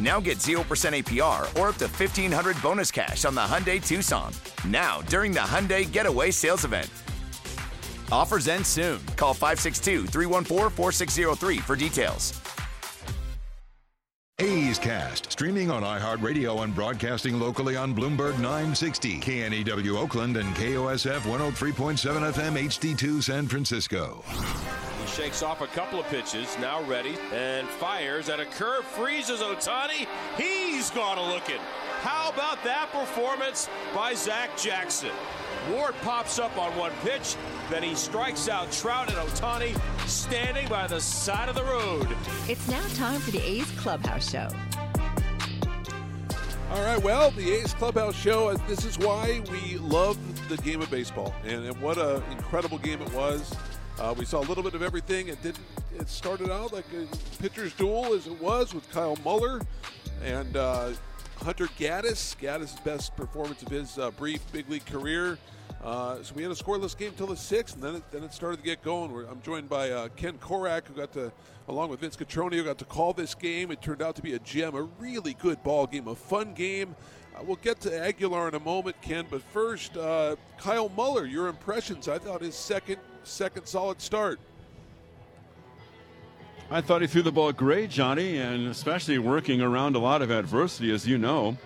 Now 0.00 0.20
get 0.20 0.38
0% 0.38 0.56
APR 0.64 1.42
or 1.60 1.68
up 1.68 1.76
to 1.76 1.86
1500 1.86 2.60
bonus 2.60 2.90
cash 2.90 3.24
on 3.24 3.34
the 3.34 3.40
Hyundai 3.42 3.84
Tucson. 3.84 4.32
Now, 4.66 5.02
during 5.02 5.32
the 5.32 5.40
Hyundai 5.40 5.90
Getaway 5.90 6.30
Sales 6.30 6.64
Event. 6.64 6.90
Offers 8.10 8.48
end 8.48 8.66
soon. 8.66 9.00
Call 9.16 9.34
562 9.34 10.06
314 10.06 10.70
4603 10.70 11.58
for 11.58 11.76
details. 11.76 12.40
A's 14.40 14.80
Cast, 14.80 15.30
streaming 15.30 15.70
on 15.70 15.84
iHeartRadio 15.84 16.64
and 16.64 16.74
broadcasting 16.74 17.38
locally 17.38 17.76
on 17.76 17.94
Bloomberg 17.94 18.36
960, 18.40 19.20
KNEW 19.20 19.96
Oakland, 19.96 20.36
and 20.36 20.52
KOSF 20.56 21.20
103.7 21.20 22.32
FM 22.32 22.64
HD2 22.64 23.22
San 23.22 23.46
Francisco. 23.46 24.24
He 25.04 25.10
shakes 25.10 25.42
off 25.42 25.60
a 25.60 25.66
couple 25.66 26.00
of 26.00 26.06
pitches, 26.06 26.56
now 26.58 26.82
ready, 26.84 27.14
and 27.30 27.68
fires 27.68 28.30
at 28.30 28.40
a 28.40 28.46
curve, 28.46 28.86
freezes 28.86 29.40
Ohtani. 29.40 30.06
He's 30.38 30.90
gone 30.92 31.18
a 31.18 31.22
looking. 31.22 31.60
How 32.00 32.30
about 32.30 32.64
that 32.64 32.88
performance 32.90 33.68
by 33.94 34.14
Zach 34.14 34.56
Jackson? 34.56 35.10
Ward 35.70 35.94
pops 36.00 36.38
up 36.38 36.56
on 36.56 36.74
one 36.78 36.92
pitch, 37.02 37.36
then 37.70 37.82
he 37.82 37.94
strikes 37.94 38.48
out 38.48 38.72
Trout 38.72 39.08
and 39.08 39.18
Ohtani 39.18 39.78
standing 40.08 40.66
by 40.68 40.86
the 40.86 41.00
side 41.00 41.50
of 41.50 41.54
the 41.54 41.64
road. 41.64 42.08
It's 42.48 42.66
now 42.68 42.86
time 42.94 43.20
for 43.20 43.30
the 43.30 43.42
A's 43.42 43.70
Clubhouse 43.72 44.30
Show. 44.30 44.48
All 46.70 46.82
right, 46.82 47.02
well, 47.02 47.30
the 47.32 47.52
A's 47.52 47.74
Clubhouse 47.74 48.16
Show, 48.16 48.48
uh, 48.48 48.56
this 48.66 48.86
is 48.86 48.98
why 48.98 49.42
we 49.50 49.76
love 49.76 50.16
the 50.48 50.56
game 50.58 50.80
of 50.80 50.90
baseball. 50.90 51.34
And, 51.44 51.66
and 51.66 51.78
what 51.82 51.98
an 51.98 52.22
incredible 52.32 52.78
game 52.78 53.02
it 53.02 53.12
was. 53.12 53.54
Uh, 53.98 54.14
we 54.18 54.24
saw 54.24 54.40
a 54.40 54.46
little 54.46 54.62
bit 54.62 54.74
of 54.74 54.82
everything. 54.82 55.28
It 55.28 55.42
didn't. 55.42 55.64
It 55.98 56.08
started 56.08 56.50
out 56.50 56.72
like 56.72 56.86
a 56.92 57.06
pitcher's 57.40 57.72
duel 57.74 58.14
as 58.14 58.26
it 58.26 58.40
was 58.40 58.74
with 58.74 58.90
Kyle 58.90 59.16
Muller 59.24 59.60
and 60.22 60.56
uh, 60.56 60.90
Hunter 61.36 61.66
Gaddis. 61.78 62.36
Gaddis' 62.38 62.82
best 62.84 63.16
performance 63.16 63.62
of 63.62 63.68
his 63.68 63.98
uh, 63.98 64.10
brief 64.12 64.40
big 64.52 64.68
league 64.68 64.86
career. 64.86 65.38
Uh, 65.82 66.22
so 66.22 66.34
we 66.34 66.42
had 66.42 66.50
a 66.50 66.54
scoreless 66.54 66.96
game 66.96 67.12
till 67.16 67.26
the 67.26 67.36
sixth, 67.36 67.74
and 67.74 67.82
then 67.84 67.96
it, 67.96 68.02
then 68.10 68.22
it 68.24 68.32
started 68.32 68.56
to 68.56 68.62
get 68.62 68.82
going. 68.82 69.12
We're, 69.12 69.26
I'm 69.26 69.42
joined 69.42 69.68
by 69.68 69.90
uh, 69.90 70.08
Ken 70.16 70.38
Korach, 70.38 70.86
who 70.86 70.94
got 70.94 71.12
to, 71.12 71.30
along 71.68 71.90
with 71.90 72.00
Vince 72.00 72.16
Cotroneo, 72.16 72.64
got 72.64 72.78
to 72.78 72.86
call 72.86 73.12
this 73.12 73.34
game. 73.34 73.70
It 73.70 73.82
turned 73.82 74.00
out 74.00 74.16
to 74.16 74.22
be 74.22 74.32
a 74.32 74.38
gem, 74.38 74.74
a 74.74 74.82
really 74.82 75.34
good 75.34 75.62
ball 75.62 75.86
game, 75.86 76.08
a 76.08 76.14
fun 76.14 76.54
game. 76.54 76.96
Uh, 77.34 77.42
we'll 77.42 77.56
get 77.56 77.80
to 77.80 77.98
Aguilar 78.06 78.48
in 78.48 78.54
a 78.54 78.60
moment, 78.60 79.00
Ken, 79.02 79.26
but 79.28 79.42
first, 79.42 79.96
uh, 79.96 80.36
Kyle 80.58 80.88
Muller, 80.90 81.26
your 81.26 81.48
impressions. 81.48 82.08
I 82.08 82.18
thought 82.18 82.42
his 82.42 82.54
second 82.54 82.98
second 83.24 83.66
solid 83.66 84.00
start. 84.00 84.38
I 86.70 86.80
thought 86.80 87.02
he 87.02 87.06
threw 87.06 87.22
the 87.22 87.32
ball 87.32 87.52
great, 87.52 87.90
Johnny, 87.90 88.38
and 88.38 88.68
especially 88.68 89.18
working 89.18 89.60
around 89.60 89.96
a 89.96 89.98
lot 89.98 90.22
of 90.22 90.30
adversity, 90.30 90.92
as 90.92 91.06
you 91.06 91.18
know. 91.18 91.56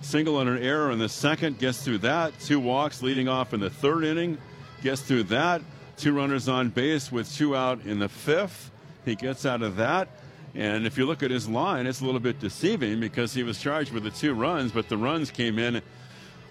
Single 0.00 0.36
on 0.36 0.48
an 0.48 0.62
error 0.62 0.90
in 0.92 0.98
the 0.98 1.08
second, 1.08 1.58
gets 1.58 1.82
through 1.82 1.98
that. 1.98 2.38
Two 2.40 2.60
walks 2.60 3.02
leading 3.02 3.28
off 3.28 3.54
in 3.54 3.60
the 3.60 3.70
third 3.70 4.04
inning, 4.04 4.38
gets 4.82 5.02
through 5.02 5.24
that. 5.24 5.62
Two 5.96 6.14
runners 6.14 6.48
on 6.48 6.68
base 6.68 7.10
with 7.10 7.32
two 7.34 7.56
out 7.56 7.84
in 7.84 7.98
the 7.98 8.08
fifth. 8.08 8.70
He 9.04 9.14
gets 9.14 9.46
out 9.46 9.62
of 9.62 9.76
that. 9.76 10.08
And 10.54 10.86
if 10.86 10.96
you 10.96 11.04
look 11.04 11.22
at 11.22 11.30
his 11.30 11.48
line, 11.48 11.86
it's 11.86 12.00
a 12.00 12.04
little 12.04 12.20
bit 12.20 12.40
deceiving 12.40 13.00
because 13.00 13.34
he 13.34 13.42
was 13.42 13.58
charged 13.58 13.92
with 13.92 14.04
the 14.04 14.10
two 14.10 14.34
runs, 14.34 14.72
but 14.72 14.88
the 14.88 14.96
runs 14.96 15.30
came 15.30 15.58
in, 15.58 15.82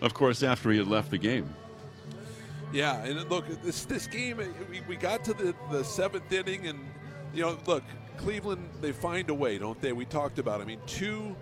of 0.01 0.13
course, 0.13 0.43
after 0.43 0.71
he 0.71 0.77
had 0.77 0.87
left 0.87 1.11
the 1.11 1.17
game. 1.17 1.53
Yeah, 2.71 3.03
and 3.03 3.29
look, 3.29 3.45
this 3.63 3.85
this 3.85 4.05
game, 4.05 4.37
we, 4.69 4.81
we 4.81 4.95
got 4.95 5.23
to 5.25 5.33
the, 5.33 5.55
the 5.71 5.83
seventh 5.83 6.31
inning, 6.31 6.67
and 6.67 6.79
you 7.33 7.41
know, 7.41 7.57
look, 7.65 7.83
Cleveland, 8.17 8.67
they 8.81 8.91
find 8.91 9.29
a 9.29 9.33
way, 9.33 9.57
don't 9.57 9.79
they? 9.81 9.93
We 9.93 10.05
talked 10.05 10.39
about. 10.39 10.61
I 10.61 10.65
mean, 10.65 10.79
two 10.85 11.35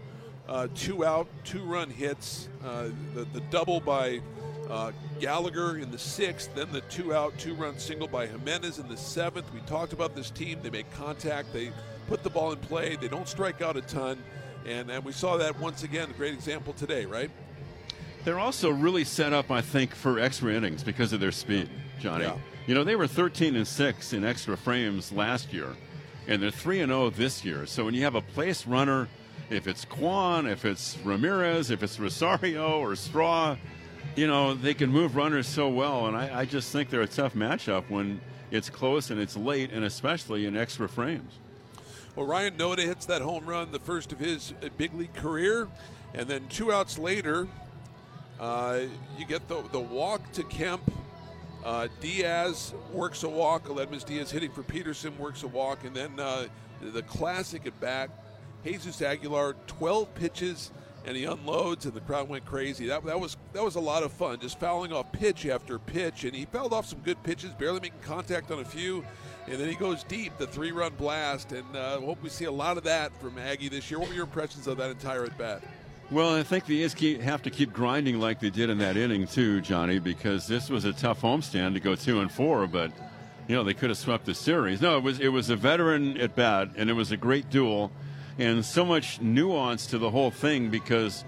uh, 0.47 0.67
two 0.75 1.05
out, 1.05 1.27
two 1.43 1.63
run 1.63 1.89
hits, 1.89 2.49
uh, 2.63 2.89
the 3.15 3.25
the 3.33 3.39
double 3.49 3.79
by 3.79 4.21
uh, 4.69 4.91
Gallagher 5.19 5.77
in 5.77 5.91
the 5.91 5.97
sixth, 5.97 6.53
then 6.55 6.71
the 6.71 6.81
two 6.81 7.13
out, 7.13 7.37
two 7.37 7.53
run 7.55 7.79
single 7.79 8.07
by 8.07 8.27
Jimenez 8.27 8.79
in 8.79 8.87
the 8.87 8.97
seventh. 8.97 9.51
We 9.53 9.61
talked 9.61 9.93
about 9.93 10.15
this 10.15 10.29
team. 10.29 10.59
They 10.61 10.69
make 10.69 10.91
contact. 10.91 11.53
They 11.53 11.71
put 12.13 12.21
the 12.21 12.29
ball 12.29 12.51
in 12.51 12.59
play. 12.59 12.95
They 12.95 13.07
don't 13.07 13.27
strike 13.27 13.63
out 13.63 13.75
a 13.75 13.81
ton, 13.81 14.23
and 14.67 14.91
and 14.91 15.03
we 15.03 15.11
saw 15.11 15.35
that 15.37 15.59
once 15.59 15.81
again. 15.81 16.11
A 16.11 16.13
great 16.13 16.35
example 16.35 16.71
today, 16.73 17.05
right? 17.07 17.31
They're 18.23 18.39
also 18.39 18.69
really 18.69 19.03
set 19.03 19.33
up, 19.33 19.49
I 19.49 19.61
think, 19.61 19.95
for 19.95 20.19
extra 20.19 20.53
innings 20.53 20.83
because 20.83 21.11
of 21.11 21.19
their 21.19 21.31
speed, 21.31 21.69
Johnny. 21.99 22.25
Yeah. 22.25 22.37
You 22.67 22.75
know, 22.75 22.83
they 22.83 22.95
were 22.95 23.07
13 23.07 23.55
and 23.55 23.67
6 23.67 24.13
in 24.13 24.23
extra 24.23 24.55
frames 24.55 25.11
last 25.11 25.51
year, 25.51 25.69
and 26.27 26.39
they're 26.39 26.51
3 26.51 26.81
and 26.81 26.91
0 26.91 27.09
this 27.09 27.43
year. 27.43 27.65
So 27.65 27.83
when 27.83 27.95
you 27.95 28.03
have 28.03 28.13
a 28.13 28.21
place 28.21 28.67
runner, 28.67 29.09
if 29.49 29.65
it's 29.65 29.83
Kwan, 29.83 30.45
if 30.45 30.65
it's 30.65 30.99
Ramirez, 31.03 31.71
if 31.71 31.81
it's 31.81 31.99
Rosario 31.99 32.79
or 32.79 32.95
Straw, 32.95 33.57
you 34.15 34.27
know, 34.27 34.53
they 34.53 34.75
can 34.75 34.91
move 34.91 35.15
runners 35.15 35.47
so 35.47 35.67
well. 35.67 36.05
And 36.05 36.15
I, 36.15 36.41
I 36.41 36.45
just 36.45 36.71
think 36.71 36.91
they're 36.91 37.01
a 37.01 37.07
tough 37.07 37.33
matchup 37.33 37.89
when 37.89 38.21
it's 38.51 38.69
close 38.69 39.09
and 39.09 39.19
it's 39.19 39.35
late, 39.35 39.71
and 39.71 39.83
especially 39.83 40.45
in 40.45 40.55
extra 40.55 40.87
frames. 40.87 41.39
Well, 42.15 42.27
Ryan 42.27 42.57
Noda 42.57 42.79
hits 42.79 43.07
that 43.07 43.23
home 43.23 43.47
run, 43.47 43.71
the 43.71 43.79
first 43.79 44.11
of 44.11 44.19
his 44.19 44.53
uh, 44.63 44.69
big 44.77 44.93
league 44.93 45.15
career, 45.15 45.67
and 46.13 46.27
then 46.27 46.47
two 46.47 46.71
outs 46.71 46.99
later, 46.99 47.47
uh, 48.39 48.81
you 49.17 49.25
get 49.25 49.47
the 49.47 49.63
the 49.71 49.79
walk 49.79 50.31
to 50.33 50.43
Kemp. 50.43 50.81
Uh, 51.65 51.87
Diaz 52.01 52.73
works 52.91 53.23
a 53.23 53.29
walk. 53.29 53.67
Aledmys 53.67 54.05
Diaz 54.05 54.29
hitting 54.29 54.51
for 54.51 54.61
Peterson 54.61 55.17
works 55.17 55.41
a 55.41 55.47
walk, 55.47 55.85
and 55.85 55.95
then 55.95 56.19
uh, 56.19 56.45
the 56.81 57.01
classic 57.03 57.65
at 57.65 57.79
bat, 57.79 58.11
Jesus 58.63 59.01
Aguilar, 59.01 59.55
12 59.65 60.13
pitches, 60.13 60.71
and 61.05 61.17
he 61.17 61.25
unloads, 61.25 61.85
and 61.85 61.95
the 61.95 62.01
crowd 62.01 62.29
went 62.29 62.45
crazy. 62.45 62.85
That, 62.87 63.03
that 63.05 63.19
was 63.19 63.37
that 63.53 63.63
was 63.63 63.73
a 63.75 63.79
lot 63.79 64.03
of 64.03 64.11
fun, 64.11 64.39
just 64.39 64.59
fouling 64.59 64.93
off 64.93 65.11
pitch 65.11 65.47
after 65.47 65.79
pitch, 65.79 66.25
and 66.25 66.35
he 66.35 66.45
fouled 66.45 66.73
off 66.73 66.85
some 66.85 66.99
good 66.99 67.21
pitches, 67.23 67.51
barely 67.53 67.79
making 67.79 68.01
contact 68.01 68.51
on 68.51 68.59
a 68.59 68.65
few, 68.65 69.03
and 69.47 69.59
then 69.59 69.67
he 69.67 69.75
goes 69.75 70.03
deep, 70.03 70.37
the 70.37 70.47
three-run 70.47 70.93
blast, 70.95 71.51
and 71.51 71.75
uh, 71.75 71.99
hope 71.99 72.21
we 72.23 72.29
see 72.29 72.45
a 72.45 72.51
lot 72.51 72.77
of 72.77 72.83
that 72.83 73.15
from 73.19 73.37
Aggie 73.37 73.69
this 73.69 73.89
year. 73.91 73.99
What 73.99 74.09
were 74.09 74.15
your 74.15 74.23
impressions 74.23 74.67
of 74.67 74.77
that 74.77 74.89
entire 74.89 75.25
at 75.25 75.37
bat? 75.37 75.61
Well, 76.11 76.35
I 76.35 76.43
think 76.43 76.65
the 76.65 76.83
A's 76.83 76.93
have 77.21 77.41
to 77.43 77.49
keep 77.49 77.73
grinding 77.73 78.19
like 78.19 78.39
they 78.39 78.49
did 78.49 78.69
in 78.69 78.77
that 78.79 78.97
inning 78.97 79.25
too, 79.25 79.61
Johnny, 79.61 79.99
because 79.99 80.47
this 80.47 80.69
was 80.69 80.85
a 80.85 80.93
tough 80.93 81.21
homestand 81.21 81.73
to 81.73 81.79
go 81.79 81.95
two 81.95 82.19
and 82.19 82.31
four, 82.31 82.67
but 82.67 82.91
you 83.47 83.55
know 83.55 83.63
they 83.63 83.73
could 83.73 83.89
have 83.89 83.97
swept 83.97 84.25
the 84.25 84.33
series. 84.33 84.81
No, 84.81 84.97
it 84.97 85.03
was 85.03 85.19
it 85.19 85.29
was 85.29 85.49
a 85.49 85.55
veteran 85.55 86.17
at 86.19 86.35
bat, 86.35 86.69
and 86.75 86.89
it 86.89 86.93
was 86.93 87.11
a 87.11 87.17
great 87.17 87.49
duel, 87.49 87.91
and 88.37 88.63
so 88.63 88.85
much 88.85 89.21
nuance 89.21 89.87
to 89.87 89.97
the 89.97 90.09
whole 90.09 90.29
thing 90.29 90.69
because 90.69 91.23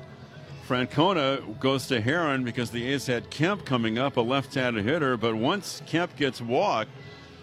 Francona 0.68 1.60
goes 1.60 1.88
to 1.88 2.02
Herrin 2.02 2.44
because 2.44 2.72
the 2.72 2.86
A's 2.88 3.08
had 3.08 3.30
Kemp 3.30 3.66
coming 3.66 3.98
up, 3.98 4.18
a 4.18 4.22
left-handed 4.22 4.84
hitter, 4.84 5.16
but 5.16 5.36
once 5.36 5.82
Kemp 5.86 6.16
gets 6.16 6.42
walked, 6.42 6.92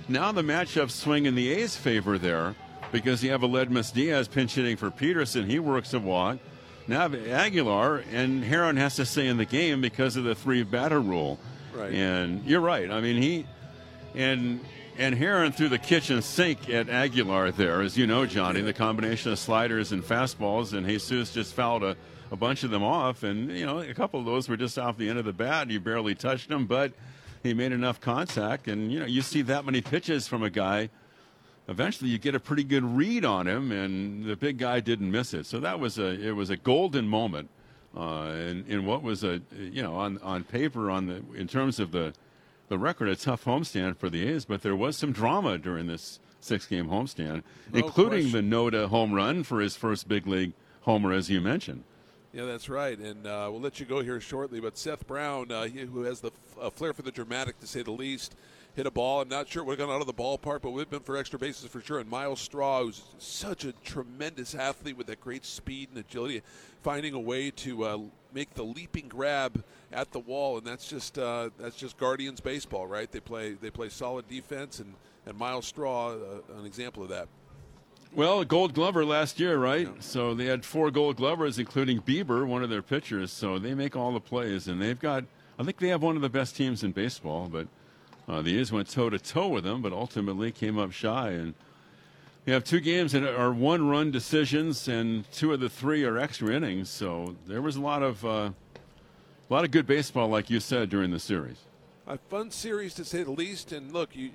now 0.08 0.32
the 0.32 0.42
matchups 0.42 0.92
swing 0.92 1.26
in 1.26 1.34
the 1.34 1.50
A's 1.52 1.76
favor 1.76 2.18
there 2.18 2.54
because 2.90 3.22
you 3.22 3.30
have 3.30 3.40
Aledmys 3.40 3.92
Diaz 3.92 4.28
pinch 4.28 4.54
hitting 4.54 4.76
for 4.76 4.90
Peterson. 4.90 5.48
He 5.48 5.58
works 5.58 5.94
a 5.94 5.98
walk. 5.98 6.38
Now 6.86 7.06
Aguilar 7.06 8.04
and 8.12 8.44
Herrin 8.44 8.76
has 8.76 8.96
to 8.96 9.06
stay 9.06 9.28
in 9.28 9.36
the 9.36 9.44
game 9.44 9.80
because 9.80 10.16
of 10.16 10.24
the 10.24 10.34
three 10.34 10.62
batter 10.62 11.00
rule. 11.00 11.38
Right. 11.74 11.92
And 11.92 12.44
you're 12.44 12.60
right. 12.60 12.90
I 12.90 13.00
mean 13.00 13.22
he 13.22 13.46
and 14.14 14.60
and 14.98 15.14
Herrin 15.14 15.52
threw 15.52 15.68
the 15.68 15.78
kitchen 15.78 16.20
sink 16.20 16.68
at 16.68 16.90
Aguilar 16.90 17.52
there, 17.52 17.80
as 17.80 17.96
you 17.96 18.06
know, 18.06 18.26
Johnny. 18.26 18.60
The 18.60 18.74
combination 18.74 19.32
of 19.32 19.38
sliders 19.38 19.92
and 19.92 20.02
fastballs, 20.02 20.74
and 20.74 20.86
Jesus 20.86 21.32
just 21.32 21.54
fouled 21.54 21.82
a, 21.82 21.96
a 22.30 22.36
bunch 22.36 22.62
of 22.62 22.70
them 22.70 22.82
off. 22.82 23.22
And 23.22 23.50
you 23.50 23.64
know, 23.64 23.78
a 23.80 23.94
couple 23.94 24.20
of 24.20 24.26
those 24.26 24.48
were 24.48 24.56
just 24.56 24.78
off 24.78 24.98
the 24.98 25.08
end 25.08 25.18
of 25.18 25.24
the 25.24 25.32
bat. 25.32 25.70
You 25.70 25.80
barely 25.80 26.14
touched 26.14 26.50
them, 26.50 26.66
but 26.66 26.92
he 27.42 27.54
made 27.54 27.72
enough 27.72 28.00
contact. 28.00 28.68
And 28.68 28.92
you 28.92 29.00
know, 29.00 29.06
you 29.06 29.22
see 29.22 29.42
that 29.42 29.64
many 29.64 29.80
pitches 29.80 30.28
from 30.28 30.42
a 30.42 30.50
guy 30.50 30.90
eventually 31.68 32.10
you 32.10 32.18
get 32.18 32.34
a 32.34 32.40
pretty 32.40 32.64
good 32.64 32.84
read 32.84 33.24
on 33.24 33.46
him, 33.46 33.72
and 33.72 34.24
the 34.24 34.36
big 34.36 34.58
guy 34.58 34.80
didn't 34.80 35.10
miss 35.10 35.34
it. 35.34 35.46
So 35.46 35.60
that 35.60 35.80
was 35.80 35.98
a 35.98 36.08
it 36.08 36.32
was 36.32 36.50
a 36.50 36.56
golden 36.56 37.08
moment, 37.08 37.48
uh, 37.96 38.32
in, 38.34 38.64
in 38.68 38.86
what 38.86 39.02
was 39.02 39.24
a 39.24 39.40
you 39.56 39.82
know 39.82 39.94
on 39.94 40.18
on 40.18 40.44
paper 40.44 40.90
on 40.90 41.06
the 41.06 41.22
in 41.34 41.48
terms 41.48 41.78
of 41.78 41.92
the 41.92 42.14
the 42.68 42.78
record 42.78 43.08
a 43.08 43.16
tough 43.16 43.44
homestand 43.44 43.96
for 43.96 44.08
the 44.08 44.26
A's, 44.28 44.44
but 44.44 44.62
there 44.62 44.76
was 44.76 44.96
some 44.96 45.12
drama 45.12 45.58
during 45.58 45.86
this 45.86 46.20
six 46.40 46.66
game 46.66 46.88
homestand, 46.88 47.42
No 47.72 47.80
including 47.80 48.30
question. 48.30 48.50
the 48.50 48.56
Noda 48.56 48.88
home 48.88 49.12
run 49.12 49.42
for 49.44 49.60
his 49.60 49.76
first 49.76 50.08
big 50.08 50.26
league 50.26 50.52
homer, 50.82 51.12
as 51.12 51.30
you 51.30 51.40
mentioned. 51.40 51.84
Yeah, 52.32 52.46
that's 52.46 52.70
right. 52.70 52.98
And 52.98 53.26
uh, 53.26 53.48
we'll 53.50 53.60
let 53.60 53.78
you 53.78 53.84
go 53.84 54.02
here 54.02 54.18
shortly. 54.18 54.58
But 54.58 54.78
Seth 54.78 55.06
Brown, 55.06 55.52
uh, 55.52 55.64
he, 55.64 55.80
who 55.80 56.02
has 56.04 56.20
the 56.20 56.30
flair 56.74 56.94
for 56.94 57.02
the 57.02 57.12
dramatic, 57.12 57.60
to 57.60 57.66
say 57.66 57.82
the 57.82 57.90
least, 57.90 58.34
hit 58.74 58.86
a 58.86 58.90
ball. 58.90 59.20
I'm 59.20 59.28
not 59.28 59.48
sure 59.48 59.62
it 59.62 59.66
would 59.66 59.76
gone 59.76 59.90
out 59.90 60.00
of 60.00 60.06
the 60.06 60.14
ballpark, 60.14 60.62
but 60.62 60.72
have 60.72 60.88
been 60.88 61.00
for 61.00 61.16
extra 61.18 61.38
bases 61.38 61.68
for 61.68 61.82
sure. 61.82 61.98
And 61.98 62.08
Myles 62.08 62.40
Straw, 62.40 62.84
who's 62.84 63.02
such 63.18 63.66
a 63.66 63.72
tremendous 63.84 64.54
athlete 64.54 64.96
with 64.96 65.08
that 65.08 65.20
great 65.20 65.44
speed 65.44 65.90
and 65.90 65.98
agility, 65.98 66.40
finding 66.82 67.12
a 67.12 67.20
way 67.20 67.50
to 67.50 67.84
uh, 67.84 67.98
make 68.32 68.54
the 68.54 68.64
leaping 68.64 69.08
grab 69.08 69.62
at 69.92 70.10
the 70.12 70.18
wall, 70.18 70.56
and 70.56 70.66
that's 70.66 70.88
just 70.88 71.18
uh, 71.18 71.50
that's 71.58 71.76
just 71.76 71.98
Guardians 71.98 72.40
baseball, 72.40 72.86
right? 72.86 73.12
They 73.12 73.20
play 73.20 73.52
they 73.52 73.70
play 73.70 73.90
solid 73.90 74.26
defense, 74.26 74.78
and 74.78 74.94
and 75.26 75.36
Myles 75.36 75.66
Straw, 75.66 76.12
uh, 76.12 76.58
an 76.58 76.64
example 76.64 77.02
of 77.02 77.10
that. 77.10 77.28
Well, 78.14 78.44
Gold 78.44 78.74
Glover 78.74 79.06
last 79.06 79.40
year, 79.40 79.56
right? 79.56 79.88
So 80.02 80.34
they 80.34 80.44
had 80.44 80.66
four 80.66 80.90
Gold 80.90 81.16
Glovers, 81.16 81.58
including 81.58 82.02
Bieber, 82.02 82.46
one 82.46 82.62
of 82.62 82.68
their 82.68 82.82
pitchers. 82.82 83.32
So 83.32 83.58
they 83.58 83.72
make 83.72 83.96
all 83.96 84.12
the 84.12 84.20
plays, 84.20 84.68
and 84.68 84.82
they've 84.82 84.98
got. 84.98 85.24
I 85.58 85.64
think 85.64 85.78
they 85.78 85.88
have 85.88 86.02
one 86.02 86.16
of 86.16 86.20
the 86.20 86.28
best 86.28 86.54
teams 86.54 86.84
in 86.84 86.92
baseball, 86.92 87.48
but 87.50 87.68
uh, 88.28 88.42
the 88.42 88.58
A's 88.58 88.70
went 88.70 88.90
toe 88.90 89.08
to 89.08 89.18
toe 89.18 89.48
with 89.48 89.64
them, 89.64 89.80
but 89.80 89.94
ultimately 89.94 90.52
came 90.52 90.78
up 90.78 90.92
shy. 90.92 91.30
And 91.30 91.54
you 92.44 92.52
have 92.52 92.64
two 92.64 92.80
games 92.80 93.12
that 93.12 93.24
are 93.24 93.50
one-run 93.50 94.10
decisions, 94.10 94.88
and 94.88 95.30
two 95.32 95.54
of 95.54 95.60
the 95.60 95.70
three 95.70 96.04
are 96.04 96.18
extra 96.18 96.54
innings. 96.54 96.90
So 96.90 97.34
there 97.46 97.62
was 97.62 97.76
a 97.76 97.80
lot 97.80 98.02
of 98.02 98.22
uh, 98.26 98.50
a 99.48 99.48
lot 99.48 99.64
of 99.64 99.70
good 99.70 99.86
baseball, 99.86 100.28
like 100.28 100.50
you 100.50 100.60
said, 100.60 100.90
during 100.90 101.12
the 101.12 101.18
series. 101.18 101.60
A 102.06 102.18
fun 102.18 102.50
series 102.50 102.94
to 102.94 103.04
say 103.04 103.22
the 103.22 103.30
least. 103.30 103.70
And 103.72 103.92
look, 103.92 104.16
you, 104.16 104.30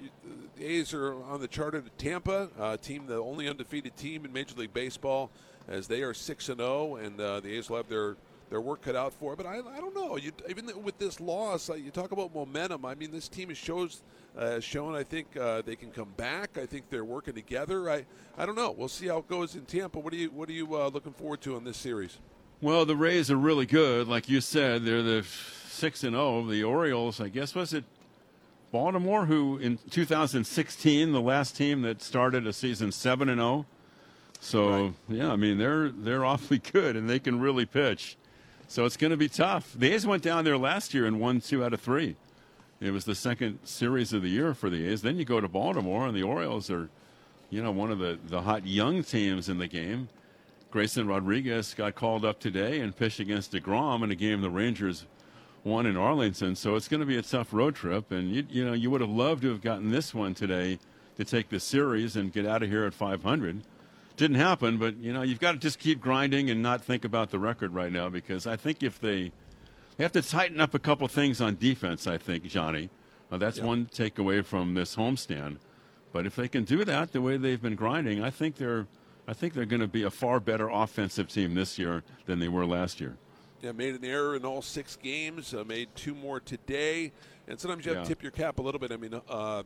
the 0.58 0.66
A's 0.66 0.94
are 0.94 1.14
on 1.24 1.42
the 1.42 1.48
chart 1.48 1.76
at 1.76 1.98
Tampa, 1.98 2.78
team 2.82 3.08
the 3.08 3.18
only 3.18 3.50
undefeated 3.50 3.98
team 3.98 4.24
in 4.24 4.32
Major 4.32 4.56
League 4.56 4.74
Baseball, 4.74 5.30
as 5.68 5.88
they 5.88 6.02
are 6.02 6.14
six 6.14 6.48
and 6.48 6.60
zero, 6.60 6.96
and 6.96 7.20
uh, 7.20 7.42
the 7.42 7.58
A's 7.58 7.70
will 7.70 7.78
have 7.78 7.90
their 7.90 8.16
their 8.50 8.62
work 8.62 8.82
cut 8.82 8.96
out 8.96 9.14
for. 9.14 9.36
But 9.36 9.46
I, 9.46 9.58
I 9.58 9.80
don't 9.80 9.94
know. 9.94 10.16
You, 10.16 10.32
even 10.50 10.70
with 10.82 10.98
this 10.98 11.20
loss, 11.20 11.70
uh, 11.70 11.74
you 11.74 11.92
talk 11.92 12.14
about 12.14 12.34
momentum. 12.34 12.86
I 12.86 12.96
mean, 12.96 13.12
this 13.12 13.28
team 13.28 13.50
has 13.50 13.58
shows 13.58 14.02
uh, 14.38 14.62
shown. 14.62 14.96
I 14.96 15.04
think 15.04 15.36
uh, 15.36 15.62
they 15.62 15.76
can 15.76 15.92
come 15.92 16.14
back. 16.16 16.58
I 16.58 16.66
think 16.66 16.90
they're 16.90 17.06
working 17.06 17.34
together. 17.34 17.90
I 17.90 18.06
I 18.38 18.46
don't 18.46 18.56
know. 18.56 18.72
We'll 18.72 18.88
see 18.88 19.08
how 19.08 19.18
it 19.18 19.28
goes 19.28 19.56
in 19.56 19.66
Tampa. 19.66 20.00
What 20.00 20.14
are 20.14 20.18
you 20.18 20.30
What 20.30 20.48
are 20.50 20.54
you 20.54 20.74
uh, 20.76 20.88
looking 20.88 21.14
forward 21.14 21.42
to 21.42 21.58
in 21.58 21.66
this 21.66 21.78
series? 21.78 22.18
Well, 22.62 22.86
the 22.86 22.96
Rays 22.96 23.30
are 23.30 23.38
really 23.38 23.68
good, 23.68 24.08
like 24.08 24.30
you 24.30 24.42
said. 24.42 24.84
They're 24.84 25.04
the 25.04 25.28
six 25.78 26.04
and 26.04 26.16
oh 26.16 26.42
zero. 26.42 26.52
The 26.52 26.64
Orioles, 26.64 27.22
I 27.22 27.30
guess, 27.30 27.56
was 27.56 27.74
it 27.74 27.84
Baltimore 28.72 29.26
who 29.28 29.58
in 29.58 29.78
2016, 29.90 31.12
the 31.14 31.22
last 31.22 31.56
team 31.56 31.82
that 31.84 32.02
started 32.02 32.46
a 32.46 32.54
season 32.54 32.92
seven 32.92 33.30
and 33.30 33.40
zero. 33.40 33.66
So 34.40 34.70
Right. 34.70 34.94
yeah, 35.10 35.32
I 35.32 35.36
mean 35.36 35.58
they're 35.58 35.90
they're 35.90 36.26
awfully 36.32 36.60
good 36.60 36.96
and 36.96 37.10
they 37.10 37.20
can 37.20 37.40
really 37.40 37.66
pitch. 37.66 38.18
So 38.68 38.84
it's 38.86 38.98
going 38.98 39.12
to 39.12 39.18
be 39.18 39.30
tough. 39.30 39.74
The 39.74 39.94
A's 39.94 40.06
went 40.06 40.24
down 40.24 40.44
there 40.44 40.58
last 40.58 40.94
year 40.94 41.06
and 41.06 41.22
won 41.22 41.40
two 41.40 41.64
out 41.64 41.74
of 41.74 41.80
three. 41.80 42.18
It 42.82 42.92
was 42.92 43.06
the 43.06 43.16
second 43.16 43.60
series 43.64 44.12
of 44.12 44.22
the 44.22 44.30
year 44.30 44.54
for 44.54 44.70
the 44.70 44.86
A's. 44.90 45.02
Then 45.02 45.18
you 45.18 45.24
go 45.26 45.40
to 45.40 45.48
Baltimore 45.48 46.06
and 46.06 46.16
the 46.16 46.24
Orioles 46.24 46.70
are, 46.70 46.90
you 47.50 47.64
know, 47.64 47.72
one 47.72 47.92
of 47.92 48.00
the 48.00 48.20
the 48.28 48.42
hot 48.42 48.68
young 48.68 49.04
teams 49.04 49.48
in 49.50 49.58
the 49.58 49.68
game. 49.68 50.10
Grayson 50.70 51.08
Rodriguez 51.08 51.74
got 51.74 51.96
called 51.96 52.26
up 52.26 52.40
today 52.42 52.82
and 52.82 52.94
pitched 52.96 53.22
against 53.22 53.54
DeGrom 53.54 54.04
in 54.04 54.12
a 54.12 54.16
game 54.16 54.42
the 54.42 54.50
Rangers 54.50 55.06
won 55.64 55.86
in 55.86 55.98
Arlington. 55.98 56.56
So 56.56 56.76
it's 56.76 56.88
going 56.88 57.00
to 57.00 57.06
be 57.06 57.18
a 57.18 57.22
tough 57.22 57.54
road 57.54 57.76
trip. 57.76 58.12
And, 58.12 58.32
you, 58.32 58.46
you 58.50 58.66
know, 58.66 58.74
you 58.74 58.90
would 58.90 59.02
have 59.02 59.10
loved 59.10 59.42
to 59.44 59.50
have 59.50 59.62
gotten 59.62 59.92
this 59.92 60.14
one 60.14 60.34
today 60.34 60.80
to 61.18 61.26
take 61.26 61.50
the 61.50 61.60
series 61.60 62.16
and 62.16 62.32
get 62.32 62.46
out 62.46 62.64
of 62.64 62.70
here 62.70 62.86
at 62.86 62.94
500. 62.94 63.62
Didn't 64.16 64.38
happen, 64.38 64.78
but, 64.78 64.98
you 64.98 65.14
know, 65.14 65.22
you've 65.22 65.40
got 65.40 65.52
to 65.52 65.58
just 65.58 65.80
keep 65.80 66.00
grinding 66.00 66.50
and 66.50 66.64
not 66.64 66.84
think 66.84 67.06
about 67.06 67.30
the 67.30 67.40
record 67.40 67.74
right 67.74 67.92
now 67.92 68.10
because 68.10 68.48
I 68.48 68.56
think 68.56 68.82
if 68.82 69.00
they, 69.00 69.32
they 69.98 70.04
have 70.04 70.12
to 70.14 70.22
tighten 70.22 70.60
up 70.60 70.74
a 70.74 70.80
couple 70.80 71.08
things 71.08 71.40
on 71.40 71.56
defense, 71.56 72.08
I 72.08 72.18
think, 72.18 72.44
Johnny. 72.46 72.90
Uh, 73.32 73.38
that's 73.38 73.60
one 73.60 73.86
takeaway 73.88 74.44
from 74.44 74.74
this 74.74 74.96
homestand. 74.96 75.58
But 76.14 76.26
if 76.26 76.36
they 76.36 76.48
can 76.48 76.64
do 76.64 76.86
that 76.86 77.12
the 77.12 77.22
way 77.22 77.38
they've 77.38 77.62
been 77.62 77.76
grinding, 77.76 78.24
I 78.24 78.30
think 78.30 78.56
they're 78.56 78.88
I 79.28 79.34
think 79.34 79.54
they're 79.54 79.66
going 79.66 79.82
to 79.82 79.88
be 79.88 80.04
a 80.04 80.10
far 80.10 80.40
better 80.40 80.70
offensive 80.70 81.28
team 81.28 81.54
this 81.54 81.78
year 81.78 82.04
than 82.26 82.40
they 82.40 82.48
were 82.48 82.66
last 82.66 83.02
year. 83.02 83.18
Yeah, 83.62 83.72
made 83.72 83.96
an 83.96 84.06
error 84.06 84.36
in 84.36 84.46
all 84.46 84.62
six 84.62 84.98
games. 85.02 85.54
Uh, 85.54 85.64
made 85.64 85.90
two 85.96 86.14
more 86.14 86.40
today, 86.40 87.12
and 87.48 87.60
sometimes 87.60 87.86
you 87.86 87.92
have 87.94 88.00
Yeah. 88.00 88.04
to 88.04 88.10
tip 88.10 88.22
your 88.22 88.32
cap 88.32 88.60
a 88.60 88.62
little 88.62 88.80
bit. 88.80 88.92
I 88.92 88.98
mean, 88.98 89.16
uh, 89.16 89.22
uh, 89.30 89.64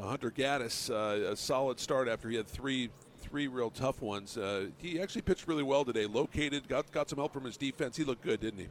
Hunter 0.00 0.30
Gaddis, 0.30 0.90
uh, 0.90 1.30
a 1.32 1.36
solid 1.36 1.78
start 1.78 2.08
after 2.08 2.28
he 2.28 2.36
had 2.36 2.46
three 2.48 2.90
three 3.20 3.46
real 3.46 3.70
tough 3.70 4.02
ones. 4.02 4.36
Uh, 4.36 4.66
he 4.78 5.00
actually 5.00 5.22
pitched 5.22 5.46
really 5.46 5.62
well 5.62 5.84
today. 5.84 6.06
Located, 6.06 6.66
got 6.68 6.90
got 6.90 7.08
some 7.08 7.18
help 7.18 7.32
from 7.32 7.44
his 7.44 7.56
defense. 7.56 7.96
He 7.96 8.02
looked 8.04 8.22
good, 8.22 8.40
didn't 8.40 8.58
he? 8.58 8.68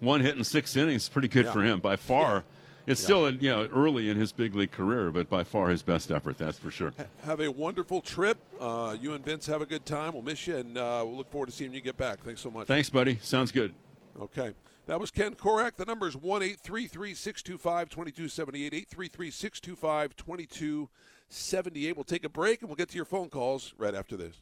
One 0.00 0.20
hit 0.20 0.36
in 0.36 0.44
six 0.44 0.76
innings, 0.76 1.08
pretty 1.08 1.28
good 1.28 1.46
Yeah. 1.46 1.52
for 1.52 1.62
him 1.62 1.80
by 1.80 1.96
far. 1.96 2.44
It's 2.90 3.02
still 3.02 3.30
you 3.32 3.50
know 3.50 3.66
early 3.66 4.10
in 4.10 4.16
his 4.16 4.32
big 4.32 4.54
league 4.54 4.72
career, 4.72 5.10
but 5.10 5.28
by 5.28 5.44
far 5.44 5.68
his 5.68 5.82
best 5.82 6.10
effort, 6.10 6.38
that's 6.38 6.58
for 6.58 6.70
sure. 6.70 6.92
Have 7.24 7.40
a 7.40 7.50
wonderful 7.50 8.00
trip. 8.00 8.38
Uh, 8.60 8.96
you 9.00 9.14
and 9.14 9.24
Vince 9.24 9.46
have 9.46 9.62
a 9.62 9.66
good 9.66 9.86
time. 9.86 10.12
We'll 10.12 10.22
miss 10.22 10.46
you, 10.46 10.56
and 10.56 10.76
uh, 10.76 11.02
we'll 11.04 11.16
look 11.16 11.30
forward 11.30 11.46
to 11.46 11.52
seeing 11.52 11.72
you 11.72 11.80
get 11.80 11.96
back. 11.96 12.24
Thanks 12.24 12.40
so 12.40 12.50
much. 12.50 12.66
Thanks, 12.66 12.90
buddy. 12.90 13.18
Sounds 13.22 13.52
good. 13.52 13.74
Okay. 14.20 14.52
That 14.86 14.98
was 14.98 15.12
Ken 15.12 15.36
Korach. 15.36 15.76
The 15.76 15.84
number 15.84 16.08
is 16.08 16.16
1 16.16 16.42
833 16.42 17.14
625 17.14 17.90
2278. 17.90 18.74
833 18.74 19.30
625 19.30 20.16
2278. 20.16 21.96
We'll 21.96 22.04
take 22.04 22.24
a 22.24 22.28
break 22.28 22.60
and 22.60 22.68
we'll 22.68 22.76
get 22.76 22.88
to 22.88 22.96
your 22.96 23.04
phone 23.04 23.28
calls 23.28 23.72
right 23.78 23.94
after 23.94 24.16
this. 24.16 24.40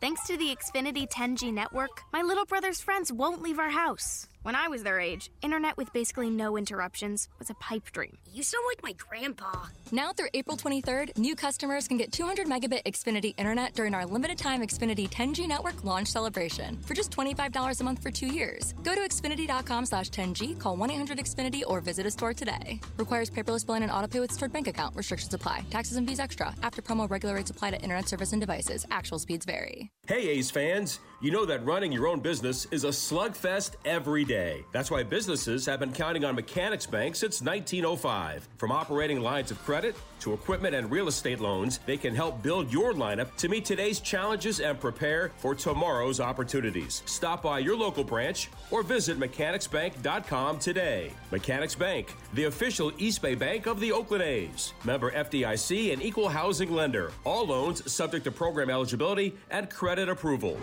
Thanks 0.00 0.26
to 0.26 0.36
the 0.36 0.54
Xfinity 0.54 1.10
10G 1.10 1.50
network, 1.50 2.02
my 2.12 2.20
little 2.20 2.44
brother's 2.44 2.82
friends 2.82 3.10
won't 3.10 3.40
leave 3.40 3.58
our 3.58 3.70
house. 3.70 4.26
When 4.44 4.54
I 4.54 4.68
was 4.68 4.82
their 4.82 5.00
age, 5.00 5.30
internet 5.40 5.78
with 5.78 5.90
basically 5.94 6.28
no 6.28 6.58
interruptions 6.58 7.30
was 7.38 7.48
a 7.48 7.54
pipe 7.54 7.90
dream. 7.92 8.18
You 8.30 8.42
sound 8.42 8.62
like 8.68 8.82
my 8.82 8.92
grandpa. 8.92 9.68
Now 9.90 10.12
through 10.12 10.28
April 10.34 10.58
23rd, 10.58 11.16
new 11.16 11.34
customers 11.34 11.88
can 11.88 11.96
get 11.96 12.12
200 12.12 12.46
megabit 12.46 12.82
Xfinity 12.82 13.32
internet 13.38 13.72
during 13.72 13.94
our 13.94 14.04
limited 14.04 14.36
time 14.36 14.60
Xfinity 14.60 15.08
10G 15.08 15.48
network 15.48 15.82
launch 15.82 16.08
celebration 16.08 16.76
for 16.82 16.92
just 16.92 17.10
$25 17.10 17.80
a 17.80 17.84
month 17.84 18.02
for 18.02 18.10
two 18.10 18.26
years. 18.26 18.74
Go 18.82 18.94
to 18.94 19.00
Xfinity.com 19.00 19.86
slash 19.86 20.10
10G, 20.10 20.60
call 20.60 20.76
1-800-XFINITY 20.76 21.62
or 21.66 21.80
visit 21.80 22.04
a 22.04 22.10
store 22.10 22.34
today. 22.34 22.78
Requires 22.98 23.30
paperless 23.30 23.64
billing 23.64 23.82
and 23.82 23.90
auto 23.90 24.08
pay 24.08 24.20
with 24.20 24.30
stored 24.30 24.52
bank 24.52 24.66
account. 24.66 24.94
Restrictions 24.94 25.32
apply. 25.32 25.64
Taxes 25.70 25.96
and 25.96 26.06
fees 26.06 26.20
extra. 26.20 26.54
After 26.62 26.82
promo 26.82 27.08
regular 27.08 27.34
rates 27.34 27.48
apply 27.50 27.70
to 27.70 27.80
internet 27.80 28.08
service 28.08 28.32
and 28.34 28.42
devices. 28.42 28.84
Actual 28.90 29.18
speeds 29.18 29.46
vary. 29.46 29.90
Hey, 30.06 30.28
A's 30.28 30.50
fans, 30.50 31.00
you 31.24 31.30
know 31.30 31.46
that 31.46 31.64
running 31.64 31.90
your 31.90 32.06
own 32.06 32.20
business 32.20 32.66
is 32.70 32.84
a 32.84 32.88
slugfest 32.88 33.76
every 33.86 34.26
day. 34.26 34.62
That's 34.72 34.90
why 34.90 35.02
businesses 35.04 35.64
have 35.64 35.80
been 35.80 35.94
counting 35.94 36.22
on 36.22 36.34
Mechanics 36.34 36.84
Bank 36.84 37.16
since 37.16 37.40
1905. 37.40 38.46
From 38.58 38.70
operating 38.70 39.20
lines 39.20 39.50
of 39.50 39.58
credit 39.64 39.96
to 40.20 40.34
equipment 40.34 40.74
and 40.74 40.90
real 40.90 41.08
estate 41.08 41.40
loans, 41.40 41.80
they 41.86 41.96
can 41.96 42.14
help 42.14 42.42
build 42.42 42.70
your 42.70 42.92
lineup 42.92 43.34
to 43.36 43.48
meet 43.48 43.64
today's 43.64 44.00
challenges 44.00 44.60
and 44.60 44.78
prepare 44.78 45.32
for 45.38 45.54
tomorrow's 45.54 46.20
opportunities. 46.20 47.02
Stop 47.06 47.42
by 47.42 47.58
your 47.58 47.76
local 47.76 48.04
branch 48.04 48.50
or 48.70 48.82
visit 48.82 49.18
mechanicsbank.com 49.18 50.58
today. 50.58 51.10
Mechanics 51.30 51.74
Bank, 51.74 52.14
the 52.34 52.44
official 52.44 52.90
East 52.98 53.22
Bay 53.22 53.36
Bank 53.36 53.66
of 53.66 53.78
the 53.78 53.92
Oakland 53.92 54.22
A's. 54.24 54.72
Member 54.84 55.12
FDIC 55.12 55.92
and 55.92 56.02
equal 56.02 56.28
housing 56.28 56.72
lender. 56.72 57.12
All 57.22 57.46
loans 57.46 57.90
subject 57.90 58.24
to 58.24 58.32
program 58.32 58.70
eligibility 58.70 59.36
and 59.50 59.70
credit 59.70 60.08
approval. 60.08 60.58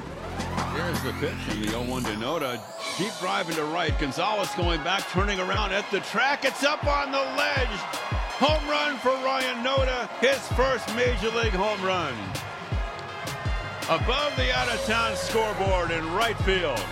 Here's 0.75 1.01
the 1.01 1.13
pitch 1.13 1.31
from 1.47 1.61
the 1.61 1.67
0-1 1.67 2.03
to 2.03 2.11
Noda. 2.23 2.61
Deep 2.97 3.13
driving 3.19 3.55
to 3.55 3.63
right. 3.65 3.97
Gonzalez 3.99 4.49
going 4.55 4.83
back, 4.83 5.07
turning 5.09 5.39
around 5.39 5.71
at 5.71 5.89
the 5.91 6.01
track. 6.01 6.43
It's 6.43 6.63
up 6.63 6.85
on 6.85 7.11
the 7.11 7.17
ledge. 7.17 7.67
Home 8.39 8.69
run 8.69 8.97
for 8.97 9.11
Ryan 9.23 9.63
Noda. 9.63 10.09
His 10.19 10.45
first 10.57 10.93
major 10.95 11.29
league 11.29 11.53
home 11.53 11.81
run. 11.81 12.13
Above 13.89 14.35
the 14.35 14.53
out-of-town 14.53 15.15
scoreboard 15.15 15.91
in 15.91 16.13
right 16.13 16.37
field. 16.39 16.83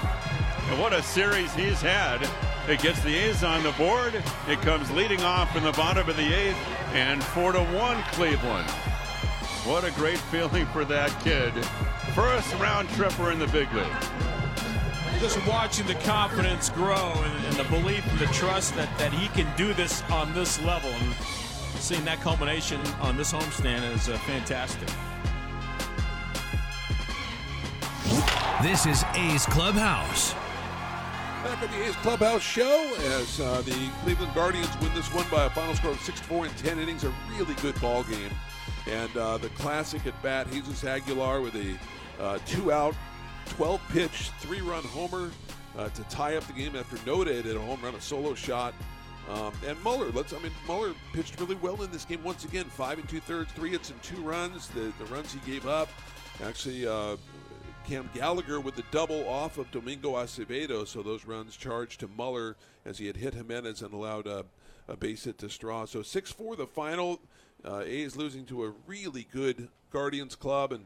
And 0.69 0.79
what 0.79 0.93
a 0.93 1.03
series 1.03 1.53
he's 1.53 1.81
had. 1.81 2.27
It 2.67 2.81
gets 2.81 3.01
the 3.01 3.15
A's 3.15 3.43
on 3.43 3.63
the 3.63 3.71
board. 3.71 4.21
It 4.47 4.61
comes 4.61 4.91
leading 4.91 5.21
off 5.21 5.55
in 5.55 5.63
the 5.63 5.71
bottom 5.71 6.07
of 6.09 6.17
the 6.17 6.33
eighth. 6.33 6.57
And 6.93 7.23
4 7.23 7.53
to 7.53 7.63
1 7.63 8.03
Cleveland. 8.11 8.69
What 9.65 9.83
a 9.83 9.91
great 9.91 10.17
feeling 10.17 10.65
for 10.67 10.85
that 10.85 11.09
kid. 11.23 11.53
First 12.13 12.53
round 12.55 12.89
tripper 12.89 13.31
in 13.31 13.39
the 13.39 13.47
big 13.47 13.71
league. 13.73 13.85
Just 15.19 15.45
watching 15.47 15.85
the 15.85 15.95
confidence 15.95 16.69
grow 16.69 17.11
and, 17.15 17.45
and 17.45 17.55
the 17.55 17.65
belief 17.65 18.05
and 18.09 18.19
the 18.19 18.27
trust 18.27 18.75
that, 18.75 18.95
that 18.97 19.11
he 19.11 19.27
can 19.29 19.53
do 19.57 19.73
this 19.73 20.01
on 20.03 20.33
this 20.33 20.61
level. 20.61 20.89
And 20.89 21.13
seeing 21.79 22.05
that 22.05 22.21
culmination 22.21 22.79
on 23.01 23.17
this 23.17 23.33
homestand 23.33 23.93
is 23.93 24.09
uh, 24.09 24.17
fantastic. 24.19 24.87
This 28.61 28.85
is 28.85 29.03
A's 29.15 29.45
Clubhouse. 29.45 30.33
Back 31.43 31.63
at 31.63 31.71
the 31.71 31.85
A's 31.85 31.95
Clubhouse 31.97 32.41
show 32.41 32.93
as 33.21 33.39
uh, 33.39 33.61
the 33.61 33.89
Cleveland 34.03 34.33
Guardians 34.35 34.67
win 34.81 34.93
this 34.93 35.07
one 35.13 35.25
by 35.31 35.45
a 35.45 35.49
final 35.49 35.73
score 35.73 35.91
of 35.91 36.01
6 36.01 36.19
4 36.19 36.47
in 36.47 36.51
10 36.51 36.79
innings. 36.79 37.05
A 37.05 37.13
really 37.29 37.53
good 37.55 37.79
ball 37.79 38.03
game. 38.03 38.29
And 38.87 39.15
uh, 39.15 39.37
the 39.37 39.47
classic 39.49 40.05
at 40.05 40.21
bat, 40.21 40.51
Jesus 40.51 40.83
Aguilar 40.83 41.39
with 41.39 41.55
a 41.55 41.79
uh, 42.21 42.39
two 42.45 42.73
out, 42.73 42.93
12 43.51 43.81
pitch, 43.87 44.31
three 44.39 44.59
run 44.59 44.83
homer 44.83 45.31
uh, 45.77 45.87
to 45.87 46.03
tie 46.03 46.35
up 46.35 46.45
the 46.45 46.51
game 46.51 46.75
after 46.75 46.97
Noda 46.97 47.41
hit 47.41 47.55
a 47.55 47.59
home 47.59 47.79
run, 47.81 47.95
a 47.95 48.01
solo 48.01 48.35
shot. 48.35 48.73
Um, 49.29 49.53
and 49.65 49.81
Muller, 49.81 50.11
let's 50.11 50.33
I 50.33 50.39
mean 50.39 50.51
Muller 50.67 50.93
pitched 51.13 51.39
really 51.39 51.55
well 51.55 51.81
in 51.83 51.91
this 51.91 52.03
game 52.03 52.21
once 52.21 52.43
again. 52.43 52.65
Five 52.65 52.99
and 52.99 53.07
two 53.07 53.21
thirds, 53.21 53.53
three 53.53 53.69
hits 53.69 53.91
and 53.91 54.01
two 54.03 54.21
runs. 54.23 54.67
The 54.67 54.91
the 54.99 55.05
runs 55.05 55.31
he 55.31 55.39
gave 55.49 55.67
up, 55.67 55.87
actually, 56.43 56.85
uh, 56.85 57.15
Cam 57.89 58.07
Gallagher 58.13 58.59
with 58.59 58.75
the 58.75 58.83
double 58.91 59.27
off 59.27 59.57
of 59.57 59.71
Domingo 59.71 60.11
Acevedo. 60.11 60.87
So 60.87 61.01
those 61.01 61.25
runs 61.25 61.57
charged 61.57 62.01
to 62.01 62.07
Muller 62.07 62.55
as 62.85 62.99
he 62.99 63.07
had 63.07 63.17
hit 63.17 63.33
Jimenez 63.33 63.81
and 63.81 63.91
allowed 63.95 64.27
a, 64.27 64.45
a 64.87 64.95
base 64.95 65.23
hit 65.23 65.39
to 65.39 65.49
Straw. 65.49 65.85
So 65.85 66.03
six 66.03 66.31
four 66.31 66.55
the 66.55 66.67
final. 66.67 67.19
Uh, 67.65 67.81
A's 67.83 68.15
losing 68.15 68.45
to 68.45 68.65
a 68.65 68.73
really 68.85 69.25
good 69.33 69.69
Guardians 69.91 70.35
club 70.35 70.71
and 70.71 70.85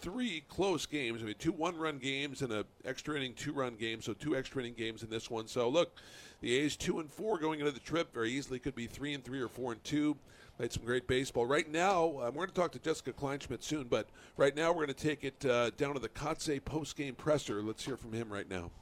three 0.00 0.42
close 0.48 0.86
games. 0.86 1.20
I 1.20 1.26
mean, 1.26 1.34
two 1.38 1.52
one-run 1.52 1.98
games 1.98 2.40
and 2.40 2.50
a 2.50 2.64
extra 2.82 3.16
inning 3.16 3.34
two-run 3.34 3.74
game. 3.74 4.00
So 4.00 4.14
two 4.14 4.34
extra 4.34 4.62
inning 4.62 4.74
games 4.74 5.02
in 5.02 5.10
this 5.10 5.28
one. 5.28 5.48
So 5.48 5.68
look, 5.68 5.98
the 6.40 6.56
A's 6.56 6.76
two 6.76 6.98
and 6.98 7.10
four 7.10 7.36
going 7.36 7.60
into 7.60 7.72
the 7.72 7.80
trip 7.80 8.14
very 8.14 8.30
easily 8.32 8.58
could 8.58 8.74
be 8.74 8.86
three 8.86 9.12
and 9.12 9.22
three 9.22 9.40
or 9.40 9.48
four 9.48 9.72
and 9.72 9.84
two. 9.84 10.16
Played 10.58 10.72
some 10.72 10.84
great 10.84 11.06
baseball. 11.06 11.46
Right 11.46 11.70
now, 11.70 12.06
um, 12.06 12.34
we're 12.34 12.46
going 12.46 12.48
to 12.48 12.54
talk 12.54 12.72
to 12.72 12.80
Jessica 12.80 13.12
Kleinschmidt 13.12 13.62
soon, 13.62 13.84
but 13.84 14.08
right 14.36 14.56
now 14.56 14.70
we're 14.70 14.86
going 14.86 14.88
to 14.88 14.92
take 14.94 15.22
it 15.22 15.46
uh, 15.46 15.70
down 15.76 15.94
to 15.94 16.00
the 16.00 16.08
Kotsay 16.08 16.64
post-game 16.64 17.14
presser. 17.14 17.62
Let's 17.62 17.84
hear 17.84 17.96
from 17.96 18.12
him 18.12 18.28
right 18.28 18.50
now. 18.50 18.72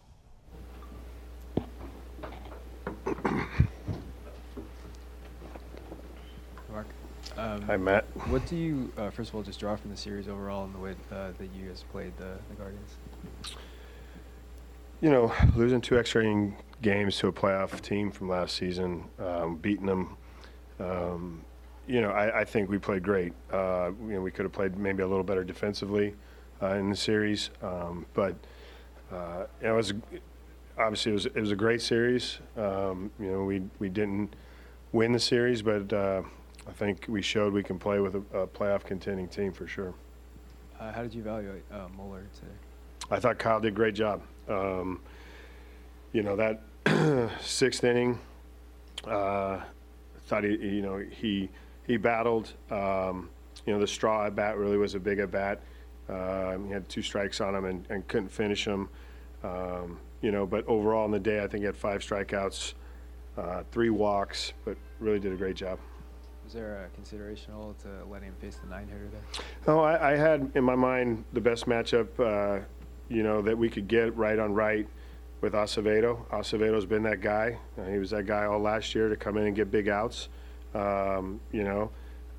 Mark. 6.72 6.86
Um, 7.36 7.60
Hi, 7.60 7.76
Matt. 7.76 8.06
What 8.30 8.46
do 8.46 8.56
you, 8.56 8.90
uh, 8.96 9.10
first 9.10 9.28
of 9.28 9.34
all, 9.34 9.42
just 9.42 9.60
draw 9.60 9.76
from 9.76 9.90
the 9.90 9.98
series 9.98 10.28
overall 10.28 10.64
and 10.64 10.74
the 10.74 10.78
way 10.78 10.94
uh, 11.12 11.32
that 11.36 11.50
you 11.54 11.68
guys 11.68 11.84
played 11.92 12.16
the, 12.16 12.38
the 12.48 12.54
Guardians? 12.54 12.96
You 15.02 15.10
know, 15.10 15.30
losing 15.54 15.82
two 15.82 15.98
extra 15.98 16.22
inning 16.22 16.56
games 16.80 17.18
to 17.18 17.28
a 17.28 17.32
playoff 17.32 17.82
team 17.82 18.10
from 18.10 18.30
last 18.30 18.56
season, 18.56 19.04
um, 19.18 19.56
beating 19.56 19.84
them. 19.84 20.16
Um, 20.80 21.44
you 21.86 22.00
know, 22.00 22.10
I, 22.10 22.40
I, 22.40 22.44
think 22.44 22.68
we 22.68 22.78
played 22.78 23.02
great. 23.02 23.32
Uh, 23.52 23.90
you 24.02 24.14
know, 24.14 24.20
we 24.20 24.30
could 24.30 24.44
have 24.44 24.52
played 24.52 24.76
maybe 24.76 25.02
a 25.02 25.06
little 25.06 25.24
better 25.24 25.44
defensively 25.44 26.14
uh, 26.62 26.74
in 26.74 26.90
the 26.90 26.96
series, 26.96 27.50
um, 27.62 28.06
but 28.14 28.34
uh, 29.12 29.44
it 29.60 29.70
was 29.70 29.94
obviously 30.78 31.12
it 31.12 31.14
was 31.14 31.26
it 31.26 31.36
was 31.36 31.50
a 31.50 31.56
great 31.56 31.80
series. 31.80 32.38
Um, 32.56 33.10
you 33.20 33.30
know, 33.30 33.44
we 33.44 33.62
we 33.78 33.88
didn't 33.88 34.34
win 34.92 35.12
the 35.12 35.20
series, 35.20 35.62
but 35.62 35.92
uh, 35.92 36.22
I 36.66 36.72
think 36.72 37.06
we 37.08 37.22
showed 37.22 37.52
we 37.52 37.62
can 37.62 37.78
play 37.78 38.00
with 38.00 38.16
a, 38.16 38.38
a 38.38 38.46
playoff 38.46 38.84
contending 38.84 39.28
team 39.28 39.52
for 39.52 39.66
sure. 39.66 39.94
Uh, 40.80 40.92
how 40.92 41.02
did 41.02 41.14
you 41.14 41.20
evaluate 41.20 41.64
uh, 41.72 41.88
Muller 41.96 42.26
today? 42.34 42.52
I 43.10 43.20
thought 43.20 43.38
Kyle 43.38 43.60
did 43.60 43.68
a 43.68 43.76
great 43.76 43.94
job. 43.94 44.22
Um, 44.48 45.00
you 46.12 46.22
know 46.22 46.36
that 46.36 46.62
sixth 47.40 47.84
inning. 47.84 48.18
Uh, 49.06 49.60
thought 50.26 50.44
he, 50.44 50.50
you 50.50 50.82
know, 50.82 50.98
he 50.98 51.48
he 51.86 51.96
battled. 51.96 52.52
Um, 52.70 53.30
you 53.64 53.72
know, 53.72 53.80
the 53.80 53.86
straw 53.86 54.26
at 54.26 54.34
bat 54.34 54.56
really 54.56 54.76
was 54.76 54.94
a 54.94 55.00
big 55.00 55.18
at 55.18 55.30
bat. 55.30 55.60
Um, 56.08 56.66
he 56.66 56.72
had 56.72 56.88
two 56.88 57.02
strikes 57.02 57.40
on 57.40 57.54
him 57.54 57.64
and, 57.64 57.86
and 57.90 58.06
couldn't 58.06 58.28
finish 58.28 58.64
him. 58.64 58.88
Um, 59.42 59.98
you 60.20 60.30
know, 60.30 60.46
but 60.46 60.66
overall 60.66 61.04
in 61.04 61.10
the 61.10 61.18
day, 61.18 61.42
I 61.42 61.46
think 61.46 61.62
he 61.62 61.66
had 61.66 61.76
five 61.76 62.00
strikeouts, 62.00 62.74
uh, 63.36 63.62
three 63.70 63.90
walks, 63.90 64.52
but 64.64 64.76
really 65.00 65.18
did 65.18 65.32
a 65.32 65.36
great 65.36 65.56
job. 65.56 65.78
Was 66.44 66.52
there 66.52 66.84
a 66.84 66.94
consideration 66.94 67.52
at 67.52 67.56
all 67.56 67.74
to 67.82 67.88
letting 68.10 68.28
him 68.28 68.34
face 68.40 68.56
the 68.62 68.68
nine 68.68 68.86
hitter 68.86 69.08
there? 69.10 69.44
Oh, 69.66 69.80
I, 69.80 70.12
I, 70.12 70.16
had 70.16 70.52
in 70.54 70.62
my 70.62 70.76
mind 70.76 71.24
the 71.32 71.40
best 71.40 71.66
matchup, 71.66 72.08
uh, 72.20 72.64
you 73.08 73.24
know, 73.24 73.42
that 73.42 73.58
we 73.58 73.68
could 73.68 73.88
get 73.88 74.16
right 74.16 74.38
on 74.38 74.54
right 74.54 74.86
with 75.40 75.54
Acevedo. 75.54 76.24
Acevedo's 76.30 76.86
been 76.86 77.02
that 77.02 77.20
guy. 77.20 77.58
Uh, 77.76 77.86
he 77.86 77.98
was 77.98 78.10
that 78.10 78.26
guy 78.26 78.44
all 78.44 78.60
last 78.60 78.94
year 78.94 79.08
to 79.08 79.16
come 79.16 79.36
in 79.36 79.46
and 79.46 79.56
get 79.56 79.72
big 79.72 79.88
outs. 79.88 80.28
Um, 80.76 81.40
you 81.52 81.64
know, 81.64 81.90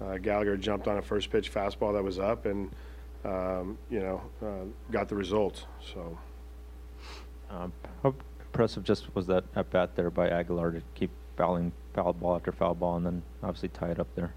uh, 0.02 0.18
Gallagher 0.18 0.58
jumped 0.58 0.88
on 0.88 0.98
a 0.98 1.02
first 1.02 1.32
pitch 1.32 1.52
fastball 1.52 1.94
that 1.94 2.04
was 2.04 2.20
up 2.20 2.46
and, 2.46 2.70
um, 3.26 3.78
you 3.90 4.00
know, 4.00 4.22
uh, 4.44 4.66
got 4.92 5.10
the 5.10 5.16
result. 5.16 5.66
So. 5.94 6.18
Um, 7.50 7.74
how 8.04 8.14
impressive 8.40 8.84
just 8.84 9.14
was 9.16 9.26
that 9.28 9.44
at 9.56 9.70
bat 9.72 9.96
there 9.96 10.10
by 10.10 10.30
Aguilar 10.30 10.72
to 10.72 10.82
keep 10.94 11.10
fouling 11.36 11.72
foul 11.94 12.14
ball 12.14 12.36
after 12.36 12.52
foul 12.52 12.76
ball 12.76 12.98
and 12.98 13.06
then 13.06 13.24
obviously 13.42 13.70
tie 13.70 13.90
it 13.90 14.00
up 14.00 14.08
there? 14.16 14.34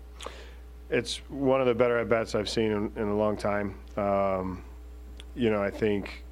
It's 0.89 1.19
one 1.29 1.61
of 1.61 1.67
the 1.67 1.75
better 1.75 1.99
at 1.99 2.09
bats 2.09 2.35
I've 2.35 2.49
seen 2.49 2.73
in, 2.73 2.93
in 2.97 3.09
a 3.09 3.17
long 3.17 3.37
time. 3.37 3.77
Um, 3.97 4.65
you 5.35 5.51
know, 5.51 5.63
I 5.63 5.71
think 5.71 6.25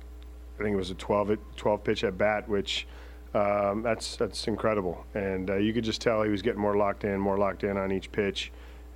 I 0.58 0.62
think 0.62 0.75
it 0.75 0.76
was 0.76 0.90
a 0.90 0.94
12, 0.94 1.38
12 1.56 1.84
pitch 1.84 2.04
at 2.04 2.18
bat, 2.18 2.48
which 2.48 2.87
um, 3.35 3.82
that's 3.82 4.16
that's 4.16 4.47
incredible. 4.49 5.04
And 5.14 5.50
uh, 5.50 5.56
you 5.56 5.73
could 5.73 5.85
just 5.85 6.00
tell 6.00 6.23
he 6.23 6.30
was 6.30 6.42
getting 6.42 6.61
more 6.61 6.76
locked 6.76 7.04
in, 7.04 7.18
more 7.18 7.38
locked 7.38 7.64
in 7.64 7.76
on 7.76 7.92
each 7.92 8.11
pitch, 8.12 8.52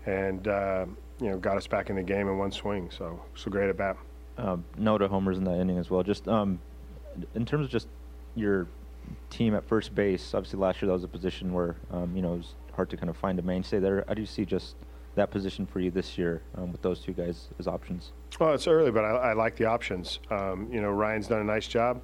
and 0.06 0.46
uh, 0.48 0.86
you 1.20 1.30
know 1.30 1.38
got 1.38 1.56
us 1.56 1.66
back 1.66 1.90
in 1.90 1.96
the 1.96 2.02
game 2.02 2.28
in 2.28 2.38
one 2.38 2.52
swing. 2.52 2.90
So 2.90 3.20
so 3.34 3.50
great 3.50 3.68
at 3.68 3.76
bat. 3.76 3.96
Um, 4.38 4.64
Noda 4.78 5.08
homers 5.08 5.38
in 5.38 5.44
that 5.44 5.58
inning 5.58 5.78
as 5.78 5.90
well. 5.90 6.02
Just 6.02 6.26
um, 6.28 6.58
in 7.34 7.44
terms 7.44 7.66
of 7.66 7.70
just 7.70 7.88
your 8.34 8.66
team 9.30 9.54
at 9.54 9.64
first 9.64 9.94
base. 9.94 10.34
Obviously, 10.34 10.58
last 10.58 10.80
year 10.80 10.88
that 10.88 10.94
was 10.94 11.04
a 11.04 11.08
position 11.08 11.52
where 11.52 11.76
um, 11.90 12.14
you 12.16 12.22
know 12.22 12.34
it 12.34 12.38
was 12.38 12.54
hard 12.74 12.90
to 12.90 12.96
kind 12.96 13.10
of 13.10 13.16
find 13.16 13.38
a 13.38 13.42
mainstay 13.42 13.78
there. 13.78 14.04
How 14.08 14.14
do 14.14 14.20
you 14.20 14.26
see 14.26 14.44
just 14.44 14.76
that 15.14 15.30
position 15.30 15.66
for 15.66 15.80
you 15.80 15.90
this 15.90 16.16
year 16.16 16.40
um, 16.56 16.72
with 16.72 16.80
those 16.80 17.00
two 17.00 17.12
guys 17.12 17.48
as 17.58 17.66
options? 17.66 18.12
Well, 18.40 18.54
it's 18.54 18.66
early, 18.66 18.90
but 18.90 19.04
I, 19.04 19.10
I 19.10 19.32
like 19.34 19.56
the 19.56 19.66
options. 19.66 20.20
Um, 20.30 20.68
you 20.72 20.80
know, 20.80 20.90
Ryan's 20.90 21.28
done 21.28 21.40
a 21.40 21.44
nice 21.44 21.66
job, 21.66 22.00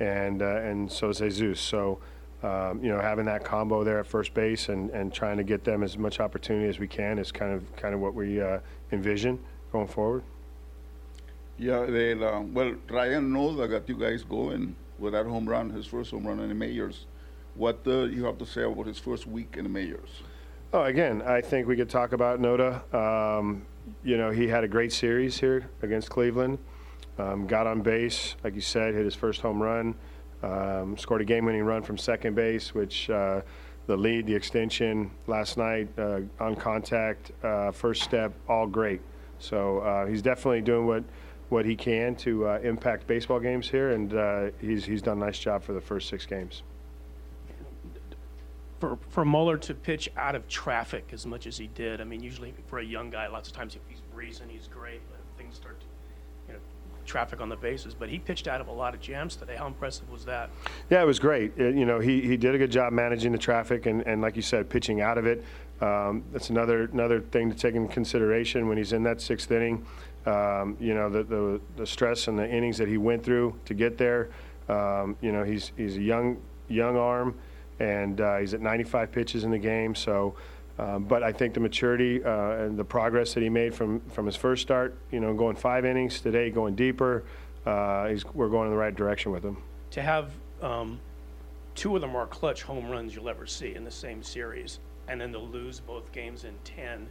and 0.00 0.42
uh, 0.42 0.60
and 0.62 0.90
so 0.90 1.08
has 1.08 1.18
Jesus. 1.18 1.60
So, 1.60 1.98
um, 2.42 2.82
you 2.82 2.90
know, 2.90 3.00
having 3.00 3.24
that 3.26 3.44
combo 3.44 3.84
there 3.84 3.98
at 3.98 4.06
first 4.06 4.34
base 4.34 4.68
and, 4.68 4.90
and 4.90 5.12
trying 5.12 5.36
to 5.36 5.44
get 5.44 5.64
them 5.64 5.82
as 5.82 5.98
much 5.98 6.20
opportunity 6.20 6.68
as 6.68 6.78
we 6.78 6.88
can 6.88 7.18
is 7.18 7.32
kind 7.32 7.52
of 7.52 7.74
kind 7.76 7.94
of 7.94 8.00
what 8.00 8.14
we 8.14 8.40
uh, 8.40 8.60
envision 8.92 9.38
going 9.72 9.88
forward. 9.88 10.22
Yeah, 11.58 11.86
they, 11.86 12.12
uh, 12.12 12.40
well, 12.40 12.74
Ryan 12.88 13.32
knows 13.32 13.58
I 13.58 13.66
got 13.66 13.88
you 13.88 13.96
guys 13.96 14.22
going 14.22 14.76
with 14.98 15.12
that 15.12 15.26
home 15.26 15.48
run, 15.48 15.70
his 15.70 15.86
first 15.86 16.12
home 16.12 16.26
run 16.26 16.38
in 16.38 16.48
the 16.48 16.54
majors. 16.54 17.06
What 17.56 17.80
uh, 17.84 18.04
you 18.04 18.24
have 18.24 18.38
to 18.38 18.46
say 18.46 18.62
about 18.62 18.86
his 18.86 19.00
first 19.00 19.26
week 19.26 19.56
in 19.56 19.64
the 19.64 19.68
majors? 19.68 20.22
Oh, 20.72 20.84
again, 20.84 21.22
I 21.22 21.40
think 21.40 21.66
we 21.66 21.74
could 21.74 21.88
talk 21.88 22.12
about 22.12 22.40
Noda. 22.40 22.94
Um, 22.94 23.66
you 24.04 24.16
know, 24.16 24.30
he 24.30 24.46
had 24.46 24.62
a 24.62 24.68
great 24.68 24.92
series 24.92 25.40
here 25.40 25.68
against 25.82 26.10
Cleveland. 26.10 26.58
Um, 27.18 27.46
got 27.46 27.66
on 27.66 27.82
base, 27.82 28.36
like 28.44 28.54
you 28.54 28.60
said, 28.60 28.94
hit 28.94 29.04
his 29.04 29.14
first 29.14 29.40
home 29.40 29.62
run. 29.62 29.94
Um, 30.42 30.96
scored 30.96 31.20
a 31.20 31.24
game-winning 31.24 31.64
run 31.64 31.82
from 31.82 31.98
second 31.98 32.34
base, 32.36 32.72
which 32.74 33.10
uh, 33.10 33.40
the 33.86 33.96
lead, 33.96 34.26
the 34.26 34.34
extension 34.34 35.10
last 35.26 35.56
night 35.56 35.88
uh, 35.98 36.20
on 36.38 36.54
contact, 36.54 37.32
uh, 37.42 37.72
first 37.72 38.02
step, 38.02 38.32
all 38.48 38.66
great. 38.66 39.00
So 39.40 39.78
uh, 39.78 40.06
he's 40.06 40.22
definitely 40.22 40.60
doing 40.62 40.86
what 40.86 41.04
what 41.48 41.64
he 41.64 41.74
can 41.74 42.14
to 42.14 42.46
uh, 42.46 42.58
impact 42.62 43.06
baseball 43.06 43.40
games 43.40 43.68
here, 43.70 43.92
and 43.92 44.14
uh, 44.14 44.50
he's 44.60 44.84
he's 44.84 45.02
done 45.02 45.20
a 45.20 45.24
nice 45.24 45.38
job 45.38 45.62
for 45.62 45.72
the 45.72 45.80
first 45.80 46.08
six 46.08 46.26
games 46.26 46.62
for, 48.78 48.98
for 49.08 49.24
Muller 49.24 49.56
to 49.58 49.74
pitch 49.74 50.08
out 50.16 50.34
of 50.34 50.46
traffic 50.48 51.10
as 51.12 51.26
much 51.26 51.46
as 51.46 51.58
he 51.58 51.66
did. 51.68 52.00
I 52.00 52.04
mean, 52.04 52.22
usually 52.22 52.54
for 52.66 52.78
a 52.78 52.84
young 52.84 53.10
guy, 53.10 53.26
lots 53.26 53.48
of 53.48 53.54
times 53.54 53.76
he's 53.88 54.02
breezing, 54.12 54.48
he's 54.48 54.68
great, 54.68 55.00
but 55.10 55.20
things 55.36 55.56
start 55.56 55.80
to, 55.80 55.86
traffic 57.08 57.40
on 57.40 57.48
the 57.48 57.56
bases. 57.56 57.94
But 57.94 58.08
he 58.08 58.18
pitched 58.18 58.46
out 58.46 58.60
of 58.60 58.68
a 58.68 58.72
lot 58.72 58.94
of 58.94 59.00
jams 59.00 59.34
today. 59.34 59.56
How 59.56 59.66
impressive 59.66 60.08
was 60.10 60.24
that? 60.26 60.50
Yeah, 60.90 61.02
it 61.02 61.06
was 61.06 61.18
great. 61.18 61.58
It, 61.58 61.74
you 61.74 61.86
know, 61.86 61.98
he, 61.98 62.20
he 62.20 62.36
did 62.36 62.54
a 62.54 62.58
good 62.58 62.70
job 62.70 62.92
managing 62.92 63.32
the 63.32 63.38
traffic 63.38 63.86
and, 63.86 64.06
and 64.06 64.22
like 64.22 64.36
you 64.36 64.42
said, 64.42 64.70
pitching 64.70 65.00
out 65.00 65.18
of 65.18 65.26
it. 65.26 65.44
Um, 65.80 66.24
that's 66.32 66.50
another 66.50 66.84
another 66.92 67.20
thing 67.20 67.50
to 67.50 67.56
take 67.56 67.74
into 67.74 67.92
consideration 67.92 68.68
when 68.68 68.76
he's 68.76 68.92
in 68.92 69.02
that 69.04 69.20
sixth 69.20 69.50
inning. 69.50 69.84
Um, 70.26 70.76
you 70.80 70.92
know, 70.94 71.08
the, 71.08 71.22
the, 71.22 71.60
the 71.76 71.86
stress 71.86 72.28
and 72.28 72.38
the 72.38 72.48
innings 72.48 72.76
that 72.78 72.88
he 72.88 72.98
went 72.98 73.24
through 73.24 73.58
to 73.64 73.74
get 73.74 73.96
there. 73.96 74.28
Um, 74.68 75.16
you 75.20 75.32
know, 75.32 75.44
he's 75.44 75.72
he's 75.76 75.96
a 75.96 76.02
young 76.02 76.38
young 76.68 76.96
arm 76.96 77.34
and 77.80 78.20
uh, 78.20 78.38
he's 78.38 78.54
at 78.54 78.60
95 78.60 79.12
pitches 79.12 79.44
in 79.44 79.50
the 79.50 79.58
game. 79.58 79.94
So, 79.94 80.34
um, 80.78 81.04
but 81.04 81.22
I 81.22 81.32
think 81.32 81.54
the 81.54 81.60
maturity 81.60 82.22
uh, 82.22 82.50
and 82.64 82.78
the 82.78 82.84
progress 82.84 83.34
that 83.34 83.42
he 83.42 83.48
made 83.48 83.74
from 83.74 84.00
from 84.10 84.26
his 84.26 84.36
first 84.36 84.62
start, 84.62 84.96
you 85.10 85.20
know, 85.20 85.34
going 85.34 85.56
five 85.56 85.84
innings 85.84 86.20
today, 86.20 86.50
going 86.50 86.74
deeper, 86.74 87.24
uh, 87.66 88.14
we're 88.34 88.48
going 88.48 88.66
in 88.66 88.72
the 88.72 88.78
right 88.78 88.94
direction 88.94 89.32
with 89.32 89.42
him. 89.42 89.56
To 89.92 90.02
have 90.02 90.30
um, 90.62 91.00
two 91.74 91.94
of 91.94 92.00
the 92.00 92.06
more 92.06 92.26
clutch 92.26 92.62
home 92.62 92.90
runs 92.90 93.14
you'll 93.14 93.28
ever 93.28 93.46
see 93.46 93.74
in 93.74 93.84
the 93.84 93.90
same 93.90 94.22
series, 94.22 94.80
and 95.08 95.20
then 95.20 95.32
to 95.32 95.38
lose 95.38 95.80
both 95.80 96.10
games 96.12 96.44
in 96.44 96.54
10, 96.64 97.06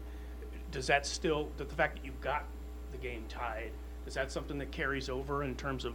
does 0.72 0.88
that 0.88 1.06
still, 1.06 1.50
the 1.58 1.66
fact 1.66 1.98
that 1.98 2.06
you've 2.06 2.22
got 2.22 2.46
the 2.92 2.98
game 2.98 3.24
tied, 3.30 3.72
is 4.06 4.14
that 4.14 4.32
something 4.32 4.58
that 4.58 4.72
carries 4.72 5.10
over 5.10 5.44
in 5.44 5.56
terms 5.56 5.86
of 5.86 5.94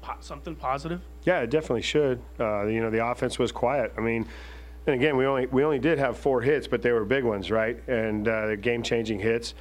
po- 0.00 0.16
something 0.20 0.54
positive? 0.54 1.00
Yeah, 1.24 1.40
it 1.40 1.50
definitely 1.50 1.82
should. 1.82 2.20
Uh, 2.38 2.66
you 2.66 2.80
know, 2.80 2.90
the 2.90 3.04
offense 3.04 3.38
was 3.38 3.52
quiet. 3.52 3.92
I 3.96 4.00
mean, 4.00 4.26
and 4.86 4.94
again, 4.94 5.16
we 5.16 5.26
only 5.26 5.46
we 5.46 5.64
only 5.64 5.78
did 5.78 5.98
have 5.98 6.16
four 6.16 6.40
hits, 6.40 6.66
but 6.66 6.82
they 6.82 6.92
were 6.92 7.04
big 7.04 7.24
ones, 7.24 7.50
right? 7.50 7.76
And 7.88 8.26
uh, 8.26 8.56
game-changing 8.56 9.20
hits. 9.20 9.54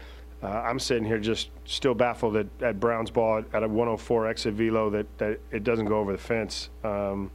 Uh, 0.44 0.48
I'm 0.48 0.80
sitting 0.80 1.04
here 1.04 1.20
just 1.20 1.52
still 1.66 1.94
baffled 1.94 2.36
at, 2.36 2.48
at 2.62 2.80
Brown's 2.80 3.12
ball 3.12 3.44
at, 3.54 3.62
a 3.64 3.68
104 3.68 4.28
exit 4.28 4.56
velo 4.56 4.90
that, 4.90 5.18
that 5.20 5.40
it 5.52 5.64
doesn't 5.64 5.86
go 5.86 6.00
over 6.00 6.12
the 6.12 6.18
fence. 6.18 6.70
Um, 6.84 7.30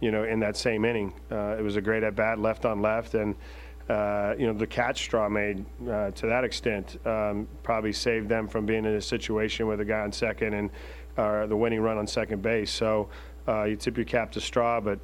you 0.00 0.12
know, 0.12 0.22
in 0.24 0.38
that 0.40 0.56
same 0.56 0.84
inning, 0.84 1.12
uh, 1.32 1.56
it 1.58 1.62
was 1.62 1.74
a 1.74 1.80
great 1.80 2.04
at 2.04 2.14
bat, 2.14 2.38
left 2.38 2.64
on 2.64 2.80
left, 2.80 3.14
and 3.14 3.34
uh, 3.88 4.34
you 4.38 4.46
know 4.46 4.52
the 4.52 4.66
catch 4.66 5.02
Straw 5.02 5.28
made 5.28 5.64
uh, 5.90 6.12
to 6.12 6.26
that 6.26 6.44
extent 6.44 7.04
um, 7.04 7.48
probably 7.64 7.92
saved 7.92 8.28
them 8.28 8.46
from 8.46 8.64
being 8.64 8.84
in 8.84 8.94
a 8.94 9.00
situation 9.00 9.66
with 9.66 9.80
a 9.80 9.84
guy 9.84 10.00
on 10.00 10.12
second 10.12 10.54
and 10.54 10.70
uh, 11.16 11.46
the 11.46 11.56
winning 11.56 11.80
run 11.80 11.98
on 11.98 12.06
second 12.06 12.42
base. 12.42 12.70
So 12.70 13.08
uh, 13.48 13.64
you 13.64 13.76
tip 13.76 13.96
your 13.96 14.06
cap 14.06 14.30
to 14.32 14.40
Straw, 14.40 14.80
but 14.80 15.00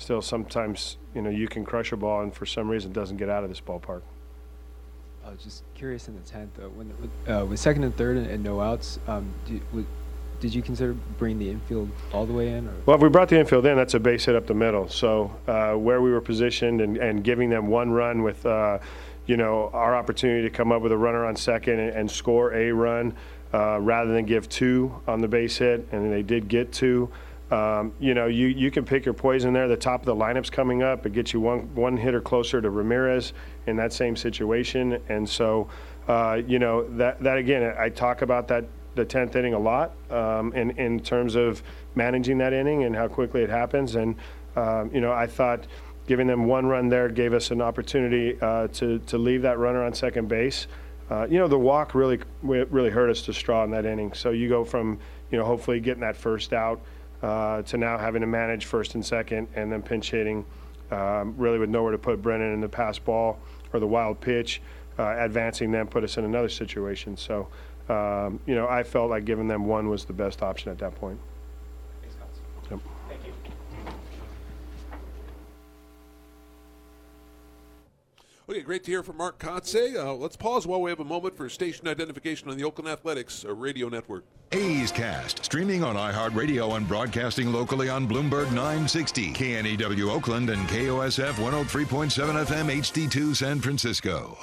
still 0.00 0.22
sometimes 0.22 0.96
you 1.14 1.20
know 1.20 1.30
you 1.30 1.46
can 1.46 1.64
crush 1.64 1.92
a 1.92 1.96
ball 1.96 2.22
and 2.22 2.34
for 2.34 2.46
some 2.46 2.68
reason 2.68 2.92
doesn't 2.92 3.18
get 3.18 3.28
out 3.28 3.44
of 3.44 3.50
this 3.50 3.60
ballpark. 3.60 4.00
I 5.24 5.30
was 5.30 5.44
just 5.44 5.62
curious 5.74 6.08
in 6.08 6.14
the 6.14 6.22
tenth 6.22 6.52
though, 6.56 6.70
when 6.70 6.92
uh, 7.28 7.44
with 7.44 7.60
second 7.60 7.84
and 7.84 7.94
third 7.94 8.16
and, 8.16 8.26
and 8.26 8.42
no 8.42 8.60
outs, 8.60 8.98
um, 9.06 9.30
do, 9.46 9.58
w- 9.70 9.86
did 10.40 10.54
you 10.54 10.62
consider 10.62 10.94
bringing 11.18 11.38
the 11.38 11.50
infield 11.50 11.90
all 12.14 12.24
the 12.24 12.32
way 12.32 12.48
in? 12.48 12.66
Or? 12.66 12.72
Well, 12.86 12.96
if 12.96 13.02
we 13.02 13.10
brought 13.10 13.28
the 13.28 13.38
infield 13.38 13.66
in, 13.66 13.76
that's 13.76 13.92
a 13.92 14.00
base 14.00 14.24
hit 14.24 14.34
up 14.34 14.46
the 14.46 14.54
middle. 14.54 14.88
So 14.88 15.36
uh, 15.46 15.74
where 15.74 16.00
we 16.00 16.10
were 16.10 16.22
positioned 16.22 16.80
and, 16.80 16.96
and 16.96 17.22
giving 17.22 17.50
them 17.50 17.66
one 17.66 17.90
run 17.90 18.22
with, 18.22 18.46
uh, 18.46 18.78
you 19.26 19.36
know, 19.36 19.68
our 19.74 19.94
opportunity 19.94 20.42
to 20.42 20.50
come 20.50 20.72
up 20.72 20.80
with 20.80 20.92
a 20.92 20.96
runner 20.96 21.26
on 21.26 21.36
second 21.36 21.78
and, 21.78 21.94
and 21.94 22.10
score 22.10 22.54
a 22.54 22.72
run 22.72 23.14
uh, 23.52 23.78
rather 23.82 24.14
than 24.14 24.24
give 24.24 24.48
two 24.48 24.94
on 25.06 25.20
the 25.20 25.28
base 25.28 25.58
hit, 25.58 25.86
and 25.92 26.10
they 26.10 26.22
did 26.22 26.48
get 26.48 26.72
two. 26.72 27.10
Um, 27.50 27.92
you 27.98 28.14
know, 28.14 28.26
you, 28.26 28.46
you 28.46 28.70
can 28.70 28.84
pick 28.84 29.04
your 29.04 29.14
poison 29.14 29.52
there. 29.52 29.66
The 29.66 29.76
top 29.76 30.00
of 30.00 30.06
the 30.06 30.14
lineup's 30.14 30.50
coming 30.50 30.82
up. 30.82 31.04
It 31.04 31.12
gets 31.12 31.32
you 31.32 31.40
one 31.40 31.74
one 31.74 31.96
hitter 31.96 32.20
closer 32.20 32.60
to 32.60 32.70
Ramirez 32.70 33.32
in 33.66 33.76
that 33.76 33.92
same 33.92 34.14
situation, 34.14 35.02
and 35.08 35.28
so 35.28 35.68
uh, 36.06 36.40
you 36.46 36.58
know 36.58 36.88
that 36.96 37.20
that 37.22 37.38
again, 37.38 37.74
I 37.76 37.88
talk 37.88 38.22
about 38.22 38.46
that 38.48 38.66
the 38.94 39.04
tenth 39.04 39.34
inning 39.34 39.54
a 39.54 39.58
lot 39.58 39.92
um, 40.10 40.52
in 40.52 40.70
in 40.72 41.00
terms 41.00 41.34
of 41.34 41.62
managing 41.94 42.38
that 42.38 42.52
inning 42.52 42.84
and 42.84 42.94
how 42.94 43.08
quickly 43.08 43.42
it 43.42 43.50
happens. 43.50 43.96
And 43.96 44.14
um, 44.54 44.90
you 44.94 45.00
know, 45.00 45.12
I 45.12 45.26
thought 45.26 45.66
giving 46.06 46.26
them 46.26 46.46
one 46.46 46.66
run 46.66 46.88
there 46.88 47.08
gave 47.08 47.32
us 47.32 47.50
an 47.50 47.60
opportunity 47.60 48.36
uh, 48.40 48.68
to 48.68 49.00
to 49.00 49.18
leave 49.18 49.42
that 49.42 49.58
runner 49.58 49.82
on 49.82 49.92
second 49.92 50.28
base. 50.28 50.68
Uh, 51.10 51.26
you 51.28 51.38
know, 51.38 51.48
the 51.48 51.58
walk 51.58 51.96
really 51.96 52.20
really 52.42 52.90
hurt 52.90 53.10
us 53.10 53.22
to 53.22 53.32
straw 53.32 53.64
in 53.64 53.72
that 53.72 53.86
inning. 53.86 54.12
So 54.12 54.30
you 54.30 54.48
go 54.48 54.64
from 54.64 55.00
you 55.32 55.38
know 55.38 55.44
hopefully 55.44 55.80
getting 55.80 56.02
that 56.02 56.16
first 56.16 56.52
out 56.52 56.80
uh, 57.22 57.62
to 57.62 57.76
now 57.76 57.98
having 57.98 58.20
to 58.20 58.26
manage 58.26 58.64
first 58.64 58.94
and 58.94 59.04
second, 59.04 59.48
and 59.54 59.70
then 59.70 59.82
pinch 59.82 60.10
hitting, 60.10 60.44
um, 60.90 61.34
really 61.36 61.58
with 61.58 61.70
nowhere 61.70 61.92
to 61.92 61.98
put 61.98 62.22
Brennan 62.22 62.52
in 62.54 62.60
the 62.60 62.68
pass 62.68 62.98
ball 62.98 63.38
or 63.72 63.80
the 63.80 63.86
wild 63.86 64.20
pitch, 64.20 64.60
uh, 64.98 65.16
advancing 65.18 65.70
them 65.70 65.86
put 65.86 66.04
us 66.04 66.16
in 66.16 66.24
another 66.24 66.48
situation. 66.48 67.16
So, 67.16 67.48
um, 67.88 68.40
you 68.46 68.54
know, 68.54 68.68
I 68.68 68.82
felt 68.82 69.10
like 69.10 69.24
giving 69.24 69.48
them 69.48 69.66
one 69.66 69.88
was 69.88 70.04
the 70.04 70.12
best 70.12 70.42
option 70.42 70.70
at 70.70 70.78
that 70.78 70.94
point. 70.94 71.18
Yep. 72.70 72.80
Okay, 78.50 78.62
great 78.62 78.82
to 78.82 78.90
hear 78.90 79.04
from 79.04 79.16
Mark 79.16 79.38
Kotsay. 79.38 79.94
Uh, 79.94 80.12
let's 80.12 80.34
pause 80.34 80.66
while 80.66 80.82
we 80.82 80.90
have 80.90 80.98
a 80.98 81.04
moment 81.04 81.36
for 81.36 81.48
station 81.48 81.86
identification 81.86 82.50
on 82.50 82.56
the 82.56 82.64
Oakland 82.64 82.88
Athletics 82.88 83.44
uh, 83.44 83.54
radio 83.54 83.88
network. 83.88 84.24
A's 84.50 84.90
Cast, 84.90 85.44
streaming 85.44 85.84
on 85.84 85.94
iHeartRadio 85.94 86.76
and 86.76 86.88
broadcasting 86.88 87.52
locally 87.52 87.88
on 87.88 88.08
Bloomberg 88.08 88.46
960, 88.46 89.34
KNEW 89.34 90.10
Oakland, 90.10 90.50
and 90.50 90.68
KOSF 90.68 91.34
103.7 91.34 92.44
FM 92.44 92.80
HD2 92.80 93.36
San 93.36 93.60
Francisco. 93.60 94.36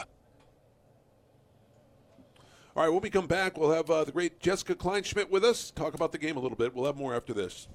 All 2.78 2.84
right, 2.84 2.90
when 2.90 3.02
we 3.02 3.10
come 3.10 3.28
back, 3.28 3.58
we'll 3.58 3.74
have 3.74 3.90
uh, 3.90 4.06
the 4.06 4.14
great 4.14 4.40
Jessica 4.40 4.74
Kleinschmidt 4.74 5.30
with 5.30 5.44
us, 5.44 5.70
talk 5.72 5.96
about 5.96 6.14
the 6.14 6.18
game 6.18 6.38
a 6.38 6.40
little 6.40 6.58
bit. 6.58 6.74
We'll 6.74 6.86
have 6.86 6.96
more 6.96 7.14
after 7.14 7.34
this. 7.34 7.68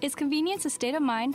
Is 0.00 0.14
convenience 0.14 0.64
a 0.64 0.70
state 0.70 0.94
of 0.94 1.02
mind 1.02 1.34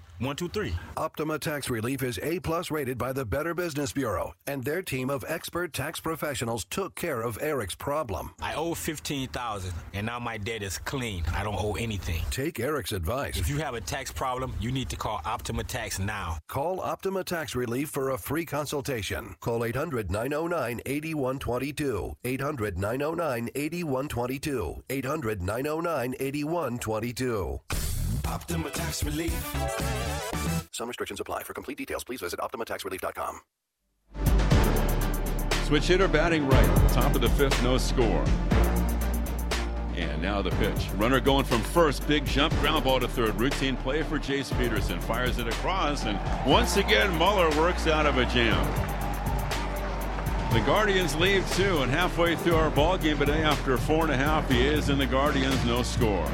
one, 0.21 0.35
two, 0.35 0.47
three. 0.49 0.73
Optima 0.97 1.39
Tax 1.39 1.69
Relief 1.69 2.03
is 2.03 2.19
A 2.21 2.39
plus 2.39 2.69
rated 2.69 2.97
by 2.97 3.11
the 3.11 3.25
Better 3.25 3.55
Business 3.55 3.91
Bureau, 3.91 4.33
and 4.45 4.63
their 4.63 4.83
team 4.83 5.09
of 5.09 5.25
expert 5.27 5.73
tax 5.73 5.99
professionals 5.99 6.63
took 6.65 6.93
care 6.93 7.21
of 7.21 7.39
Eric's 7.41 7.73
problem. 7.73 8.31
I 8.39 8.53
owe 8.53 8.75
fifteen 8.75 9.27
thousand, 9.29 9.73
and 9.93 10.05
now 10.05 10.19
my 10.19 10.37
debt 10.37 10.61
is 10.61 10.77
clean. 10.77 11.23
I 11.33 11.43
don't 11.43 11.57
owe 11.57 11.73
anything. 11.73 12.21
Take 12.29 12.59
Eric's 12.59 12.91
advice. 12.91 13.37
If 13.37 13.49
you 13.49 13.57
have 13.57 13.73
a 13.73 13.81
tax 13.81 14.11
problem, 14.11 14.53
you 14.59 14.71
need 14.71 14.89
to 14.89 14.95
call 14.95 15.21
Optima 15.25 15.63
Tax 15.63 15.97
now. 15.97 16.37
Call 16.47 16.79
Optima 16.81 17.23
Tax 17.23 17.55
Relief 17.55 17.89
for 17.89 18.11
a 18.11 18.17
free 18.17 18.45
consultation. 18.45 19.35
Call 19.39 19.65
800 19.65 20.11
909 20.11 20.81
8122. 20.85 22.15
800 22.23 22.77
909 22.77 23.49
8122. 23.55 24.83
800 24.89 25.41
909 25.41 26.15
8122. 26.19 27.59
Optima 28.27 28.69
Tax 28.69 29.03
Relief. 29.03 29.33
Some 30.71 30.87
restrictions 30.87 31.19
apply. 31.19 31.43
For 31.43 31.53
complete 31.53 31.77
details, 31.77 32.03
please 32.03 32.21
visit 32.21 32.39
OptimaTaxRelief.com. 32.39 33.41
Switch 35.65 35.87
hitter 35.87 36.07
batting 36.07 36.47
right. 36.47 36.89
Top 36.89 37.15
of 37.15 37.21
the 37.21 37.29
fifth, 37.29 37.61
no 37.63 37.77
score. 37.77 38.23
And 39.95 40.21
now 40.21 40.41
the 40.41 40.51
pitch. 40.51 40.89
Runner 40.95 41.19
going 41.19 41.45
from 41.45 41.61
first. 41.61 42.07
Big 42.07 42.25
jump, 42.25 42.53
ground 42.55 42.83
ball 42.83 42.99
to 42.99 43.07
third. 43.07 43.39
Routine 43.39 43.77
play 43.77 44.03
for 44.03 44.17
Jace 44.19 44.57
Peterson. 44.57 44.99
Fires 44.99 45.37
it 45.37 45.47
across, 45.47 46.05
and 46.05 46.19
once 46.45 46.77
again, 46.77 47.15
Muller 47.17 47.49
works 47.57 47.87
out 47.87 48.05
of 48.05 48.17
a 48.17 48.25
jam. 48.25 48.90
The 50.51 50.59
Guardians 50.65 51.15
leave 51.15 51.49
two, 51.53 51.81
and 51.81 51.89
halfway 51.89 52.35
through 52.35 52.55
our 52.55 52.69
ball 52.69 52.97
game 52.97 53.17
today, 53.17 53.41
after 53.41 53.77
four 53.77 54.03
and 54.03 54.11
a 54.11 54.17
half, 54.17 54.51
he 54.51 54.59
is 54.59 54.89
in 54.89 54.97
the 54.97 55.05
Guardians, 55.05 55.63
no 55.63 55.81
score. 55.81 56.27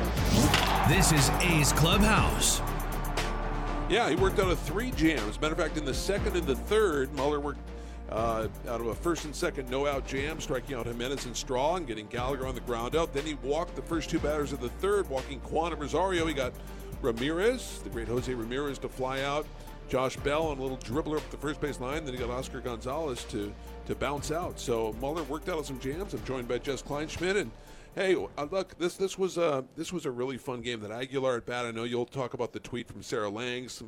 This 0.87 1.11
is 1.11 1.29
A's 1.41 1.71
Clubhouse. 1.71 2.59
Yeah, 3.89 4.09
he 4.09 4.15
worked 4.15 4.39
out 4.39 4.49
of 4.49 4.57
three 4.57 4.89
jams. 4.89 5.39
Matter 5.39 5.53
of 5.53 5.59
fact, 5.59 5.77
in 5.77 5.85
the 5.85 5.93
second 5.93 6.35
and 6.35 6.47
the 6.47 6.55
third, 6.55 7.13
Muller 7.13 7.39
worked 7.39 7.59
uh, 8.09 8.47
out 8.67 8.81
of 8.81 8.87
a 8.87 8.95
first 8.95 9.25
and 9.25 9.35
second 9.35 9.69
no 9.69 9.85
out 9.85 10.07
jam, 10.07 10.41
striking 10.41 10.75
out 10.75 10.87
Jimenez 10.87 11.27
and 11.27 11.37
Straw 11.37 11.75
and 11.75 11.85
getting 11.85 12.07
Gallagher 12.07 12.47
on 12.47 12.55
the 12.55 12.61
ground 12.61 12.95
out. 12.95 13.13
Then 13.13 13.23
he 13.23 13.35
walked 13.43 13.75
the 13.75 13.83
first 13.83 14.09
two 14.09 14.17
batters 14.17 14.51
of 14.51 14.59
the 14.59 14.69
third, 14.69 15.07
walking 15.11 15.39
Kwan 15.41 15.73
and 15.73 15.79
Rosario. 15.79 16.25
He 16.25 16.33
got 16.33 16.53
Ramirez, 17.03 17.81
the 17.83 17.89
great 17.91 18.07
Jose 18.07 18.33
Ramirez, 18.33 18.79
to 18.79 18.89
fly 18.89 19.21
out. 19.21 19.45
Josh 19.89 20.17
Bell 20.17 20.47
on 20.47 20.57
a 20.57 20.61
little 20.61 20.77
dribbler 20.77 21.17
up 21.17 21.29
the 21.29 21.37
first 21.37 21.61
base 21.61 21.79
line. 21.79 22.05
Then 22.05 22.13
he 22.13 22.19
got 22.19 22.29
Oscar 22.29 22.59
Gonzalez 22.59 23.23
to 23.25 23.53
to 23.85 23.95
bounce 23.95 24.31
out. 24.31 24.59
So 24.59 24.93
Muller 24.99 25.23
worked 25.23 25.49
out 25.49 25.65
some 25.65 25.79
jams. 25.79 26.13
I'm 26.13 26.23
joined 26.25 26.47
by 26.47 26.57
Jess 26.59 26.81
Kleinschmidt 26.81 27.37
and. 27.37 27.51
Hey, 27.95 28.15
uh, 28.15 28.45
look! 28.51 28.77
This 28.77 28.95
this 28.95 29.17
was 29.17 29.39
a 29.39 29.65
this 29.75 29.91
was 29.91 30.05
a 30.05 30.11
really 30.11 30.37
fun 30.37 30.61
game. 30.61 30.81
That 30.81 30.91
Aguilar 30.91 31.37
at 31.37 31.47
bat. 31.47 31.65
I 31.65 31.71
know 31.71 31.83
you'll 31.83 32.05
talk 32.05 32.35
about 32.35 32.53
the 32.53 32.59
tweet 32.59 32.87
from 32.87 33.01
Sarah 33.01 33.27
Langs 33.27 33.81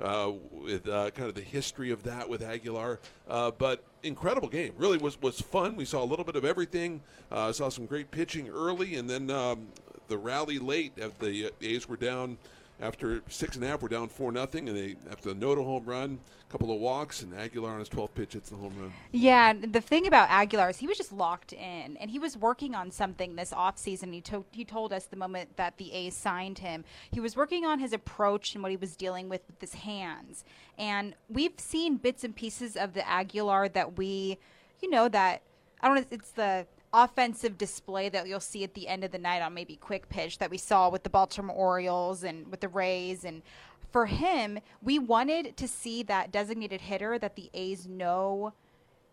uh, 0.00 0.30
with 0.52 0.86
uh, 0.86 1.10
kind 1.10 1.28
of 1.28 1.34
the 1.34 1.40
history 1.40 1.90
of 1.90 2.04
that 2.04 2.28
with 2.28 2.42
Aguilar. 2.42 3.00
Uh, 3.28 3.50
but 3.50 3.82
incredible 4.04 4.46
game. 4.48 4.72
Really 4.76 4.98
was 4.98 5.20
was 5.20 5.40
fun. 5.40 5.74
We 5.74 5.84
saw 5.84 6.04
a 6.04 6.06
little 6.06 6.24
bit 6.24 6.36
of 6.36 6.44
everything. 6.44 7.00
Uh, 7.32 7.52
saw 7.52 7.68
some 7.68 7.86
great 7.86 8.12
pitching 8.12 8.48
early, 8.48 8.94
and 8.94 9.10
then 9.10 9.30
um, 9.30 9.66
the 10.06 10.16
rally 10.16 10.60
late. 10.60 10.94
The 10.94 11.50
A's 11.60 11.88
were 11.88 11.96
down 11.96 12.38
after 12.80 13.22
six 13.28 13.56
and 13.56 13.64
a 13.64 13.68
half, 13.68 13.82
we're 13.82 13.88
down 13.88 14.08
four 14.08 14.30
nothing, 14.32 14.68
and 14.68 14.76
they 14.76 14.96
after 15.10 15.32
the 15.32 15.34
Noda 15.34 15.64
home 15.64 15.84
run, 15.84 16.18
a 16.46 16.52
couple 16.52 16.70
of 16.72 16.78
walks, 16.78 17.22
and 17.22 17.34
Aguilar 17.34 17.70
on 17.70 17.78
his 17.78 17.88
12th 17.88 18.14
pitch 18.14 18.34
hits 18.34 18.50
the 18.50 18.56
home 18.56 18.74
run. 18.78 18.92
Yeah, 19.12 19.54
the 19.54 19.80
thing 19.80 20.06
about 20.06 20.28
Aguilar 20.28 20.70
is 20.70 20.78
he 20.78 20.86
was 20.86 20.98
just 20.98 21.12
locked 21.12 21.52
in, 21.52 21.96
and 21.96 22.10
he 22.10 22.18
was 22.18 22.36
working 22.36 22.74
on 22.74 22.90
something 22.90 23.36
this 23.36 23.52
offseason. 23.52 24.12
He 24.12 24.22
he 24.50 24.64
told 24.64 24.92
us 24.92 25.06
the 25.06 25.16
moment 25.16 25.56
that 25.56 25.78
the 25.78 25.92
A's 25.92 26.14
signed 26.14 26.58
him, 26.58 26.84
he 27.10 27.20
was 27.20 27.36
working 27.36 27.64
on 27.64 27.78
his 27.78 27.92
approach 27.92 28.54
and 28.54 28.62
what 28.62 28.70
he 28.70 28.76
was 28.76 28.96
dealing 28.96 29.28
with 29.28 29.42
with 29.46 29.60
his 29.60 29.80
hands. 29.80 30.44
And 30.78 31.14
we've 31.28 31.58
seen 31.58 31.96
bits 31.96 32.24
and 32.24 32.34
pieces 32.34 32.76
of 32.76 32.94
the 32.94 33.08
Aguilar 33.08 33.68
that 33.70 33.96
we, 33.96 34.38
you 34.80 34.90
know, 34.90 35.08
that 35.08 35.42
I 35.80 35.88
don't 35.88 35.96
know. 35.96 36.04
It's 36.10 36.32
the 36.32 36.66
offensive 36.96 37.58
display 37.58 38.08
that 38.08 38.26
you'll 38.26 38.40
see 38.40 38.64
at 38.64 38.74
the 38.74 38.88
end 38.88 39.04
of 39.04 39.12
the 39.12 39.18
night 39.18 39.42
on 39.42 39.52
maybe 39.52 39.76
quick 39.76 40.08
pitch 40.08 40.38
that 40.38 40.50
we 40.50 40.56
saw 40.56 40.88
with 40.88 41.02
the 41.02 41.10
Baltimore 41.10 41.54
Orioles 41.54 42.24
and 42.24 42.50
with 42.50 42.60
the 42.60 42.68
Rays. 42.68 43.24
And 43.24 43.42
for 43.92 44.06
him, 44.06 44.58
we 44.82 44.98
wanted 44.98 45.56
to 45.58 45.68
see 45.68 46.02
that 46.04 46.32
designated 46.32 46.80
hitter 46.80 47.18
that 47.18 47.36
the 47.36 47.50
A's 47.52 47.86
know 47.86 48.54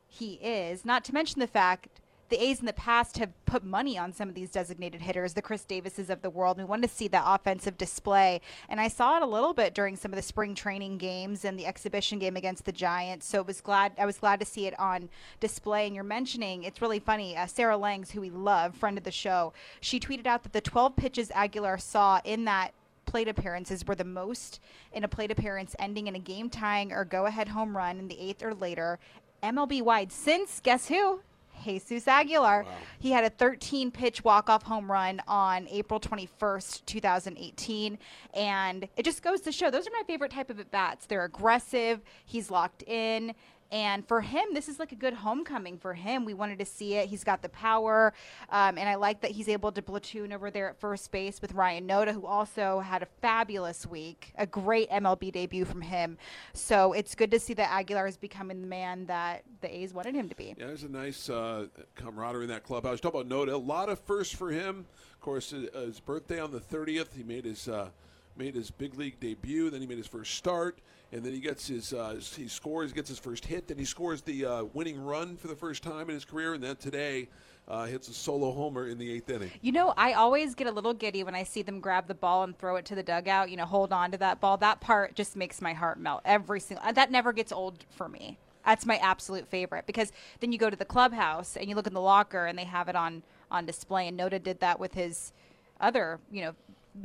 he 0.08 0.36
is, 0.36 0.86
not 0.86 1.04
to 1.06 1.14
mention 1.14 1.40
the 1.40 1.48
fact 1.48 2.00
the 2.34 2.44
A's 2.44 2.60
in 2.62 2.66
the 2.66 2.74
past 2.74 3.20
have 3.20 3.30
put 3.46 3.64
money 3.64 3.96
on 3.96 4.12
some 4.12 4.28
of 4.28 4.34
these 4.34 4.50
designated 4.50 5.02
hitters, 5.02 5.36
the 5.36 5.42
Chris 5.44 5.64
Davises 5.66 6.10
of 6.10 6.24
the 6.24 6.32
world. 6.32 6.58
We 6.58 6.64
wanted 6.64 6.90
to 6.90 6.96
see 6.96 7.08
that 7.10 7.24
offensive 7.28 7.78
display, 7.78 8.42
and 8.68 8.82
I 8.82 8.88
saw 8.88 9.18
it 9.18 9.22
a 9.22 9.28
little 9.28 9.54
bit 9.54 9.76
during 9.76 9.96
some 9.96 10.12
of 10.12 10.16
the 10.16 10.24
spring 10.24 10.56
training 10.56 10.98
games 10.98 11.46
and 11.46 11.60
the 11.60 11.68
exhibition 11.68 12.18
game 12.18 12.36
against 12.36 12.66
the 12.66 12.72
Giants. 12.72 13.28
So 13.28 13.40
it 13.40 13.46
was 13.46 13.62
glad 13.62 13.92
I 14.00 14.08
was 14.08 14.18
glad 14.18 14.40
to 14.40 14.48
see 14.48 14.66
it 14.66 14.74
on 14.80 15.10
display. 15.40 15.86
And 15.86 15.94
you're 15.94 16.04
mentioning 16.04 16.64
it's 16.64 16.82
really 16.82 16.98
funny. 16.98 17.38
Uh, 17.38 17.46
Sarah 17.46 17.78
Langs, 17.78 18.10
who 18.10 18.22
we 18.22 18.32
love, 18.32 18.76
friend 18.76 18.98
of 18.98 19.04
the 19.04 19.12
show, 19.12 19.54
she 19.80 20.00
tweeted 20.00 20.26
out 20.26 20.42
that 20.42 20.54
the 20.54 20.62
12 20.62 20.96
pitches 20.96 21.30
Aguilar 21.36 21.78
saw 21.78 22.20
in 22.26 22.46
that 22.46 22.74
plate 23.06 23.28
appearances 23.28 23.86
were 23.86 23.94
the 23.94 24.04
most 24.04 24.60
in 24.92 25.04
a 25.04 25.08
plate 25.08 25.30
appearance 25.30 25.76
ending 25.78 26.08
in 26.08 26.16
a 26.16 26.20
game 26.20 26.50
tying 26.50 26.92
or 26.92 27.06
go 27.06 27.28
ahead 27.28 27.50
home 27.50 27.78
run 27.78 28.00
in 28.00 28.08
the 28.08 28.20
eighth 28.20 28.42
or 28.42 28.56
later 28.56 28.98
MLB 29.44 29.84
wide 29.84 30.12
since 30.12 30.60
guess 30.64 30.88
who? 30.88 31.20
Jesus 31.64 32.08
Aguilar. 32.08 32.64
Wow. 32.64 32.70
He 33.00 33.12
had 33.12 33.24
a 33.24 33.30
13 33.30 33.92
pitch 33.92 34.24
walk 34.24 34.50
off 34.50 34.64
home 34.64 34.92
run 34.92 35.22
on 35.28 35.68
April 35.70 36.00
21st, 36.00 36.86
2018. 36.86 37.98
And 38.34 38.88
it 38.98 39.04
just 39.04 39.22
goes 39.22 39.42
to 39.42 39.52
show 39.52 39.70
those 39.70 39.88
are 39.88 39.92
my 39.92 40.04
favorite 40.08 40.32
type 40.32 40.50
of 40.50 40.60
at 40.60 40.72
bats. 40.72 41.06
They're 41.06 41.26
aggressive, 41.26 42.02
he's 42.26 42.50
locked 42.52 42.84
in. 42.84 43.34
And 43.74 44.08
for 44.08 44.22
him, 44.22 44.54
this 44.54 44.70
is 44.70 44.78
like 44.78 44.92
a 44.92 44.96
good 44.96 45.16
homecoming 45.16 45.80
for 45.80 45.96
him. 45.96 46.26
We 46.26 46.36
wanted 46.36 46.60
to 46.60 46.66
see 46.66 46.94
it. 46.94 47.10
He's 47.10 47.24
got 47.24 47.42
the 47.42 47.50
power. 47.50 48.14
Um, 48.50 48.78
and 48.78 48.88
I 48.88 48.94
like 48.94 49.22
that 49.22 49.32
he's 49.32 49.50
able 49.50 49.72
to 49.72 49.82
platoon 49.82 50.32
over 50.32 50.52
there 50.52 50.70
at 50.70 50.80
first 50.80 51.12
base 51.12 51.42
with 51.42 51.54
Ryan 51.54 51.88
Noda, 51.88 52.14
who 52.14 52.28
also 52.28 52.82
had 52.82 53.02
a 53.02 53.08
fabulous 53.20 53.88
week, 53.88 54.32
a 54.38 54.46
great 54.46 54.92
MLB 54.92 55.32
debut 55.32 55.66
from 55.66 55.82
him. 55.82 56.20
So 56.54 56.94
it's 56.94 57.16
good 57.16 57.32
to 57.32 57.40
see 57.40 57.56
that 57.56 57.72
Aguilar 57.72 58.06
is 58.06 58.16
becoming 58.16 58.62
the 58.62 58.68
man 58.68 59.08
that 59.08 59.42
the 59.62 59.76
A's 59.76 59.92
wanted 59.92 60.14
him 60.14 60.30
to 60.30 60.36
be. 60.36 60.54
Yeah, 60.56 60.68
there's 60.68 60.84
a 60.84 60.90
nice 60.90 61.28
uh, 61.28 61.66
camaraderie 61.96 62.44
in 62.44 62.50
that 62.50 62.64
clubhouse. 62.64 63.00
Talk 63.00 63.16
about 63.16 63.28
Noda. 63.28 63.54
A 63.54 63.58
lot 63.58 63.90
of 63.90 63.98
firsts 63.98 64.36
for 64.36 64.52
him. 64.52 64.86
Of 65.16 65.20
course, 65.20 65.52
uh, 65.52 65.80
his 65.80 66.00
birthday 66.00 66.40
on 66.40 66.52
the 66.52 66.60
30th. 66.60 67.16
He 67.16 67.24
made 67.24 67.46
his. 67.46 67.68
Uh, 67.68 67.90
made 68.36 68.56
his 68.56 68.72
big 68.72 68.96
league 68.96 69.20
debut. 69.20 69.70
Then 69.70 69.82
he 69.82 69.88
made 69.88 69.98
his 69.98 70.08
first 70.08 70.36
start, 70.36 70.80
and 71.14 71.24
then 71.24 71.32
he 71.32 71.40
gets 71.40 71.68
his 71.68 71.94
uh, 71.94 72.20
he 72.36 72.48
scores, 72.48 72.92
gets 72.92 73.08
his 73.08 73.20
first 73.20 73.46
hit. 73.46 73.68
Then 73.68 73.78
he 73.78 73.86
scores 73.86 74.22
the 74.22 74.46
uh, 74.46 74.64
winning 74.74 75.02
run 75.04 75.38
for 75.38 75.48
the 75.48 75.56
first 75.56 75.84
time 75.84 76.10
in 76.10 76.16
his 76.16 76.26
career, 76.26 76.54
and 76.54 76.64
then 76.64 76.76
today. 76.76 77.30
Uh, 77.66 77.86
hits 77.86 78.10
a 78.10 78.14
solo 78.14 78.52
homer 78.52 78.90
in 78.90 78.98
the 78.98 79.10
eighth 79.10 79.30
inning. 79.30 79.50
You 79.62 79.72
know, 79.72 79.94
I 79.96 80.12
always 80.12 80.54
get 80.54 80.68
a 80.68 80.72
little 80.72 80.94
giddy 80.94 81.24
when 81.24 81.34
I 81.34 81.44
see 81.44 81.62
them 81.62 81.80
grab 81.80 82.10
the 82.10 82.14
ball 82.14 82.44
and 82.44 82.58
throw 82.58 82.76
it 82.76 82.84
to 82.88 82.96
the 82.96 83.04
dugout. 83.04 83.50
You 83.50 83.56
know, 83.56 83.64
hold 83.64 83.94
on 83.94 84.12
to 84.12 84.18
that 84.18 84.42
ball. 84.42 84.58
That 84.58 84.82
part 84.82 85.16
just 85.16 85.38
makes 85.38 85.62
my 85.62 85.72
heart 85.72 85.98
melt. 85.98 86.24
Every 86.26 86.60
single 86.60 86.92
that 86.92 87.10
never 87.10 87.32
gets 87.32 87.54
old 87.54 87.86
for 87.90 88.10
me. 88.10 88.38
That's 88.66 88.86
my 88.86 88.98
absolute 88.98 89.48
favorite 89.48 89.86
because 89.86 90.12
then 90.42 90.52
you 90.52 90.58
go 90.58 90.70
to 90.70 90.76
the 90.76 90.84
clubhouse 90.84 91.56
and 91.56 91.70
you 91.70 91.76
look 91.76 91.88
in 91.88 91.94
the 91.94 92.02
locker 92.02 92.48
and 92.48 92.60
they 92.60 92.66
have 92.66 92.90
it 92.90 92.98
on 92.98 93.24
on 93.50 93.66
display. 93.66 94.10
And 94.10 94.20
Noda 94.20 94.44
did 94.44 94.60
that 94.60 94.78
with 94.78 94.94
his 94.94 95.32
other, 95.80 96.20
you 96.30 96.42
know, 96.42 96.54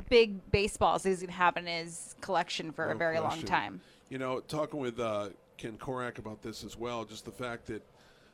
big 0.09 0.51
baseballs 0.51 1.03
he's 1.03 1.19
going 1.19 1.27
to 1.27 1.33
have 1.33 1.57
in 1.57 1.65
his 1.65 2.15
collection 2.21 2.71
for 2.71 2.87
no 2.87 2.91
a 2.91 2.95
very 2.95 3.17
question. 3.17 3.39
long 3.39 3.47
time. 3.47 3.81
You 4.09 4.17
know, 4.17 4.39
talking 4.39 4.79
with 4.79 4.99
uh, 4.99 5.29
Ken 5.57 5.77
Korach 5.77 6.17
about 6.17 6.41
this 6.41 6.63
as 6.63 6.75
well, 6.75 7.05
just 7.05 7.25
the 7.25 7.31
fact 7.31 7.67
that, 7.67 7.83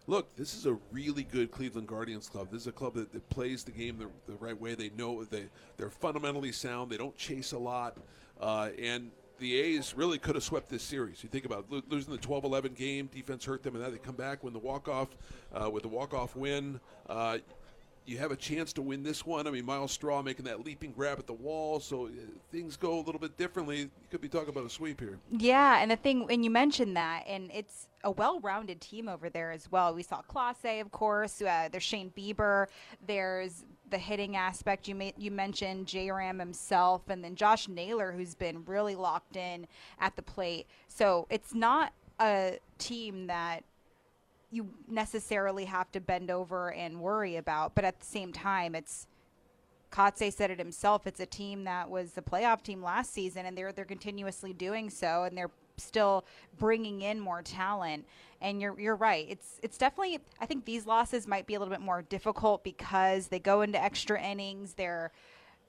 look, 0.07 0.33
this 0.37 0.55
is 0.55 0.65
a 0.65 0.77
really 0.89 1.23
good 1.23 1.51
Cleveland 1.51 1.87
Guardians 1.87 2.29
club. 2.29 2.47
This 2.49 2.61
is 2.61 2.67
a 2.67 2.71
club 2.71 2.93
that, 2.93 3.11
that 3.11 3.29
plays 3.29 3.65
the 3.65 3.71
game 3.71 3.97
the, 3.97 4.07
the, 4.31 4.37
right 4.37 4.59
way. 4.59 4.75
They 4.75 4.89
know 4.97 5.25
they 5.25 5.47
they're 5.75 5.89
fundamentally 5.89 6.53
sound. 6.53 6.89
They 6.91 6.97
don't 6.97 7.17
chase 7.17 7.51
a 7.51 7.57
lot, 7.57 7.97
uh, 8.39 8.69
and 8.81 9.11
the 9.39 9.59
A's 9.59 9.93
really 9.97 10.17
could 10.17 10.35
have 10.35 10.45
swept 10.45 10.69
this 10.69 10.81
series. 10.81 11.21
You 11.23 11.29
think 11.29 11.43
about 11.43 11.65
lo- 11.69 11.81
losing 11.89 12.13
the 12.13 12.19
12-11 12.19 12.73
game, 12.73 13.09
defense 13.13 13.43
hurt 13.43 13.61
them, 13.61 13.75
and 13.75 13.83
then 13.83 13.91
they 13.91 13.97
come 13.97 14.15
back 14.15 14.45
win 14.45 14.53
the 14.53 14.59
walk-off 14.59 15.09
uh, 15.53 15.69
with 15.69 15.83
the 15.83 15.89
walk-off 15.89 16.37
win. 16.37 16.79
Uh, 17.09 17.39
you 18.05 18.17
have 18.19 18.31
a 18.31 18.35
chance 18.35 18.71
to 18.73 18.81
win 18.81 19.03
this 19.03 19.25
one. 19.25 19.47
I 19.47 19.51
mean, 19.51 19.65
Myles 19.65 19.91
Straw 19.91 20.21
making 20.21 20.45
that 20.45 20.65
leaping 20.65 20.91
grab 20.91 21.19
at 21.19 21.27
the 21.27 21.33
wall, 21.33 21.79
so 21.79 22.05
uh, 22.05 22.09
things 22.51 22.77
go 22.77 22.99
a 22.99 23.01
little 23.01 23.19
bit 23.19 23.37
differently. 23.37 23.79
You 23.79 23.89
could 24.11 24.21
be 24.21 24.29
talking 24.29 24.49
about 24.49 24.65
a 24.65 24.69
sweep 24.69 24.99
here. 24.99 25.17
Yeah, 25.31 25.81
and 25.81 25.89
the 25.89 25.95
thing, 25.95 26.27
and 26.29 26.43
you 26.43 26.51
mentioned 26.51 26.95
that, 26.97 27.23
and 27.27 27.49
it's 27.53 27.87
a 28.03 28.11
well-rounded 28.11 28.79
team 28.79 29.09
over 29.09 29.29
there 29.29 29.51
as 29.51 29.71
well. 29.71 29.93
We 29.93 30.03
saw 30.03 30.21
Clase, 30.21 30.79
of 30.79 30.91
course. 30.91 31.41
Uh, 31.41 31.69
there's 31.71 31.83
Shane 31.83 32.11
Bieber. 32.15 32.67
There's 33.05 33.63
the 33.89 33.97
hitting 33.97 34.35
aspect. 34.35 34.87
You 34.87 35.11
you 35.17 35.31
mentioned 35.31 35.87
J 35.87 36.11
Ram 36.11 36.39
himself, 36.39 37.01
and 37.09 37.23
then 37.23 37.35
Josh 37.35 37.67
Naylor, 37.67 38.11
who's 38.11 38.35
been 38.35 38.63
really 38.65 38.95
locked 38.95 39.35
in 39.35 39.67
at 39.99 40.15
the 40.15 40.21
plate. 40.21 40.67
So 40.87 41.25
it's 41.29 41.53
not 41.53 41.93
a 42.19 42.59
team 42.77 43.27
that 43.27 43.63
you 44.51 44.69
necessarily 44.87 45.65
have 45.65 45.91
to 45.91 45.99
bend 45.99 46.31
over 46.31 46.71
and 46.71 46.99
worry 46.99 47.35
about. 47.35 47.75
But 47.75 47.85
at 47.85 47.99
the 47.99 48.05
same 48.05 48.31
time, 48.31 48.75
it's 48.75 49.07
Kotsay 49.91 50.31
said 50.31 50.51
it 50.51 50.59
himself. 50.59 51.07
It's 51.07 51.19
a 51.19 51.25
team 51.25 51.63
that 51.63 51.89
was 51.89 52.11
the 52.11 52.21
playoff 52.21 52.61
team 52.61 52.83
last 52.83 53.13
season, 53.13 53.45
and 53.45 53.57
they're 53.57 53.71
they're 53.71 53.85
continuously 53.85 54.53
doing 54.53 54.89
so, 54.89 55.23
and 55.23 55.37
they're 55.37 55.51
still 55.77 56.25
bringing 56.57 57.01
in 57.01 57.19
more 57.19 57.41
talent. 57.41 58.05
And 58.41 58.61
you're 58.61 58.79
you're 58.79 58.95
right. 58.95 59.25
It's 59.29 59.59
it's 59.63 59.77
definitely. 59.77 60.19
I 60.39 60.45
think 60.45 60.65
these 60.65 60.85
losses 60.85 61.27
might 61.27 61.47
be 61.47 61.55
a 61.55 61.59
little 61.59 61.73
bit 61.73 61.81
more 61.81 62.01
difficult 62.01 62.63
because 62.63 63.27
they 63.27 63.39
go 63.39 63.61
into 63.61 63.81
extra 63.81 64.21
innings. 64.21 64.73
They're 64.73 65.11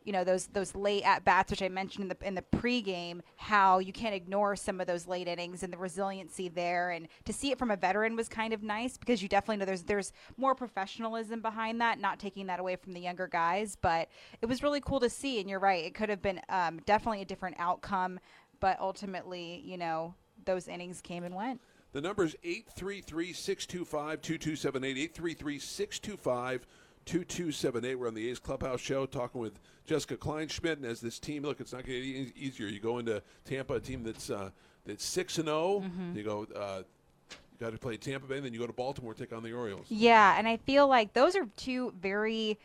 you 0.06 0.12
know 0.12 0.24
those 0.24 0.46
those 0.46 0.74
late 0.74 1.02
at 1.02 1.24
bats, 1.24 1.50
which 1.50 1.62
I 1.62 1.68
mentioned 1.68 2.04
in 2.04 2.08
the 2.08 2.26
in 2.26 2.34
the 2.34 2.42
pregame, 2.42 3.20
how 3.36 3.80
you 3.80 3.92
can't 3.92 4.14
ignore 4.14 4.54
some 4.54 4.80
of 4.80 4.86
those 4.86 5.06
late 5.06 5.26
innings 5.26 5.62
and 5.62 5.72
the 5.72 5.76
resiliency 5.76 6.48
there, 6.48 6.90
and 6.90 7.08
to 7.24 7.32
see 7.32 7.50
it 7.50 7.58
from 7.58 7.72
a 7.72 7.76
veteran 7.76 8.14
was 8.14 8.28
kind 8.28 8.52
of 8.52 8.62
nice 8.62 8.96
because 8.96 9.20
you 9.20 9.28
definitely 9.28 9.56
know 9.56 9.64
there's 9.64 9.82
there's 9.82 10.12
more 10.36 10.54
professionalism 10.54 11.42
behind 11.42 11.80
that, 11.80 11.98
not 11.98 12.20
taking 12.20 12.46
that 12.46 12.60
away 12.60 12.76
from 12.76 12.92
the 12.92 13.00
younger 13.00 13.26
guys, 13.26 13.76
but 13.80 14.08
it 14.40 14.46
was 14.46 14.62
really 14.62 14.80
cool 14.80 15.00
to 15.00 15.10
see. 15.10 15.40
And 15.40 15.50
you're 15.50 15.58
right, 15.58 15.84
it 15.84 15.94
could 15.94 16.08
have 16.08 16.22
been 16.22 16.40
um, 16.48 16.78
definitely 16.86 17.22
a 17.22 17.26
different 17.26 17.56
outcome, 17.58 18.20
but 18.60 18.78
ultimately, 18.80 19.60
you 19.64 19.76
know, 19.76 20.14
those 20.44 20.68
innings 20.68 21.00
came 21.00 21.24
and 21.24 21.34
went. 21.34 21.60
The 21.92 22.00
number 22.00 22.24
is 22.24 22.36
833 22.44 23.32
625 23.32 24.22
2278. 24.22 24.98
833 24.98 25.58
625 25.58 26.66
2278. 27.06 27.94
We're 27.94 28.08
on 28.08 28.14
the 28.14 28.28
A's 28.28 28.38
Clubhouse 28.38 28.80
Show 28.80 29.06
talking 29.06 29.40
with 29.40 29.58
Jessica 29.86 30.16
Kleinschmidt. 30.16 30.74
And 30.74 30.84
as 30.84 31.00
this 31.00 31.18
team, 31.18 31.42
look, 31.42 31.60
it's 31.60 31.72
not 31.72 31.84
getting 31.84 32.14
any 32.14 32.32
easier. 32.36 32.66
You 32.66 32.80
go 32.80 32.98
into 32.98 33.22
Tampa, 33.44 33.74
a 33.74 33.80
team 33.80 34.02
that's 34.02 34.28
uh, 34.28 34.50
that's 34.84 35.04
6 35.04 35.38
and 35.38 35.46
0. 35.46 35.80
Mm-hmm. 35.84 36.16
You 36.18 36.22
go. 36.22 36.46
Uh, 36.54 36.82
you 37.30 37.64
got 37.64 37.72
to 37.72 37.78
play 37.78 37.96
Tampa 37.96 38.26
Bay, 38.26 38.36
and 38.36 38.44
then 38.44 38.52
you 38.52 38.58
go 38.58 38.66
to 38.66 38.72
Baltimore, 38.74 39.14
take 39.14 39.32
on 39.32 39.42
the 39.42 39.54
Orioles. 39.54 39.86
Yeah, 39.88 40.38
and 40.38 40.46
I 40.46 40.58
feel 40.58 40.86
like 40.88 41.14
those 41.14 41.34
are 41.36 41.46
two 41.56 41.94
very 41.98 42.58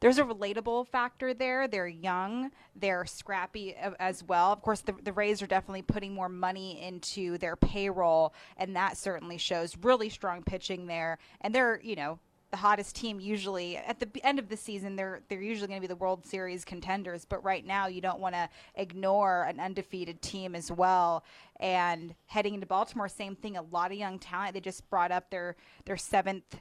there's 0.00 0.18
a 0.18 0.24
relatable 0.24 0.86
factor 0.88 1.34
there. 1.34 1.66
They're 1.66 1.88
young, 1.88 2.50
they're 2.76 3.04
scrappy 3.04 3.74
as 3.98 4.22
well. 4.22 4.52
Of 4.52 4.62
course, 4.62 4.80
the, 4.80 4.94
the 5.02 5.12
Rays 5.12 5.42
are 5.42 5.46
definitely 5.46 5.82
putting 5.82 6.14
more 6.14 6.28
money 6.28 6.80
into 6.80 7.38
their 7.38 7.56
payroll, 7.56 8.32
and 8.56 8.76
that 8.76 8.96
certainly 8.96 9.38
shows 9.38 9.76
really 9.82 10.08
strong 10.08 10.42
pitching 10.42 10.86
there. 10.86 11.18
And 11.40 11.54
they're, 11.54 11.80
you 11.82 11.96
know, 11.96 12.18
the 12.50 12.56
hottest 12.56 12.96
team 12.96 13.20
usually 13.20 13.76
at 13.76 14.00
the 14.00 14.08
end 14.24 14.38
of 14.38 14.48
the 14.48 14.56
season 14.56 14.96
they're 14.96 15.20
they're 15.28 15.42
usually 15.42 15.68
going 15.68 15.80
to 15.80 15.86
be 15.86 15.92
the 15.92 15.96
World 15.96 16.24
Series 16.24 16.64
contenders 16.64 17.24
but 17.24 17.42
right 17.44 17.66
now 17.66 17.86
you 17.86 18.00
don't 18.00 18.20
want 18.20 18.34
to 18.34 18.48
ignore 18.74 19.44
an 19.44 19.60
undefeated 19.60 20.22
team 20.22 20.54
as 20.54 20.70
well. 20.70 21.24
And 21.60 22.14
heading 22.26 22.54
into 22.54 22.66
Baltimore 22.66 23.08
same 23.08 23.34
thing 23.34 23.56
a 23.56 23.62
lot 23.62 23.90
of 23.90 23.98
young 23.98 24.18
talent. 24.18 24.54
They 24.54 24.60
just 24.60 24.88
brought 24.90 25.10
up 25.10 25.30
their 25.30 25.56
their 25.84 25.96
seventh 25.96 26.60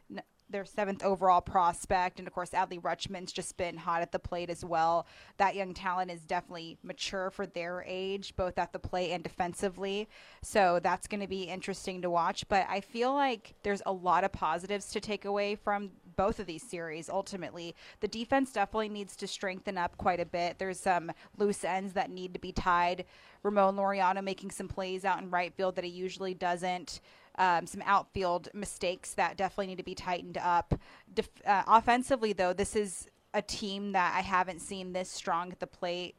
their 0.49 0.65
seventh 0.65 1.03
overall 1.03 1.41
prospect. 1.41 2.19
And 2.19 2.27
of 2.27 2.33
course, 2.33 2.51
Adley 2.51 2.81
Rutschman's 2.81 3.31
just 3.31 3.57
been 3.57 3.77
hot 3.77 4.01
at 4.01 4.11
the 4.11 4.19
plate 4.19 4.49
as 4.49 4.63
well. 4.63 5.05
That 5.37 5.55
young 5.55 5.73
talent 5.73 6.11
is 6.11 6.21
definitely 6.21 6.77
mature 6.83 7.29
for 7.29 7.45
their 7.45 7.83
age, 7.87 8.35
both 8.35 8.57
at 8.57 8.73
the 8.73 8.79
plate 8.79 9.11
and 9.11 9.23
defensively. 9.23 10.07
So 10.41 10.79
that's 10.81 11.07
going 11.07 11.21
to 11.21 11.27
be 11.27 11.43
interesting 11.43 12.01
to 12.01 12.09
watch. 12.09 12.47
But 12.47 12.65
I 12.69 12.81
feel 12.81 13.13
like 13.13 13.55
there's 13.63 13.81
a 13.85 13.91
lot 13.91 14.23
of 14.23 14.31
positives 14.31 14.91
to 14.91 14.99
take 14.99 15.25
away 15.25 15.55
from 15.55 15.91
both 16.15 16.39
of 16.39 16.45
these 16.47 16.63
series 16.63 17.09
ultimately. 17.09 17.75
The 17.99 18.07
defense 18.07 18.51
definitely 18.51 18.89
needs 18.89 19.15
to 19.17 19.27
strengthen 19.27 19.77
up 19.77 19.97
quite 19.97 20.19
a 20.19 20.25
bit. 20.25 20.59
There's 20.59 20.79
some 20.79 21.11
loose 21.37 21.63
ends 21.63 21.93
that 21.93 22.09
need 22.09 22.33
to 22.33 22.39
be 22.39 22.51
tied. 22.51 23.05
Ramon 23.43 23.75
Laureano 23.75 24.23
making 24.23 24.51
some 24.51 24.67
plays 24.67 25.05
out 25.05 25.21
in 25.21 25.29
right 25.29 25.53
field 25.53 25.75
that 25.75 25.85
he 25.85 25.91
usually 25.91 26.33
doesn't 26.33 26.99
um, 27.37 27.67
some 27.67 27.83
outfield 27.85 28.49
mistakes 28.53 29.13
that 29.13 29.37
definitely 29.37 29.67
need 29.67 29.77
to 29.77 29.83
be 29.83 29.95
tightened 29.95 30.37
up. 30.37 30.73
Def- 31.13 31.29
uh, 31.45 31.63
offensively, 31.67 32.33
though, 32.33 32.53
this 32.53 32.75
is 32.75 33.07
a 33.33 33.41
team 33.41 33.91
that 33.91 34.15
I 34.15 34.21
haven't 34.21 34.59
seen 34.59 34.93
this 34.93 35.09
strong 35.09 35.51
at 35.51 35.59
the 35.59 35.67
plate 35.67 36.15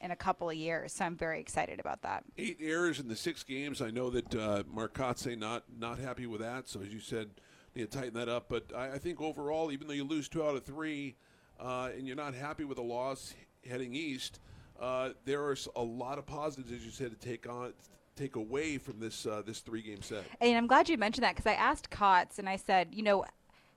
in 0.00 0.10
a 0.10 0.16
couple 0.16 0.50
of 0.50 0.56
years. 0.56 0.92
So 0.92 1.04
I'm 1.04 1.16
very 1.16 1.40
excited 1.40 1.78
about 1.78 2.02
that. 2.02 2.24
Eight 2.38 2.58
errors 2.60 2.98
in 2.98 3.08
the 3.08 3.16
six 3.16 3.42
games. 3.42 3.80
I 3.80 3.90
know 3.90 4.10
that 4.10 4.34
uh, 4.34 4.62
Marcotte 4.72 5.38
not 5.38 5.64
not 5.78 5.98
happy 5.98 6.26
with 6.26 6.40
that. 6.40 6.68
So 6.68 6.80
as 6.80 6.88
you 6.88 7.00
said, 7.00 7.30
need 7.74 7.90
to 7.90 7.98
tighten 7.98 8.14
that 8.14 8.28
up. 8.28 8.46
But 8.48 8.72
I, 8.74 8.92
I 8.92 8.98
think 8.98 9.20
overall, 9.20 9.70
even 9.70 9.86
though 9.86 9.94
you 9.94 10.04
lose 10.04 10.28
two 10.28 10.42
out 10.42 10.56
of 10.56 10.64
three, 10.64 11.16
uh, 11.60 11.90
and 11.96 12.06
you're 12.06 12.16
not 12.16 12.34
happy 12.34 12.64
with 12.64 12.78
the 12.78 12.82
loss 12.82 13.34
heading 13.68 13.94
east, 13.94 14.40
uh, 14.80 15.10
there 15.24 15.42
are 15.42 15.56
a 15.76 15.82
lot 15.82 16.18
of 16.18 16.26
positives, 16.26 16.72
as 16.72 16.84
you 16.84 16.90
said, 16.90 17.10
to 17.10 17.28
take 17.28 17.48
on 17.48 17.72
take 18.16 18.36
away 18.36 18.78
from 18.78 19.00
this 19.00 19.26
uh, 19.26 19.42
this 19.44 19.60
three 19.60 19.82
game 19.82 20.02
set. 20.02 20.24
And 20.40 20.56
I'm 20.56 20.66
glad 20.66 20.88
you 20.88 20.96
mentioned 20.98 21.24
that 21.24 21.36
because 21.36 21.50
I 21.50 21.54
asked 21.54 21.90
Kotz 21.90 22.38
and 22.38 22.48
I 22.48 22.56
said, 22.56 22.88
you 22.92 23.02
know, 23.02 23.24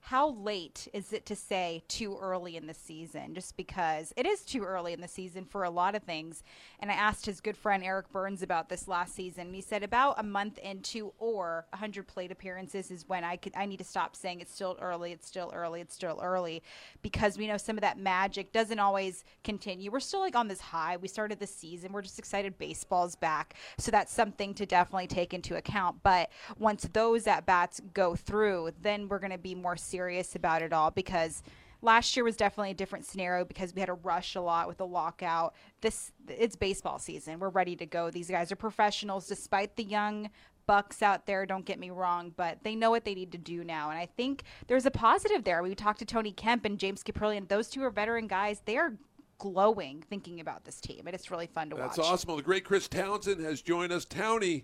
how 0.06 0.30
late 0.34 0.88
is 0.94 1.14
it 1.14 1.26
to 1.26 1.36
say 1.36 1.82
too 1.88 2.16
early 2.22 2.56
in 2.56 2.68
the 2.68 2.76
season? 2.76 3.34
Just 3.34 3.58
because 3.58 4.14
it 4.16 4.28
is 4.28 4.42
too 4.42 4.62
early 4.62 4.94
in 4.94 5.02
the 5.02 5.08
season 5.08 5.46
for 5.46 5.64
a 5.64 5.70
lot 5.72 5.96
of 5.96 6.04
things. 6.04 6.44
And 6.80 6.92
I 6.92 6.94
asked 6.94 7.26
his 7.26 7.42
good 7.42 7.58
friend 7.58 7.84
Eric 7.84 8.12
Byrnes 8.12 8.44
about 8.44 8.70
this 8.70 8.88
last 8.88 9.16
season. 9.16 9.48
And 9.48 9.56
he 9.56 9.62
said 9.62 9.82
about 9.82 10.20
a 10.20 10.24
month 10.24 10.60
into 10.60 11.12
or 11.18 11.66
100 11.72 12.06
plate 12.06 12.32
appearances 12.32 12.92
is 12.92 13.10
when 13.10 13.24
I 13.24 13.36
could 13.36 13.54
I 13.56 13.66
need 13.66 13.78
to 13.78 13.84
stop 13.84 14.16
saying 14.16 14.42
it's 14.42 14.54
still 14.54 14.78
early, 14.80 15.12
it's 15.12 15.26
still 15.26 15.52
early, 15.56 15.82
it's 15.82 15.96
still 15.96 16.20
early, 16.22 16.62
because 17.02 17.36
we 17.36 17.48
know 17.48 17.58
some 17.58 17.76
of 17.76 17.82
that 17.82 17.98
magic 17.98 18.52
doesn't 18.54 18.78
always 18.78 19.24
continue. 19.44 19.90
We're 19.90 20.00
still 20.02 20.20
like 20.20 20.36
on 20.36 20.48
this 20.48 20.62
high. 20.62 20.98
We 20.98 21.08
started 21.08 21.40
the 21.40 21.48
season. 21.48 21.92
We're 21.92 22.04
just 22.04 22.20
excited 22.20 22.60
baseball's 22.60 23.16
back. 23.16 23.56
So 23.80 23.90
that's 23.90 24.14
something 24.14 24.54
to 24.54 24.68
definitely 24.68 25.08
take 25.08 25.34
into 25.34 25.56
account. 25.56 26.04
But 26.04 26.30
once 26.60 26.88
those 26.94 27.26
at 27.26 27.48
bats 27.48 27.82
go 27.96 28.16
through, 28.16 28.70
then 28.84 29.08
we're 29.08 29.18
going 29.18 29.32
to 29.32 29.40
be 29.40 29.56
more 29.56 29.76
serious 29.76 29.95
serious 29.96 30.36
about 30.36 30.62
it 30.62 30.74
all 30.74 30.92
because 30.92 31.44
last 31.82 32.16
year 32.16 32.24
was 32.24 32.36
definitely 32.36 32.72
a 32.72 32.76
different 32.76 33.06
scenario 33.06 33.46
because 33.46 33.74
we 33.74 33.80
had 33.80 33.88
to 33.88 33.94
rush 33.94 34.36
a 34.36 34.42
lot 34.42 34.68
with 34.68 34.78
the 34.78 34.88
lockout. 34.88 35.54
This 35.82 36.12
it's 36.28 36.56
baseball 36.56 37.00
season. 37.00 37.40
We're 37.40 37.50
ready 37.50 37.76
to 37.78 37.86
go. 37.86 38.12
These 38.12 38.30
guys 38.30 38.52
are 38.52 38.56
professionals 38.56 39.28
despite 39.28 39.76
the 39.76 39.84
young 39.84 40.30
bucks 40.68 41.02
out 41.02 41.26
there, 41.26 41.46
don't 41.46 41.66
get 41.66 41.80
me 41.80 41.90
wrong, 41.92 42.34
but 42.36 42.58
they 42.64 42.76
know 42.76 42.90
what 42.90 43.06
they 43.06 43.14
need 43.14 43.32
to 43.32 43.38
do 43.38 43.64
now. 43.64 43.90
And 43.90 44.00
I 44.00 44.06
think 44.06 44.44
there's 44.68 44.86
a 44.86 44.92
positive 44.92 45.44
there. 45.44 45.62
We 45.62 45.76
talked 45.76 46.00
to 46.00 46.06
Tony 46.06 46.32
Kemp 46.32 46.66
and 46.66 46.80
James 46.80 47.04
Kaprielian. 47.04 47.48
Those 47.48 47.70
two 47.70 47.84
are 47.84 47.92
veteran 47.92 48.28
guys. 48.28 48.62
They 48.66 48.78
are 48.78 48.94
glowing 49.38 50.04
thinking 50.10 50.40
about 50.40 50.66
this 50.66 50.80
team. 50.82 51.04
And 51.06 51.14
it's 51.14 51.30
really 51.30 51.48
fun 51.48 51.70
to 51.70 51.76
That's 51.76 51.90
watch. 51.90 51.98
That's 51.98 52.08
awesome. 52.08 52.28
Well, 52.30 52.38
the 52.38 52.44
great 52.44 52.64
Chris 52.64 52.88
Townsend 52.88 53.42
has 53.42 53.62
joined 53.62 53.92
us. 53.92 54.06
Townie, 54.06 54.64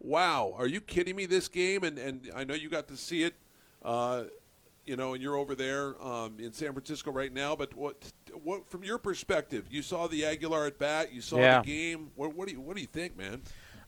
wow. 0.00 0.54
Are 0.56 0.66
you 0.66 0.80
kidding 0.80 1.16
me? 1.16 1.26
This 1.26 1.48
game, 1.48 1.84
and, 1.84 1.98
and 1.98 2.30
I 2.34 2.44
know 2.44 2.54
you 2.54 2.68
got 2.68 2.88
to 2.88 2.96
see 2.96 3.22
it. 3.22 3.34
Uh, 3.82 4.24
you 4.86 4.96
know, 4.96 5.14
and 5.14 5.22
you're 5.22 5.36
over 5.36 5.54
there 5.54 6.00
um, 6.02 6.36
in 6.38 6.52
San 6.52 6.72
Francisco 6.72 7.10
right 7.10 7.32
now. 7.32 7.56
But 7.56 7.74
what, 7.74 8.12
what 8.42 8.68
from 8.70 8.84
your 8.84 8.98
perspective, 8.98 9.66
you 9.70 9.82
saw 9.82 10.06
the 10.06 10.24
Aguilar 10.24 10.66
at 10.66 10.78
bat, 10.78 11.12
you 11.12 11.20
saw 11.20 11.38
yeah. 11.38 11.60
the 11.60 11.66
game. 11.66 12.10
What, 12.14 12.34
what 12.34 12.48
do 12.48 12.54
you 12.54 12.60
what 12.60 12.76
do 12.76 12.82
you 12.82 12.88
think, 12.88 13.16
man? 13.16 13.42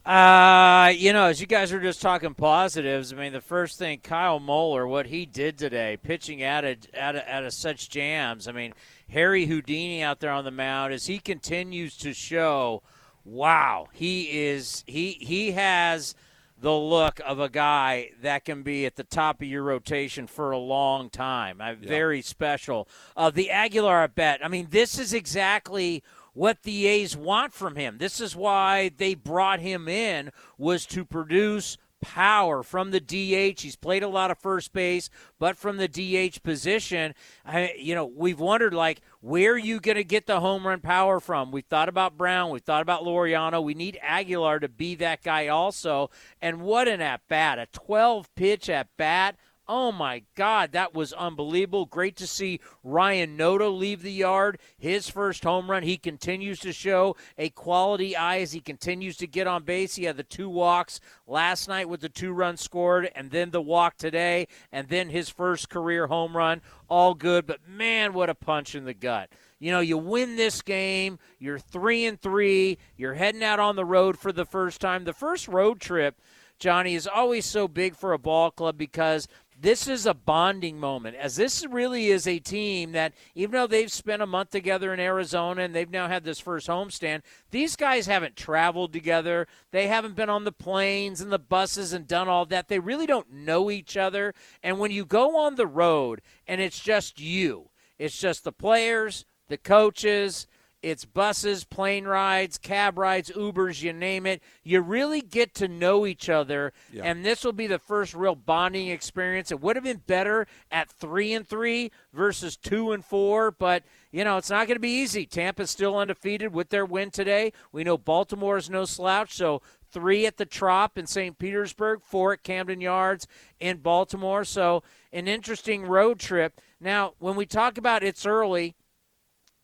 Uh, 0.07 0.91
you 0.91 1.13
know, 1.13 1.27
as 1.27 1.41
you 1.41 1.47
guys 1.47 1.71
were 1.71 1.81
just 1.81 2.01
talking 2.01 2.33
positives, 2.33 3.13
I 3.13 3.17
mean, 3.17 3.33
the 3.33 3.41
first 3.41 3.79
thing, 3.79 3.99
Kyle 3.99 4.41
Muller, 4.41 4.87
what 4.87 5.07
he 5.07 5.27
did 5.27 5.59
today, 5.59 5.99
pitching 6.03 6.43
out 6.43 6.65
of, 6.65 6.79
out 6.97 7.17
of, 7.17 7.23
out 7.27 7.45
of 7.45 7.53
such 7.53 7.91
jams. 7.91 8.49
I 8.49 8.53
mean, 8.53 8.73
Harry 9.11 9.47
Houdini 9.47 10.03
out 10.03 10.21
there 10.21 10.31
on 10.31 10.45
the 10.45 10.51
mound 10.51 10.95
as 10.95 11.07
he 11.07 11.19
continues 11.19 11.97
to 11.99 12.15
show, 12.15 12.83
wow, 13.25 13.89
he 13.93 14.47
is 14.47 14.83
he 14.87 15.13
he 15.21 15.53
has– 15.53 16.15
the 16.61 16.75
look 16.75 17.21
of 17.25 17.38
a 17.38 17.49
guy 17.49 18.11
that 18.23 18.44
can 18.44 18.62
be 18.62 18.85
at 18.85 18.97
the 18.97 19.05
top 19.05 19.40
of 19.40 19.49
your 19.49 19.62
rotation 19.62 20.27
for 20.27 20.51
a 20.51 20.59
long 20.59 21.09
time. 21.11 21.59
Yeah. 21.61 21.75
Very 21.81 22.23
special. 22.23 22.88
Uh, 23.16 23.31
the 23.31 23.51
Aguilar 23.51 24.09
bet. 24.09 24.44
I 24.44 24.49
mean, 24.49 24.68
this 24.71 24.99
is 24.99 25.12
exactly 25.12 26.03
what 26.35 26.62
the 26.62 26.87
A's 26.87 27.16
want 27.16 27.53
from 27.53 27.77
him. 27.77 27.99
This 27.99 28.21
is 28.21 28.37
why 28.37 28.90
they 28.97 29.14
brought 29.14 29.61
him 29.61 29.88
in 29.88 30.31
was 30.57 30.87
to 30.87 31.05
produce 31.05 31.79
power 32.01 32.63
from 32.63 32.91
the 32.91 33.01
DH. 33.01 33.61
He's 33.61 33.77
played 33.77 34.03
a 34.03 34.09
lot 34.09 34.31
of 34.31 34.39
first 34.39 34.73
base, 34.73 35.11
but 35.39 35.57
from 35.57 35.77
the 35.77 35.89
DH 35.89 36.43
position, 36.43 37.15
I, 37.45 37.75
you 37.79 37.95
know, 37.95 38.07
we've 38.07 38.41
wondered 38.41 38.75
like 38.75 39.01
where 39.21 39.53
are 39.53 39.59
you 39.59 39.81
going 39.81 39.97
to 39.97 40.05
get 40.05 40.27
the 40.27 40.41
home 40.41 40.67
run 40.67 40.81
power 40.81 41.21
from? 41.21 41.51
We've 41.51 41.65
thought 41.65 41.89
about 41.89 42.17
Brown, 42.17 42.51
we've 42.51 42.63
thought 42.63 42.83
about 42.83 43.03
Laureano. 43.03 43.63
We 43.63 43.75
need 43.75 43.99
Aguilar 44.03 44.61
to 44.61 44.69
be 44.69 44.95
that 44.97 45.23
guy 45.23 45.49
also. 45.49 46.11
And 46.41 46.63
what 46.63 46.89
an 46.89 47.01
at 47.01 47.27
bat, 47.29 47.59
a 47.59 47.67
12 47.73 48.35
pitch 48.35 48.69
at 48.69 48.89
bat 48.97 49.37
Oh 49.69 49.93
my 49.93 50.23
God, 50.35 50.73
that 50.73 50.95
was 50.95 51.13
unbelievable. 51.13 51.85
Great 51.85 52.17
to 52.17 52.27
see 52.27 52.61
Ryan 52.83 53.37
Noda 53.37 53.77
leave 53.77 54.03
the 54.03 54.11
yard. 54.11 54.59
His 54.79 55.11
first 55.11 55.45
home 55.45 55.71
run. 55.71 55.83
He 55.83 55.99
continues 55.99 56.59
to 56.61 56.73
show 56.73 57.17
a 57.37 57.51
quality 57.51 58.17
eye 58.17 58.41
as 58.41 58.53
he 58.53 58.61
continues 58.61 59.19
to 59.19 59.27
get 59.27 59.47
on 59.47 59.65
base. 59.65 59.97
He 59.97 60.05
had 60.05 60.17
the 60.17 60.23
two 60.23 60.49
walks 60.49 61.01
last 61.27 61.69
night 61.69 61.89
with 61.89 62.01
the 62.01 62.09
two 62.09 62.33
runs 62.33 62.63
scored, 62.63 63.11
and 63.15 63.31
then 63.31 63.51
the 63.51 63.61
walk 63.61 63.99
today, 63.99 64.49
and 64.73 64.89
then 64.89 65.11
his 65.11 65.29
first 65.29 65.69
career 65.69 66.07
home 66.07 66.35
run. 66.35 66.63
All 66.89 67.13
good, 67.13 67.47
but 67.47 67.69
man, 67.69 68.15
what 68.15 68.31
a 68.31 68.35
punch 68.35 68.75
in 68.75 68.87
the 68.87 68.95
gut. 68.95 69.29
You 69.59 69.73
know, 69.73 69.81
you 69.81 69.99
win 69.99 70.37
this 70.37 70.63
game, 70.63 71.19
you're 71.39 71.59
three 71.59 72.07
and 72.07 72.19
three, 72.19 72.79
you're 72.97 73.15
heading 73.15 73.43
out 73.43 73.61
on 73.61 73.77
the 73.77 73.85
road 73.85 74.19
for 74.19 74.33
the 74.33 74.45
first 74.47 74.81
time. 74.81 75.05
The 75.05 75.13
first 75.13 75.49
road 75.49 75.81
trip, 75.81 76.21
Johnny, 76.59 76.95
is 76.95 77.07
always 77.07 77.45
so 77.45 77.69
big 77.69 77.97
for 77.97 78.13
a 78.13 78.19
ball 78.19 78.51
club 78.51 78.79
because 78.79 79.29
this 79.61 79.88
is 79.88 80.07
a 80.07 80.14
bonding 80.14 80.79
moment, 80.79 81.16
as 81.16 81.37
this 81.37 81.66
really 81.66 82.09
is 82.09 82.27
a 82.27 82.38
team 82.38 82.92
that, 82.92 83.12
even 83.35 83.53
though 83.53 83.66
they've 83.66 83.90
spent 83.90 84.23
a 84.23 84.27
month 84.27 84.51
together 84.51 84.94
in 84.94 85.01
Arizona 85.01 85.62
and 85.62 85.75
they've 85.75 85.90
now 85.90 86.07
had 86.07 86.25
this 86.25 86.38
first 86.38 86.68
homestand, 86.68 87.23
these 87.51 87.75
guys 87.75 88.07
haven't 88.07 88.37
traveled 88.37 88.92
together. 88.92 89.49
They 89.73 89.88
haven't 89.88 90.14
been 90.14 90.31
on 90.31 90.44
the 90.44 90.53
planes 90.53 91.21
and 91.21 91.33
the 91.33 91.38
buses 91.38 91.92
and 91.92 92.07
done 92.07 92.29
all 92.29 92.47
that. 92.47 92.68
They 92.68 92.79
really 92.79 93.07
don't 93.07 93.33
know 93.33 93.71
each 93.71 93.97
other. 93.97 94.33
And 94.62 94.79
when 94.79 94.92
you 94.92 95.05
go 95.05 95.37
on 95.37 95.57
the 95.57 95.66
road 95.66 96.21
and 96.47 96.61
it's 96.61 96.79
just 96.79 97.21
you, 97.21 97.71
it's 97.99 98.18
just 98.18 98.44
the 98.44 98.53
players, 98.53 99.25
the 99.49 99.59
coaches, 99.59 100.47
it's 100.83 101.05
buses, 101.05 101.64
plane 101.64 102.05
rides, 102.05 102.57
cab 102.57 102.99
rides, 102.99 103.33
Ubers, 103.35 103.83
you 103.83 103.93
name 103.93 104.27
it. 104.27 104.41
You 104.62 104.81
really 104.81 105.21
get 105.21 105.55
to 105.57 105.67
know 105.67 106.07
each 106.07 106.29
other, 106.29 106.73
yeah. 106.93 107.03
and 107.05 107.25
this 107.25 107.45
will 107.45 107.53
be 107.53 107.67
the 107.67 107.81
first 107.81 108.14
real 108.14 108.37
bonding 108.37 108.88
experience. 108.88 109.51
It 109.51 109.61
would 109.61 109.75
have 109.75 109.85
been 109.85 110.03
better 110.07 110.47
at 110.71 110.88
three 110.88 111.33
and 111.33 111.47
three 111.47 111.91
versus 112.12 112.57
two 112.57 112.93
and 112.93 113.05
four, 113.05 113.51
but 113.51 113.83
you 114.12 114.23
know 114.23 114.37
it's 114.37 114.51
not 114.51 114.69
going 114.69 114.77
to 114.77 114.81
be 114.81 115.01
easy. 115.01 115.27
Tampa's 115.27 115.71
still 115.71 115.99
undefeated 115.99 116.53
with 116.53 116.69
their 116.69 116.87
win 116.87 117.11
today. 117.11 117.53
We 117.73 117.83
know 117.83 117.99
Baltimore 117.99 118.57
is 118.57 118.71
no 118.71 118.85
slouch, 118.85 119.35
so 119.35 119.62
three 119.91 120.27
at 120.27 120.37
the 120.37 120.47
Trop 120.47 120.97
in 120.97 121.07
St. 121.07 121.38
Petersburg, 121.38 122.03
four 122.05 122.35
at 122.35 122.45
Camden 122.45 122.81
Yards 122.81 123.27
in 123.59 123.79
Baltimore. 123.79 124.45
So 124.45 124.85
an 125.12 125.27
interesting 125.27 125.87
road 125.87 126.21
trip. 126.21 126.61
Now, 126.81 127.14
when 127.19 127.35
we 127.35 127.47
talk 127.47 127.79
about 127.79 128.05
it's 128.05 128.27
early 128.27 128.77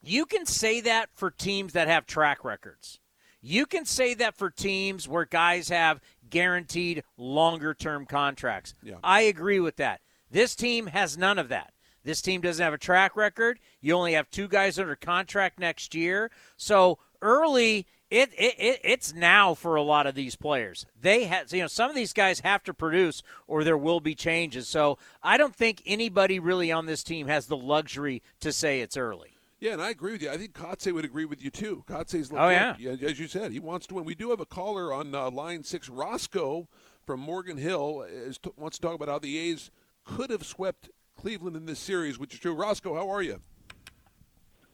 you 0.07 0.27
can 0.27 0.47
say 0.47 0.81
that 0.83 1.09
for 1.13 1.31
teams 1.31 1.73
that 1.73 1.89
have 1.89 2.07
track 2.07 2.45
records. 2.45 3.01
You 3.41 3.67
can 3.67 3.85
say 3.85 4.15
that 4.15 4.35
for 4.37 4.51
teams 4.51 5.07
where 5.07 5.27
guys 5.27 5.69
have 5.69 6.01
guaranteed 6.31 7.05
longer 7.19 7.75
term 7.75 8.07
contracts. 8.07 8.75
Yeah. 8.83 8.95
I 9.05 9.23
agree 9.23 9.61
with 9.61 9.77
that. 9.77 10.01
This 10.31 10.55
team 10.55 10.87
has 10.87 11.19
none 11.19 11.39
of 11.39 11.49
that. 11.51 11.73
This 12.05 12.23
team 12.23 12.41
doesn't 12.41 12.63
have 12.63 12.75
a 12.75 12.79
track 12.79 13.17
record. 13.17 13.59
You 13.81 13.95
only 13.95 14.13
have 14.15 14.31
two 14.31 14.49
guys 14.49 14.79
under 14.79 14.97
contract 14.97 15.59
next 15.59 15.95
year. 15.95 16.31
So 16.57 16.99
early, 17.23 17.87
it, 18.11 18.31
it, 18.37 18.55
it 18.59 18.81
it's 18.85 19.15
now 19.15 19.55
for 19.55 19.75
a 19.77 19.83
lot 19.83 20.07
of 20.07 20.15
these 20.15 20.37
players. 20.37 20.87
They 21.01 21.25
have, 21.25 21.53
you 21.53 21.63
know, 21.63 21.67
some 21.67 21.91
of 21.91 21.97
these 21.97 22.13
guys 22.13 22.41
have 22.41 22.63
to 22.65 22.75
produce, 22.75 23.23
or 23.47 23.65
there 23.65 23.79
will 23.79 24.01
be 24.01 24.15
changes. 24.15 24.69
So 24.69 24.99
I 25.23 25.37
don't 25.37 25.57
think 25.57 25.83
anybody 25.87 26.39
really 26.39 26.71
on 26.71 26.87
this 26.87 27.03
team 27.03 27.27
has 27.29 27.47
the 27.47 27.57
luxury 27.57 28.23
to 28.41 28.53
say 28.53 28.81
it's 28.81 28.97
early. 28.97 29.34
Yeah, 29.65 29.73
and 29.73 29.81
I 29.81 29.89
agree 29.89 30.13
with 30.13 30.21
you. 30.21 30.29
I 30.29 30.37
think 30.37 30.53
Kotsay 30.53 30.93
would 30.93 31.07
agree 31.07 31.25
with 31.25 31.43
you 31.43 31.49
too. 31.49 31.85
Kotsay's 31.87 32.31
Oh, 32.31 32.51
yeah. 32.51 32.77
as 33.01 33.19
you 33.19 33.27
said, 33.27 33.51
he 33.51 33.61
wants 33.61 33.87
to 33.87 33.95
win. 33.95 34.05
We 34.05 34.15
do 34.15 34.29
have 34.29 34.39
a 34.41 34.45
caller 34.45 34.93
on 34.93 35.15
uh, 35.15 35.31
line 35.31 35.63
six, 35.65 35.89
Roscoe 35.89 36.69
from 37.07 37.21
Morgan 37.21 37.57
Hill, 37.57 38.03
is 38.03 38.37
t- 38.37 38.51
wants 38.59 38.77
to 38.77 38.83
talk 38.83 38.95
about 38.95 39.09
how 39.09 39.19
the 39.19 39.39
A's 39.39 39.71
could 40.05 40.29
have 40.29 40.45
swept 40.45 40.91
Cleveland 41.19 41.57
in 41.57 41.65
this 41.65 41.79
series, 41.79 42.19
which 42.19 42.35
is 42.35 42.41
true. 42.41 42.53
Roscoe, 42.53 42.95
how 42.95 43.09
are 43.09 43.23
you? 43.23 43.41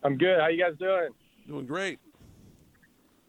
I'm 0.02 0.18
good. 0.18 0.40
How 0.40 0.48
you 0.48 0.60
guys 0.60 0.76
doing? 0.76 1.10
Doing 1.46 1.66
great. 1.66 2.00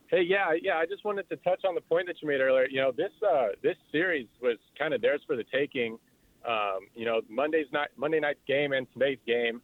Hey, 0.08 0.24
yeah, 0.24 0.54
yeah. 0.60 0.78
I 0.78 0.88
just 0.88 1.06
wanted 1.06 1.30
to 1.30 1.36
touch 1.36 1.64
on 1.64 1.76
the 1.76 1.82
point 1.82 2.08
that 2.08 2.16
you 2.24 2.28
made 2.28 2.42
earlier. 2.42 2.66
You 2.72 2.82
know, 2.82 2.92
this 2.92 3.12
uh, 3.22 3.50
this 3.62 3.78
series 3.92 4.26
was 4.42 4.58
kind 4.80 4.96
of 4.96 5.02
theirs 5.02 5.22
for 5.28 5.36
the 5.36 5.46
taking. 5.54 6.00
Um, 6.44 6.88
you 6.96 7.06
know, 7.06 7.22
Monday's 7.30 7.68
night, 7.72 7.90
Monday 7.98 8.20
night's 8.20 8.42
game 8.48 8.74
and 8.74 8.88
today's 8.94 9.20
game. 9.28 9.62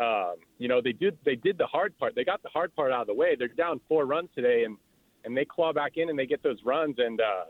Um, 0.00 0.36
you 0.58 0.66
know, 0.68 0.80
they 0.80 0.92
did 0.92 1.18
they 1.24 1.36
did 1.36 1.58
the 1.58 1.66
hard 1.66 1.96
part. 1.98 2.14
They 2.14 2.24
got 2.24 2.42
the 2.42 2.48
hard 2.48 2.74
part 2.74 2.90
out 2.90 3.02
of 3.02 3.06
the 3.06 3.14
way. 3.14 3.36
They're 3.38 3.48
down 3.48 3.80
four 3.86 4.06
runs 4.06 4.30
today, 4.34 4.64
and 4.64 4.78
and 5.24 5.36
they 5.36 5.44
claw 5.44 5.72
back 5.72 5.92
in 5.96 6.08
and 6.08 6.18
they 6.18 6.26
get 6.26 6.42
those 6.42 6.58
runs 6.64 6.96
and 6.98 7.20
uh, 7.20 7.44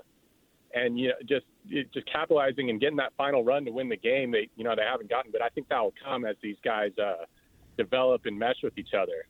and 0.75 0.99
you 0.99 1.09
know 1.09 1.15
just 1.29 1.47
just 1.93 2.11
capitalizing 2.13 2.71
and 2.71 2.81
getting 2.81 2.97
that 2.97 3.13
final 3.17 3.45
run 3.45 3.65
to 3.65 3.71
win 3.71 3.89
the 3.89 3.97
game. 3.97 4.33
They 4.33 4.49
you 4.57 4.65
know 4.65 4.75
they 4.75 4.83
haven't 4.83 5.09
gotten, 5.09 5.31
but 5.31 5.43
I 5.43 5.49
think 5.51 5.69
that 5.69 5.81
will 5.81 5.95
come 6.05 6.25
as 6.25 6.37
these 6.43 6.57
guys 6.65 6.91
uh, 6.99 7.25
develop 7.77 8.23
and 8.27 8.37
mesh 8.37 8.57
with 8.63 8.77
each 8.77 8.95
other. 9.01 9.27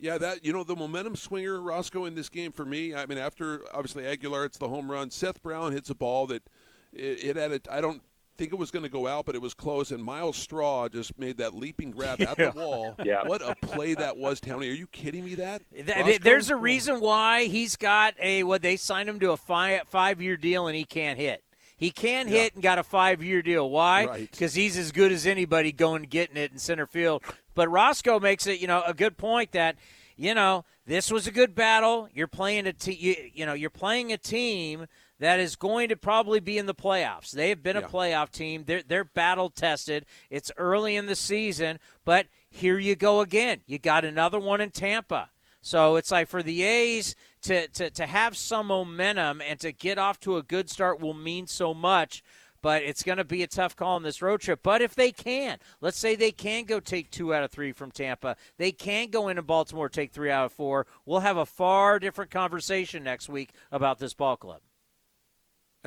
Yeah, 0.00 0.16
that 0.16 0.44
you 0.44 0.52
know 0.52 0.64
the 0.64 0.76
momentum 0.76 1.16
swinger 1.16 1.60
Roscoe 1.60 2.04
in 2.04 2.14
this 2.14 2.28
game 2.28 2.52
for 2.52 2.64
me. 2.64 2.94
I 2.94 3.04
mean, 3.04 3.18
after 3.18 3.62
obviously 3.74 4.06
Aguilar, 4.06 4.46
it's 4.46 4.58
the 4.58 4.68
home 4.68 4.90
run. 4.90 5.10
Seth 5.10 5.42
Brown 5.42 5.72
hits 5.72 5.90
a 5.90 5.94
ball 5.94 6.26
that 6.28 6.48
it, 6.92 7.24
it 7.24 7.36
had. 7.36 7.52
A, 7.52 7.60
I 7.70 7.80
don't 7.80 8.02
think 8.38 8.52
it 8.52 8.58
was 8.58 8.70
going 8.70 8.84
to 8.84 8.88
go 8.88 9.06
out, 9.06 9.26
but 9.26 9.34
it 9.34 9.42
was 9.42 9.52
close. 9.52 9.90
And 9.90 10.02
Myles 10.02 10.36
Straw 10.36 10.88
just 10.88 11.18
made 11.18 11.36
that 11.38 11.54
leaping 11.54 11.90
grab 11.90 12.20
at 12.22 12.38
Yeah. 12.38 12.50
the 12.50 12.58
wall. 12.58 12.94
Yeah. 13.04 13.22
What 13.26 13.42
a 13.42 13.54
play 13.56 13.94
that 13.94 14.16
was, 14.16 14.40
Tony. 14.40 14.68
Are 14.70 14.72
you 14.74 14.86
kidding 14.86 15.24
me? 15.24 15.34
That 15.34 15.62
Th- 15.74 16.20
There's 16.20 16.48
a 16.50 16.56
reason 16.56 17.00
why 17.00 17.44
he's 17.44 17.76
got 17.76 18.14
a 18.20 18.44
what 18.44 18.62
they 18.62 18.76
signed 18.76 19.08
him 19.08 19.18
to 19.20 19.32
a 19.32 19.36
five 19.36 19.82
five 19.88 20.20
year 20.22 20.36
deal 20.36 20.66
and 20.68 20.76
he 20.76 20.84
can't 20.84 21.18
hit. 21.18 21.42
He 21.76 21.90
can 21.90 22.26
hit 22.26 22.54
and 22.54 22.62
got 22.62 22.78
a 22.78 22.82
five 22.82 23.22
year 23.22 23.40
deal. 23.42 23.68
Why? 23.70 24.06
Right. 24.06 24.30
Because 24.30 24.54
he's 24.54 24.76
as 24.76 24.90
good 24.92 25.12
as 25.12 25.26
anybody 25.26 25.70
going 25.72 26.02
getting 26.04 26.36
it 26.36 26.50
in 26.52 26.58
center 26.58 26.86
field. 26.86 27.22
But 27.54 27.68
Roscoe 27.70 28.18
makes 28.20 28.46
it, 28.46 28.60
you 28.60 28.66
know, 28.66 28.82
a 28.86 28.94
good 28.94 29.16
point 29.16 29.52
that, 29.52 29.76
you 30.16 30.34
know, 30.34 30.64
this 30.86 31.10
was 31.10 31.26
a 31.26 31.30
good 31.30 31.54
battle. 31.54 32.08
You're 32.12 32.26
playing 32.28 32.66
a 32.66 32.72
te- 32.72 32.94
you, 32.94 33.16
you 33.34 33.46
know, 33.46 33.52
you're 33.54 33.70
playing 33.70 34.12
a 34.12 34.18
team 34.18 34.86
that 35.20 35.40
is 35.40 35.56
going 35.56 35.88
to 35.88 35.96
probably 35.96 36.40
be 36.40 36.58
in 36.58 36.66
the 36.66 36.74
playoffs. 36.74 37.30
They 37.30 37.48
have 37.48 37.62
been 37.62 37.76
a 37.76 37.82
playoff 37.82 38.30
team. 38.30 38.64
They're 38.66 38.82
they're 38.82 39.04
battle 39.04 39.50
tested. 39.50 40.06
It's 40.30 40.52
early 40.56 40.96
in 40.96 41.06
the 41.06 41.16
season, 41.16 41.78
but 42.04 42.26
here 42.50 42.78
you 42.78 42.96
go 42.96 43.20
again. 43.20 43.60
You 43.66 43.78
got 43.78 44.04
another 44.04 44.38
one 44.38 44.60
in 44.60 44.70
Tampa. 44.70 45.30
So 45.60 45.96
it's 45.96 46.10
like 46.10 46.28
for 46.28 46.42
the 46.42 46.62
A's 46.62 47.16
to, 47.42 47.68
to, 47.68 47.90
to 47.90 48.06
have 48.06 48.36
some 48.36 48.68
momentum 48.68 49.42
and 49.46 49.58
to 49.60 49.72
get 49.72 49.98
off 49.98 50.20
to 50.20 50.36
a 50.36 50.42
good 50.42 50.70
start 50.70 51.00
will 51.00 51.14
mean 51.14 51.46
so 51.46 51.74
much. 51.74 52.22
But 52.60 52.82
it's 52.82 53.04
going 53.04 53.18
to 53.18 53.24
be 53.24 53.44
a 53.44 53.46
tough 53.46 53.76
call 53.76 53.96
on 53.96 54.02
this 54.02 54.20
road 54.20 54.40
trip. 54.40 54.60
But 54.64 54.82
if 54.82 54.94
they 54.94 55.12
can, 55.12 55.58
let's 55.80 55.98
say 55.98 56.16
they 56.16 56.32
can 56.32 56.64
go 56.64 56.80
take 56.80 57.10
two 57.10 57.32
out 57.32 57.44
of 57.44 57.52
three 57.52 57.70
from 57.70 57.92
Tampa, 57.92 58.36
they 58.56 58.72
can 58.72 59.10
go 59.10 59.28
into 59.28 59.42
Baltimore, 59.42 59.88
take 59.88 60.12
three 60.12 60.30
out 60.30 60.46
of 60.46 60.52
four. 60.52 60.86
We'll 61.06 61.20
have 61.20 61.36
a 61.36 61.46
far 61.46 62.00
different 62.00 62.32
conversation 62.32 63.04
next 63.04 63.28
week 63.28 63.52
about 63.70 64.00
this 64.00 64.12
ball 64.12 64.36
club. 64.36 64.60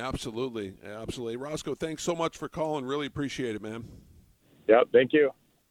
Absolutely, 0.02 0.74
absolutely. 0.84 1.36
Roscoe, 1.36 1.76
thanks 1.76 2.02
so 2.02 2.14
much 2.14 2.36
for 2.36 2.48
calling. 2.48 2.84
Really 2.84 3.06
appreciate 3.06 3.54
it, 3.54 3.62
man. 3.62 3.84
Yep. 4.68 4.88
Thank 4.92 5.12
you. 5.12 5.30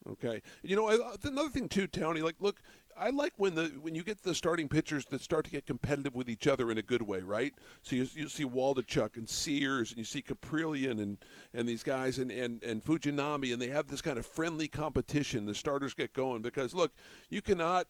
Okay. 0.09 0.41
You 0.63 0.75
know, 0.75 0.89
I- 0.89 1.15
another 1.23 1.49
thing 1.49 1.67
too, 1.67 1.85
Tony. 1.87 2.21
Like, 2.21 2.37
look, 2.39 2.61
I 2.97 3.09
like 3.09 3.33
when 3.37 3.55
the 3.55 3.65
when 3.81 3.93
you 3.93 4.03
get 4.03 4.23
the 4.23 4.33
starting 4.33 4.69
pitchers 4.69 5.05
that 5.05 5.21
start 5.21 5.45
to 5.45 5.51
get 5.51 5.65
competitive 5.65 6.15
with 6.15 6.29
each 6.29 6.47
other 6.47 6.71
in 6.71 6.77
a 6.77 6.81
good 6.81 7.01
way, 7.01 7.19
right? 7.19 7.53
So 7.81 7.95
you, 7.95 8.07
you 8.13 8.29
see 8.29 8.45
Waldichuk 8.45 9.17
and 9.17 9.27
Sears, 9.27 9.91
and 9.91 9.97
you 9.97 10.03
see 10.03 10.21
Kaprielian 10.21 11.01
and 11.01 11.17
and 11.53 11.67
these 11.67 11.83
guys 11.83 12.17
and 12.17 12.31
and 12.31 12.63
and 12.63 12.83
Fujinami, 12.83 13.51
and 13.53 13.61
they 13.61 13.67
have 13.69 13.87
this 13.87 14.01
kind 14.01 14.17
of 14.17 14.25
friendly 14.25 14.67
competition. 14.67 15.45
The 15.45 15.55
starters 15.55 15.93
get 15.93 16.13
going 16.13 16.41
because 16.41 16.73
look, 16.73 16.93
you 17.29 17.41
cannot 17.41 17.87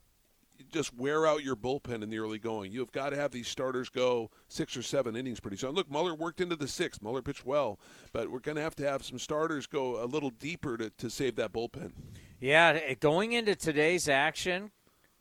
just 0.71 0.93
wear 0.95 1.26
out 1.26 1.43
your 1.43 1.56
bullpen 1.56 2.04
in 2.04 2.10
the 2.10 2.19
early 2.19 2.39
going. 2.39 2.71
You've 2.71 2.91
got 2.91 3.12
to 3.12 3.15
have 3.15 3.32
these 3.32 3.47
starters 3.47 3.89
go 3.89 4.30
six 4.47 4.76
or 4.76 4.82
seven 4.82 5.15
innings 5.15 5.39
pretty 5.39 5.58
soon. 5.58 5.71
Look, 5.71 5.89
Muller 5.89 6.15
worked 6.15 6.41
into 6.41 6.56
the 6.56 6.67
sixth. 6.67 7.02
Muller 7.02 7.21
pitched 7.21 7.45
well, 7.45 7.80
but 8.13 8.32
we're 8.32 8.39
going 8.39 8.58
to 8.58 8.62
have 8.62 8.76
to 8.76 8.88
have 8.88 9.04
some 9.04 9.19
starters 9.19 9.67
go 9.67 10.04
a 10.04 10.06
little 10.06 10.30
deeper 10.30 10.78
to, 10.78 10.89
to 10.89 11.10
save 11.10 11.36
that 11.36 11.52
bullpen. 11.52 11.91
Yeah, 12.39 12.80
eh, 12.84 12.95
going 13.00 13.34
into 13.34 13.56
today's 13.56 14.10
action, 14.10 14.71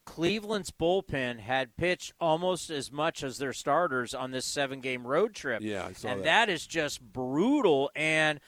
Cleveland's 0.06 0.70
bullpen 0.70 1.40
had 1.40 1.76
pitched 1.76 2.12
almost 2.20 2.70
as 2.70 2.90
much 2.90 3.22
as 3.22 3.38
their 3.38 3.52
starters 3.52 4.14
on 4.14 4.30
this 4.30 4.46
seven 4.46 4.80
game 4.80 5.06
road 5.06 5.34
trip. 5.34 5.62
Yeah, 5.62 5.86
I 5.86 5.92
saw 5.92 6.08
and 6.08 6.20
that. 6.20 6.46
that 6.46 6.48
is 6.48 6.66
just 6.66 7.00
brutal. 7.00 7.90
And 7.94 8.40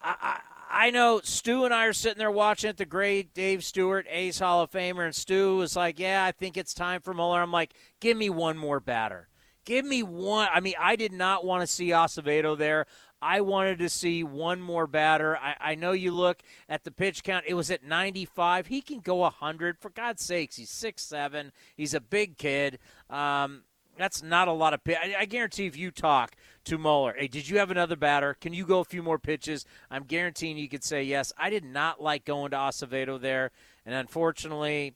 I, 0.00 0.14
I, 0.20 0.40
I 0.70 0.90
know 0.90 1.20
Stu 1.22 1.64
and 1.64 1.72
I 1.72 1.86
are 1.86 1.92
sitting 1.92 2.18
there 2.18 2.30
watching 2.30 2.70
it, 2.70 2.76
the 2.76 2.84
great 2.84 3.34
Dave 3.34 3.64
Stewart, 3.64 4.06
Ace 4.10 4.38
Hall 4.38 4.62
of 4.62 4.70
Famer, 4.70 5.04
and 5.04 5.14
Stu 5.14 5.56
was 5.56 5.76
like, 5.76 5.98
Yeah, 5.98 6.24
I 6.24 6.32
think 6.32 6.56
it's 6.56 6.74
time 6.74 7.00
for 7.00 7.14
Muller. 7.14 7.40
I'm 7.40 7.52
like, 7.52 7.72
Give 8.00 8.16
me 8.16 8.30
one 8.30 8.58
more 8.58 8.80
batter. 8.80 9.28
Give 9.64 9.84
me 9.84 10.02
one. 10.02 10.48
I 10.52 10.60
mean, 10.60 10.74
I 10.80 10.96
did 10.96 11.12
not 11.12 11.44
want 11.44 11.60
to 11.60 11.66
see 11.66 11.88
Acevedo 11.88 12.56
there. 12.56 12.86
I 13.20 13.40
wanted 13.40 13.80
to 13.80 13.88
see 13.88 14.22
one 14.22 14.62
more 14.62 14.86
batter. 14.86 15.36
I, 15.36 15.56
I 15.60 15.74
know 15.74 15.92
you 15.92 16.12
look 16.12 16.40
at 16.68 16.84
the 16.84 16.90
pitch 16.90 17.22
count; 17.22 17.44
it 17.46 17.54
was 17.54 17.70
at 17.70 17.82
95. 17.82 18.68
He 18.68 18.80
can 18.80 19.00
go 19.00 19.16
100. 19.16 19.78
For 19.78 19.90
God's 19.90 20.22
sakes, 20.22 20.56
he's 20.56 20.70
six 20.70 21.02
seven. 21.02 21.52
He's 21.76 21.94
a 21.94 22.00
big 22.00 22.38
kid. 22.38 22.78
Um, 23.10 23.62
that's 23.98 24.22
not 24.22 24.48
a 24.48 24.52
lot 24.52 24.74
of 24.74 24.82
pitch. 24.84 24.96
I, 25.02 25.14
I 25.20 25.24
guarantee 25.24 25.66
if 25.66 25.76
you 25.76 25.90
talk 25.90 26.34
to 26.64 26.78
Muller, 26.78 27.14
hey, 27.18 27.28
did 27.28 27.48
you 27.48 27.58
have 27.58 27.70
another 27.70 27.96
batter? 27.96 28.34
Can 28.34 28.52
you 28.52 28.64
go 28.66 28.80
a 28.80 28.84
few 28.84 29.02
more 29.02 29.18
pitches? 29.18 29.64
I'm 29.90 30.04
guaranteeing 30.04 30.56
you 30.56 30.68
could 30.68 30.84
say 30.84 31.02
yes. 31.02 31.32
I 31.36 31.50
did 31.50 31.64
not 31.64 32.00
like 32.00 32.24
going 32.24 32.50
to 32.52 32.56
Acevedo 32.56 33.20
there, 33.20 33.50
and 33.84 33.94
unfortunately, 33.94 34.94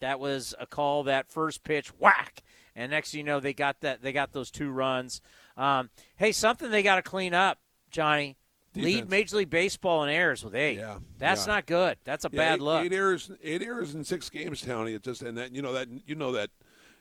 that 0.00 0.20
was 0.20 0.54
a 0.58 0.66
call. 0.66 1.02
That 1.04 1.30
first 1.30 1.64
pitch, 1.64 1.88
whack, 1.98 2.42
and 2.76 2.90
next 2.90 3.10
thing 3.12 3.18
you 3.18 3.24
know, 3.24 3.40
they 3.40 3.52
got 3.54 3.80
that. 3.80 4.02
They 4.02 4.12
got 4.12 4.32
those 4.32 4.50
two 4.50 4.70
runs. 4.70 5.20
Um, 5.56 5.90
hey, 6.16 6.32
something 6.32 6.70
they 6.70 6.82
got 6.82 6.96
to 6.96 7.02
clean 7.02 7.34
up, 7.34 7.58
Johnny. 7.90 8.36
Lead 8.76 9.08
Major 9.08 9.36
League 9.36 9.50
Baseball 9.50 10.02
in 10.02 10.10
errors 10.10 10.42
with 10.42 10.54
eight. 10.56 10.78
Yeah, 10.78 10.98
That's 11.18 11.46
yeah. 11.46 11.54
not 11.54 11.66
good. 11.66 11.96
That's 12.02 12.24
a 12.24 12.28
Yeah, 12.32 12.38
bad 12.38 12.54
eight, 12.54 12.60
look. 12.60 12.84
Eight 12.84 12.92
errors, 12.92 13.30
eight 13.40 13.62
errors 13.62 13.94
in 13.94 14.02
six 14.02 14.28
games, 14.28 14.62
Tony. 14.62 14.94
It 14.94 15.04
just 15.04 15.22
and 15.22 15.38
that 15.38 15.54
you 15.54 15.62
know 15.62 15.72
that 15.74 15.86
you 16.06 16.16
know 16.16 16.32
that 16.32 16.50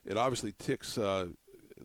it 0.06 0.16
obviously 0.16 0.54
ticks 0.60 1.00
uh, 1.00 1.30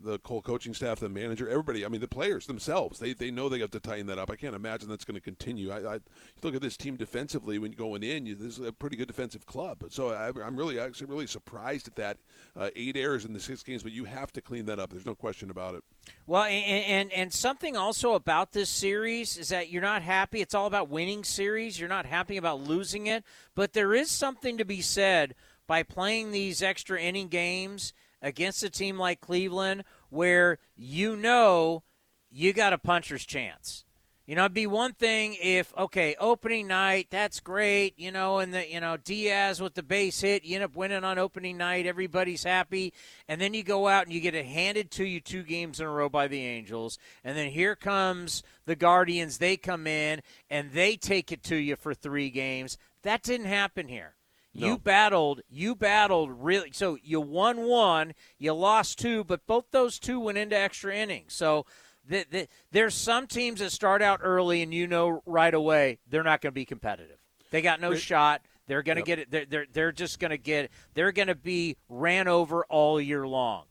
the 0.02 0.18
whole 0.24 0.42
coaching 0.42 0.74
staff, 0.74 1.00
the 1.00 1.08
manager, 1.08 1.48
everybody. 1.48 1.84
I 1.84 1.88
mean, 1.88 2.00
the 2.00 2.08
players 2.08 2.46
themselves. 2.46 2.98
They 2.98 3.12
they 3.12 3.30
know 3.30 3.48
they 3.48 3.60
have 3.60 3.70
to 3.72 3.80
tighten 3.80 4.06
that 4.06 4.18
up. 4.18 4.30
I 4.30 4.36
can't 4.36 4.54
imagine 4.54 4.88
that's 4.88 5.04
going 5.04 5.14
to 5.16 5.20
continue. 5.20 5.70
I, 5.70 5.94
I 5.94 5.98
look 6.42 6.54
at 6.54 6.62
this 6.62 6.76
team 6.76 6.96
defensively 6.96 7.58
when 7.58 7.72
going 7.72 8.02
in. 8.02 8.26
You, 8.26 8.34
this 8.34 8.58
is 8.58 8.66
a 8.66 8.72
pretty 8.72 8.96
good 8.96 9.08
defensive 9.08 9.46
club. 9.46 9.84
So 9.90 10.10
I, 10.10 10.28
I'm 10.44 10.56
really 10.56 10.78
actually 10.78 11.08
really 11.08 11.26
surprised 11.26 11.88
at 11.88 11.96
that. 11.96 12.18
Uh, 12.56 12.70
eight 12.76 12.96
errors 12.96 13.24
in 13.24 13.32
the 13.32 13.40
six 13.40 13.62
games, 13.62 13.82
but 13.82 13.92
you 13.92 14.04
have 14.04 14.32
to 14.32 14.40
clean 14.40 14.66
that 14.66 14.78
up. 14.78 14.90
There's 14.90 15.06
no 15.06 15.14
question 15.14 15.50
about 15.50 15.74
it. 15.74 15.84
Well, 16.26 16.44
and, 16.44 16.84
and 16.84 17.12
and 17.12 17.32
something 17.32 17.76
also 17.76 18.14
about 18.14 18.52
this 18.52 18.70
series 18.70 19.36
is 19.36 19.48
that 19.48 19.70
you're 19.70 19.82
not 19.82 20.02
happy. 20.02 20.40
It's 20.40 20.54
all 20.54 20.66
about 20.66 20.88
winning 20.88 21.24
series. 21.24 21.78
You're 21.78 21.88
not 21.88 22.06
happy 22.06 22.36
about 22.36 22.60
losing 22.60 23.06
it, 23.06 23.24
but 23.54 23.72
there 23.72 23.94
is 23.94 24.10
something 24.10 24.58
to 24.58 24.64
be 24.64 24.80
said 24.80 25.34
by 25.66 25.82
playing 25.82 26.32
these 26.32 26.62
extra 26.62 27.00
inning 27.00 27.28
games 27.28 27.92
against 28.22 28.62
a 28.62 28.70
team 28.70 28.98
like 28.98 29.20
Cleveland, 29.20 29.84
where 30.10 30.58
you 30.76 31.16
know 31.16 31.82
you 32.30 32.52
got 32.52 32.72
a 32.72 32.78
puncher's 32.78 33.24
chance. 33.24 33.84
You 34.28 34.34
know, 34.34 34.42
it'd 34.42 34.52
be 34.52 34.66
one 34.66 34.92
thing 34.92 35.38
if 35.40 35.72
okay, 35.74 36.14
opening 36.20 36.66
night, 36.66 37.06
that's 37.08 37.40
great, 37.40 37.98
you 37.98 38.12
know, 38.12 38.40
and 38.40 38.52
the 38.52 38.70
you 38.70 38.78
know 38.78 38.98
Diaz 38.98 39.58
with 39.58 39.72
the 39.72 39.82
base 39.82 40.20
hit, 40.20 40.44
you 40.44 40.56
end 40.56 40.64
up 40.64 40.76
winning 40.76 41.02
on 41.02 41.18
opening 41.18 41.56
night, 41.56 41.86
everybody's 41.86 42.44
happy, 42.44 42.92
and 43.26 43.40
then 43.40 43.54
you 43.54 43.62
go 43.62 43.88
out 43.88 44.04
and 44.04 44.12
you 44.12 44.20
get 44.20 44.34
it 44.34 44.44
handed 44.44 44.90
to 44.90 45.04
you 45.06 45.18
two 45.18 45.42
games 45.42 45.80
in 45.80 45.86
a 45.86 45.90
row 45.90 46.10
by 46.10 46.28
the 46.28 46.44
Angels, 46.44 46.98
and 47.24 47.38
then 47.38 47.50
here 47.50 47.74
comes 47.74 48.42
the 48.66 48.76
Guardians, 48.76 49.38
they 49.38 49.56
come 49.56 49.86
in 49.86 50.20
and 50.50 50.72
they 50.72 50.96
take 50.96 51.32
it 51.32 51.42
to 51.44 51.56
you 51.56 51.74
for 51.74 51.94
three 51.94 52.28
games. 52.28 52.76
That 53.04 53.22
didn't 53.22 53.46
happen 53.46 53.88
here. 53.88 54.17
You 54.66 54.78
battled. 54.78 55.40
You 55.48 55.74
battled 55.74 56.30
really. 56.32 56.70
So 56.72 56.98
you 57.02 57.20
won 57.20 57.62
one, 57.62 58.14
you 58.38 58.52
lost 58.52 58.98
two, 58.98 59.24
but 59.24 59.46
both 59.46 59.66
those 59.70 59.98
two 59.98 60.18
went 60.20 60.38
into 60.38 60.56
extra 60.56 60.94
innings. 60.94 61.34
So 61.34 61.66
the, 62.06 62.24
the, 62.30 62.48
there's 62.72 62.94
some 62.94 63.26
teams 63.26 63.60
that 63.60 63.70
start 63.72 64.02
out 64.02 64.20
early, 64.22 64.62
and 64.62 64.72
you 64.72 64.86
know 64.86 65.22
right 65.26 65.52
away 65.54 65.98
they're 66.08 66.22
not 66.22 66.40
going 66.40 66.52
to 66.52 66.54
be 66.54 66.64
competitive. 66.64 67.18
They 67.50 67.62
got 67.62 67.80
no 67.80 67.90
Re- 67.90 67.98
shot. 67.98 68.42
They're 68.66 68.82
going 68.82 68.96
to 68.96 69.00
Yep. 69.00 69.06
get 69.06 69.18
it. 69.18 69.30
They're, 69.30 69.46
they're, 69.46 69.66
they're 69.72 69.92
just 69.92 70.18
going 70.18 70.30
to 70.30 70.38
get. 70.38 70.70
They're 70.94 71.12
going 71.12 71.28
to 71.28 71.34
be 71.34 71.76
ran 71.88 72.28
over 72.28 72.64
all 72.66 73.00
year 73.00 73.26
long. 73.26 73.64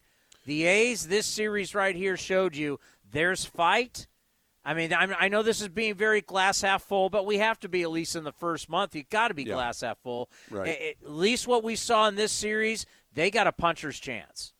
The 0.46 0.66
A's, 0.66 1.08
this 1.08 1.26
series 1.26 1.76
right 1.76 1.96
here 1.96 2.16
showed 2.18 2.56
you 2.56 2.80
there's 3.12 3.46
fight. 3.46 4.08
I 4.68 4.74
mean, 4.74 4.92
I'm, 4.92 5.16
I 5.18 5.30
know 5.30 5.44
this 5.44 5.62
is 5.62 5.70
being 5.70 5.96
very 5.96 6.20
glass 6.20 6.60
half 6.60 6.84
full, 6.84 7.10
but 7.10 7.26
we 7.26 7.38
have 7.38 7.58
to 7.62 7.70
be 7.70 7.84
at 7.84 7.90
least 7.90 8.18
in 8.18 8.26
the 8.26 8.34
first 8.34 8.70
month. 8.70 8.96
You've 8.96 9.10
got 9.10 9.30
to 9.30 9.34
be 9.34 9.44
Yeah. 9.44 9.54
glass 9.54 9.80
half 9.80 9.98
full. 10.00 10.30
Right. 10.52 10.96
At 11.02 11.10
least 11.10 11.48
what 11.48 11.64
we 11.64 11.78
saw 11.78 12.10
in 12.10 12.16
this 12.16 12.34
series, 12.34 12.86
they 13.14 13.32
got 13.32 13.48
a 13.48 13.54
puncher's 13.54 13.98
chance. 13.98 14.52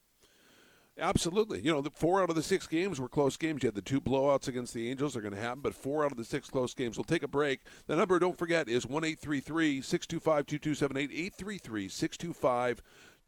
Absolutely. 0.98 1.60
You 1.62 1.74
know, 1.74 1.82
the 1.82 1.92
four 1.92 2.24
out 2.24 2.30
of 2.30 2.38
the 2.38 2.42
six 2.42 2.66
games 2.68 3.02
were 3.02 3.10
close 3.10 3.36
games. 3.36 3.62
You 3.62 3.68
had 3.68 3.76
the 3.76 3.82
two 3.82 4.00
blowouts 4.00 4.48
against 4.48 4.74
the 4.74 4.90
Angels. 4.90 5.14
They're 5.14 5.22
going 5.22 5.36
to 5.36 5.40
happen, 5.42 5.60
but 5.62 5.76
four 5.76 6.06
out 6.06 6.12
of 6.12 6.18
the 6.18 6.24
six 6.24 6.50
close 6.50 6.74
games. 6.74 6.98
We'll 6.98 7.04
take 7.04 7.22
a 7.24 7.28
break. 7.28 7.60
The 7.88 7.98
number, 7.98 8.18
don't 8.18 8.38
forget, 8.38 8.70
is 8.70 8.86
1 8.88 9.04
625 9.04 10.46
2278. 10.48 11.12
833 11.12 11.90
625 11.90 12.82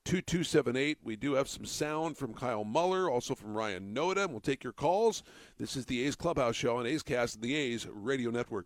2278. 0.06 0.98
We 1.04 1.16
do 1.16 1.34
have 1.34 1.48
some 1.48 1.66
sound 1.66 2.18
from 2.18 2.34
Kyle 2.34 2.64
Muller, 2.64 3.10
also 3.10 3.36
from 3.36 3.54
Ryan 3.54 3.94
Noda, 3.94 4.30
we'll 4.30 4.40
take 4.40 4.64
your 4.64 4.74
calls. 4.74 5.24
This 5.58 5.76
is 5.76 5.86
the 5.86 6.04
A's 6.06 6.16
Clubhouse 6.16 6.56
Show 6.56 6.78
on 6.78 6.86
A's 6.86 7.04
Cast 7.04 7.36
and 7.36 7.44
the 7.44 7.56
A's 7.56 7.88
Radio 7.88 8.32
Network. 8.32 8.66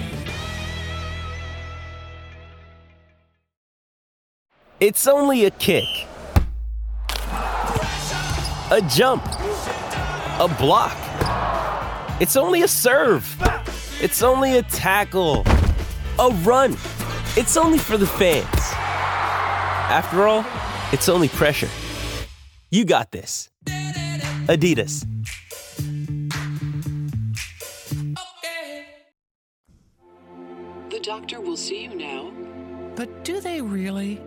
It's 4.81 5.05
only 5.05 5.45
a 5.45 5.51
kick, 5.51 5.85
a 7.21 8.81
jump, 8.89 9.23
a 9.27 10.55
block. 10.57 10.97
It's 12.19 12.35
only 12.35 12.63
a 12.63 12.67
serve. 12.67 13.23
It's 14.01 14.23
only 14.23 14.57
a 14.57 14.63
tackle, 14.63 15.43
a 16.17 16.29
run. 16.41 16.71
It's 17.37 17.57
only 17.57 17.77
for 17.77 17.95
the 17.95 18.07
fans. 18.07 18.47
After 19.93 20.27
all, 20.27 20.43
it's 20.91 21.07
only 21.07 21.27
pressure. 21.27 21.69
You 22.71 22.83
got 22.83 23.11
this. 23.11 23.51
Adidas. 24.47 25.05
The 30.89 30.99
doctor 31.03 31.39
will 31.39 31.55
see 31.55 31.83
you 31.83 31.93
now. 31.93 32.31
But 32.95 33.23
do 33.23 33.39
they 33.39 33.61
really? 33.61 34.19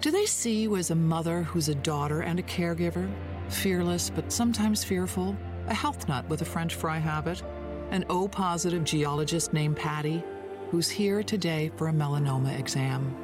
Do 0.00 0.10
they 0.10 0.24
see 0.24 0.62
you 0.62 0.76
as 0.76 0.90
a 0.90 0.94
mother 0.94 1.42
who's 1.42 1.68
a 1.68 1.74
daughter 1.74 2.22
and 2.22 2.38
a 2.38 2.42
caregiver? 2.42 3.06
Fearless, 3.50 4.08
but 4.08 4.32
sometimes 4.32 4.82
fearful? 4.82 5.36
A 5.66 5.74
health 5.74 6.08
nut 6.08 6.26
with 6.26 6.40
a 6.40 6.44
French 6.46 6.74
fry 6.74 6.96
habit? 6.96 7.42
An 7.90 8.06
O 8.08 8.26
positive 8.26 8.82
geologist 8.82 9.52
named 9.52 9.76
Patty, 9.76 10.24
who's 10.70 10.88
here 10.88 11.22
today 11.22 11.70
for 11.76 11.88
a 11.88 11.92
melanoma 11.92 12.58
exam? 12.58 13.14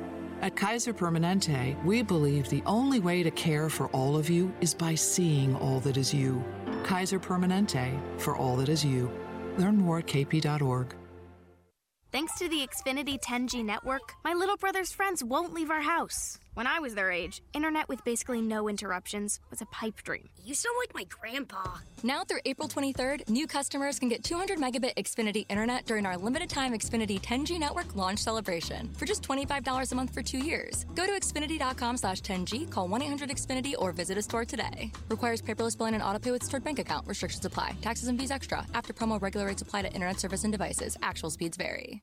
At 0.43 0.55
Kaiser 0.55 0.93
Permanente, 0.93 1.83
we 1.83 2.03
believe 2.03 2.51
the 2.51 2.63
only 2.67 3.01
way 3.01 3.23
to 3.23 3.31
care 3.31 3.71
for 3.71 3.87
all 3.89 4.15
of 4.15 4.29
you 4.29 4.53
is 4.61 4.75
by 4.75 4.95
seeing 4.95 5.57
all 5.57 5.81
that 5.81 5.97
is 5.97 6.13
you. 6.13 6.45
Kaiser 6.83 7.19
Permanente, 7.19 7.99
for 8.21 8.37
all 8.37 8.55
that 8.57 8.69
is 8.69 8.85
you. 8.85 9.11
Learn 9.57 9.79
more 9.79 10.01
at 10.01 10.07
kp.org. 10.09 10.95
Thanks 12.13 12.39
to 12.39 12.51
the 12.51 12.67
Xfinity 12.69 13.19
10G 13.19 13.65
network, 13.65 14.13
my 14.23 14.35
little 14.35 14.59
brother's 14.59 14.93
friends 14.93 15.25
won't 15.25 15.55
leave 15.55 15.71
our 15.71 15.81
house. 15.81 16.39
When 16.57 16.67
I 16.67 16.79
was 16.79 16.95
their 16.95 17.13
age, 17.13 17.43
internet 17.53 17.87
with 17.87 18.03
basically 18.05 18.41
no 18.41 18.67
interruptions 18.67 19.41
was 19.51 19.61
a 19.61 19.67
pipe 19.67 20.03
dream. 20.05 20.31
You 20.43 20.55
sound 20.55 20.75
like 20.81 20.95
my 20.95 21.05
grandpa. 21.05 21.63
Now 22.03 22.25
through 22.25 22.41
April 22.47 22.67
23rd, 22.67 23.29
new 23.29 23.47
customers 23.47 23.99
can 23.99 24.09
get 24.09 24.25
200 24.25 24.59
megabit 24.59 24.95
Xfinity 24.95 25.45
internet 25.51 25.85
during 25.85 26.07
our 26.07 26.17
limited 26.17 26.49
time 26.49 26.73
Xfinity 26.73 27.21
10G 27.21 27.59
network 27.59 27.95
launch 27.95 28.21
celebration 28.21 28.89
for 28.95 29.05
just 29.05 29.23
$25 29.23 29.93
a 29.93 29.95
month 29.95 30.15
for 30.15 30.23
two 30.23 30.39
years. 30.39 30.87
Go 30.95 31.05
to 31.05 31.13
Xfinity.com 31.13 31.99
slash 31.99 32.23
10G, 32.23 32.71
call 32.71 32.89
1-800-XFINITY 32.89 33.75
or 33.79 33.93
visit 33.93 34.17
a 34.17 34.23
store 34.23 34.47
today. 34.47 34.91
Requires 35.11 35.43
paperless 35.43 35.77
billing 35.77 35.93
and 35.93 36.03
autopay 36.03 36.33
with 36.33 36.43
stored 36.43 36.65
bank 36.65 36.79
account. 36.79 37.07
Restrictions 37.07 37.45
apply. 37.45 37.77
Taxes 37.83 38.09
and 38.09 38.19
fees 38.19 38.31
extra. 38.31 38.67
After 38.73 38.95
promo 38.95 39.21
regular 39.21 39.45
rates 39.45 39.61
apply 39.61 39.83
to 39.83 39.93
internet 39.93 40.19
service 40.19 40.45
and 40.45 40.53
devices. 40.53 40.97
Actual 41.03 41.29
speeds 41.29 41.59
vary. 41.59 42.03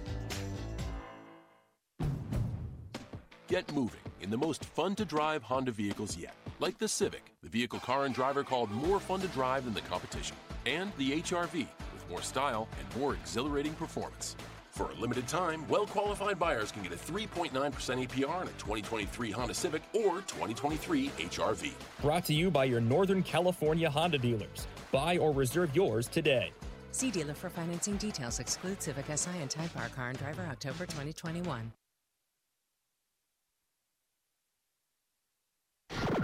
Get 3.51 3.73
moving 3.73 3.99
in 4.21 4.29
the 4.29 4.37
most 4.37 4.63
fun 4.63 4.95
to 4.95 5.03
drive 5.03 5.43
Honda 5.43 5.73
vehicles 5.73 6.15
yet, 6.15 6.33
like 6.61 6.77
the 6.77 6.87
Civic, 6.87 7.33
the 7.43 7.49
vehicle 7.49 7.79
car 7.79 8.05
and 8.05 8.15
driver 8.15 8.45
called 8.45 8.71
more 8.71 8.97
fun 8.97 9.19
to 9.19 9.27
drive 9.27 9.65
than 9.65 9.73
the 9.73 9.81
competition, 9.81 10.37
and 10.65 10.89
the 10.97 11.19
HRV 11.21 11.67
with 11.93 12.09
more 12.09 12.21
style 12.21 12.69
and 12.79 13.01
more 13.01 13.13
exhilarating 13.13 13.73
performance. 13.73 14.37
For 14.69 14.89
a 14.89 14.93
limited 14.93 15.27
time, 15.27 15.67
well 15.67 15.85
qualified 15.85 16.39
buyers 16.39 16.71
can 16.71 16.81
get 16.81 16.93
a 16.93 16.95
3.9% 16.95 17.51
APR 17.51 18.29
on 18.29 18.47
a 18.47 18.51
2023 18.51 19.31
Honda 19.31 19.53
Civic 19.53 19.81
or 19.91 20.19
2023 20.21 21.09
HRV. 21.09 21.73
Brought 22.01 22.23
to 22.27 22.33
you 22.33 22.49
by 22.49 22.63
your 22.63 22.79
Northern 22.79 23.21
California 23.21 23.89
Honda 23.89 24.17
dealers. 24.17 24.65
Buy 24.93 25.17
or 25.17 25.33
reserve 25.33 25.75
yours 25.75 26.07
today. 26.07 26.53
See 26.91 27.11
dealer 27.11 27.33
for 27.33 27.49
financing 27.49 27.97
details. 27.97 28.39
Exclude 28.39 28.81
Civic 28.81 29.07
Si 29.13 29.29
and 29.41 29.49
Type 29.49 29.71
R 29.75 29.89
car 29.89 30.07
and 30.07 30.17
driver 30.17 30.47
October 30.49 30.85
2021. 30.85 31.73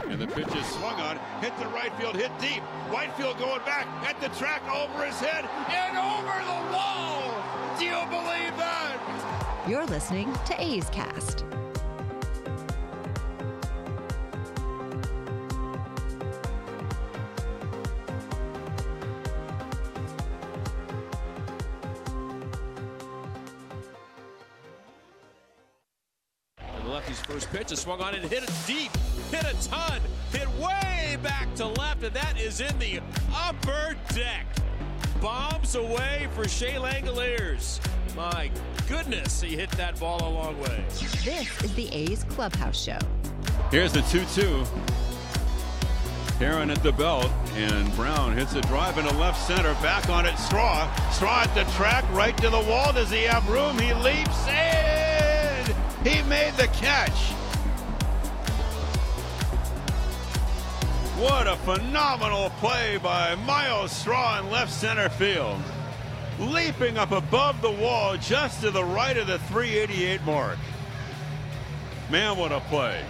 And 0.10 0.22
the 0.22 0.28
pitch 0.28 0.56
is 0.56 0.66
swung 0.68 0.96
on, 1.02 1.20
hit 1.42 1.58
the 1.60 1.68
right 1.68 1.94
field, 1.98 2.16
hit 2.16 2.32
deep. 2.40 2.64
Whitefield 2.90 3.38
going 3.40 3.60
back 3.66 3.88
at 4.08 4.20
the 4.22 4.30
track 4.40 4.64
over 4.70 5.06
his 5.06 5.20
head 5.20 5.44
and 5.68 5.98
over 5.98 6.38
the 6.46 6.74
wall. 6.74 7.34
Do 7.78 7.86
you 7.86 8.00
believe 8.10 8.56
that? 8.58 9.66
You're 9.68 9.86
listening 9.86 10.34
to 10.46 10.62
A's 10.62 10.90
Cast. 10.92 11.44
Lefty's 27.68 27.84
first 27.84 27.98
pitch 27.98 28.00
is 28.00 28.00
swung 28.00 28.02
on 28.02 28.16
and 28.16 28.24
hit 28.24 28.44
it 28.44 28.52
deep, 28.66 28.92
hit 29.32 29.44
a 29.44 29.70
ton, 29.70 30.02
hit 30.32 30.48
way 30.58 31.18
back 31.22 31.54
to 31.56 31.66
left, 31.66 32.04
and 32.04 32.14
that 32.14 32.40
is 32.40 32.62
in 32.62 32.80
the 32.80 33.02
upper 33.36 33.96
deck. 34.14 34.46
Bombs 35.22 35.76
away 35.76 36.28
for 36.34 36.48
Shea 36.48 36.74
Langeliers. 36.74 37.80
My 38.16 38.50
goodness, 38.88 39.42
he 39.42 39.56
hit 39.56 39.70
that 39.72 40.00
ball 40.00 40.20
a 40.22 40.30
long 40.30 40.60
way. 40.62 40.86
This 41.24 41.64
is 41.64 41.76
the 41.76 41.90
A's 41.92 42.24
Clubhouse 42.26 42.82
Show. 42.82 43.00
Here's 43.72 43.92
the 43.92 44.02
2 44.04 44.24
2. 44.34 44.64
Herrin 46.40 46.70
at 46.70 46.84
the 46.84 46.92
belt, 46.92 47.32
and 47.56 47.94
Brown 47.96 48.38
hits 48.38 48.54
a 48.54 48.62
drive 48.62 48.98
into 48.98 49.14
left 49.18 49.46
center. 49.46 49.74
Back 49.82 50.08
on 50.10 50.26
it, 50.26 50.38
Straw. 50.38 50.88
Straw 51.10 51.42
at 51.42 51.54
the 51.56 51.64
track, 51.72 52.06
right 52.12 52.38
to 52.38 52.50
the 52.50 52.62
wall. 52.62 52.94
Does 52.94 53.10
he 53.10 53.24
have 53.24 53.48
room? 53.50 53.78
He 53.80 53.94
leaps 53.94 54.48
in. 54.48 55.76
He 56.06 56.22
made 56.30 56.54
the 56.54 56.68
catch. 56.68 57.37
What 61.18 61.48
a 61.48 61.56
phenomenal 61.56 62.52
play 62.60 63.00
by 63.02 63.34
Myles 63.34 63.92
Straw 63.92 64.40
in 64.40 64.52
left 64.52 64.72
center 64.72 65.10
field. 65.10 65.60
Leaping 66.40 66.96
up 66.96 67.12
above 67.12 67.60
the 67.64 67.72
wall 67.72 68.18
just 68.18 68.62
to 68.62 68.70
the 68.70 68.84
right 68.84 69.18
of 69.18 69.26
the 69.26 69.40
388 69.40 70.22
mark. 70.22 70.60
Man, 72.12 72.38
what 72.38 72.52
a 72.52 72.60
play. 72.60 73.04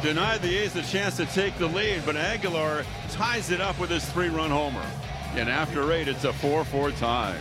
Denied 0.00 0.40
the 0.40 0.56
A's 0.56 0.76
a 0.76 0.82
chance 0.82 1.18
to 1.18 1.26
take 1.26 1.58
the 1.58 1.66
lead, 1.66 2.04
but 2.06 2.16
Aguilar 2.16 2.86
ties 3.10 3.50
it 3.50 3.60
up 3.60 3.78
with 3.78 3.90
his 3.90 4.08
three-run 4.12 4.48
homer. 4.48 4.86
And 5.34 5.50
after 5.50 5.92
eight, 5.92 6.08
it's 6.08 6.24
a 6.24 6.32
4-4 6.32 6.98
tie. 6.98 7.38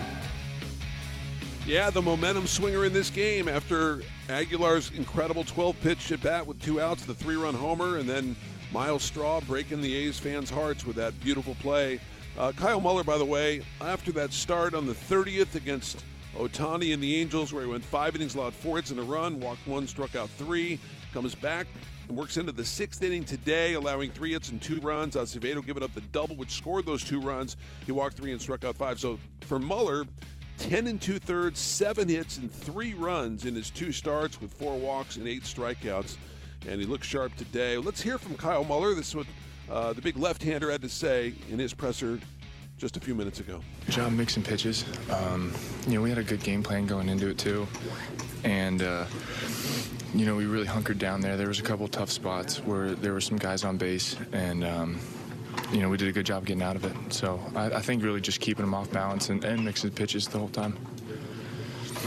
Yeah, 1.66 1.89
the 1.89 2.02
momentum 2.02 2.48
swinger 2.48 2.84
in 2.84 2.91
this 2.91 3.10
game 3.10 3.48
after 3.48 4.02
Aguilar's 4.28 4.91
incredible 4.91 5.45
12 5.45 5.80
pitch 5.80 6.12
at 6.12 6.22
bat 6.22 6.45
with 6.45 6.62
two 6.62 6.82
outs, 6.82 7.06
the 7.06 7.14
three 7.14 7.38
run 7.38 7.54
homer, 7.54 7.95
and 7.95 8.10
then 8.10 8.36
Myles 8.72 9.03
Straw 9.03 9.39
breaking 9.41 9.82
the 9.82 9.95
A's 9.95 10.20
fans' 10.20 10.49
hearts 10.49 10.86
with 10.86 10.95
that 10.97 11.20
beautiful 11.22 11.55
play. 11.55 11.99
Uh, 12.38 12.51
Kyle 12.51 12.82
Muller, 12.82 13.03
by 13.03 13.18
the 13.18 13.26
way, 13.26 13.61
after 13.82 14.11
that 14.11 14.34
start 14.34 14.74
on 14.74 14.86
the 14.86 14.93
30th 14.93 15.55
against 15.55 16.03
Ohtani 16.36 16.93
and 16.93 17.01
the 17.01 17.15
Angels, 17.15 17.53
where 17.53 17.63
he 17.63 17.70
went 17.70 17.84
five 17.84 18.15
innings, 18.15 18.36
allowed 18.36 18.53
four 18.53 18.76
hits 18.76 18.91
and 18.91 18.99
a 18.99 19.03
run, 19.03 19.39
walked 19.39 19.65
one, 19.68 19.88
struck 19.88 20.15
out 20.15 20.30
three, 20.32 20.80
comes 21.13 21.34
back 21.34 21.65
and 22.07 22.18
works 22.18 22.38
into 22.38 22.51
the 22.51 22.63
sixth 22.63 23.01
inning 23.01 23.24
today, 23.24 23.74
allowing 23.74 24.11
three 24.11 24.34
hits 24.34 24.49
and 24.49 24.61
two 24.61 24.80
runs. 24.82 25.15
Acevedo 25.15 25.65
giving 25.65 25.82
up 25.82 25.93
the 25.93 26.01
double, 26.01 26.36
which 26.36 26.51
scored 26.51 26.86
those 26.86 27.03
two 27.03 27.20
runs. 27.20 27.57
He 27.86 27.91
walked 27.91 28.18
three 28.18 28.32
and 28.32 28.41
struck 28.41 28.63
out 28.63 28.76
five. 28.76 28.99
So 28.99 29.18
for 29.41 29.59
Muller, 29.59 30.05
10 30.59 30.88
and 30.88 31.01
two 31.01 31.20
thirds, 31.20 31.59
seven 31.59 32.07
hits, 32.07 32.38
and 32.38 32.51
three 32.51 32.93
runs 32.93 33.45
in 33.45 33.55
his 33.55 33.70
two 33.70 33.91
starts 33.91 34.39
with 34.41 34.51
four 34.53 34.78
walks 34.78 35.15
and 35.15 35.28
eight 35.28 35.43
strikeouts. 35.43 36.18
And 36.68 36.82
he 36.82 36.86
looks 36.86 37.07
sharp 37.07 37.36
today. 37.36 37.78
Let's 37.78 38.01
hear 38.01 38.18
from 38.18 38.36
Kyle 38.36 38.63
Muller. 38.63 38.93
This 38.93 39.09
is 39.09 39.15
what 39.15 39.28
uh, 39.72 39.93
the 39.93 40.01
big 40.01 40.18
left 40.18 40.43
hander 40.43 40.70
had 40.70 40.82
to 40.82 40.89
say 40.89 41.34
in 41.49 41.59
his 41.59 41.74
presser 41.74 42.20
just 42.78 42.97
a 42.97 42.99
few 42.99 43.15
minutes 43.15 43.39
ago. 43.39 43.61
Job 43.89 44.11
mixing 44.11 44.43
pitches. 44.43 44.86
Um, 45.09 45.53
you 45.88 45.95
know, 45.95 46.01
we 46.01 46.09
had 46.09 46.20
a 46.20 46.24
good 46.24 46.43
game 46.43 46.61
plan 46.61 46.86
going 46.86 47.09
into 47.09 47.30
it, 47.30 47.38
too. 47.38 47.68
And, 48.43 48.82
uh, 48.82 49.05
you 50.13 50.26
know, 50.26 50.36
we 50.36 50.45
really 50.45 50.68
hunkered 50.68 50.99
down 50.99 51.22
there. 51.22 51.38
There 51.38 51.47
was 51.47 51.59
a 51.59 51.63
couple 51.63 51.88
tough 51.88 52.09
spots 52.09 52.59
where 52.59 52.95
there 52.95 53.13
were 53.13 53.22
some 53.22 53.38
guys 53.38 53.63
on 53.63 53.78
base, 53.78 54.15
and 54.32 54.63
um, 54.63 54.99
you 55.72 55.80
know, 55.80 55.89
we 55.89 55.97
did 55.97 56.07
a 56.07 56.11
good 56.11 56.26
job 56.26 56.45
getting 56.45 56.63
out 56.63 56.76
of 56.76 56.86
it. 56.86 57.13
So 57.13 57.39
I, 57.55 57.65
I 57.65 57.82
think 57.82 58.03
really 58.03 58.22
just 58.22 58.39
keeping 58.39 58.63
them 58.63 58.74
off 58.74 58.91
balance 58.91 59.30
and, 59.30 59.43
and 59.43 59.63
mixing 59.63 59.91
pitches 59.91 60.28
the 60.28 60.39
whole 60.39 60.49
time. 60.49 60.78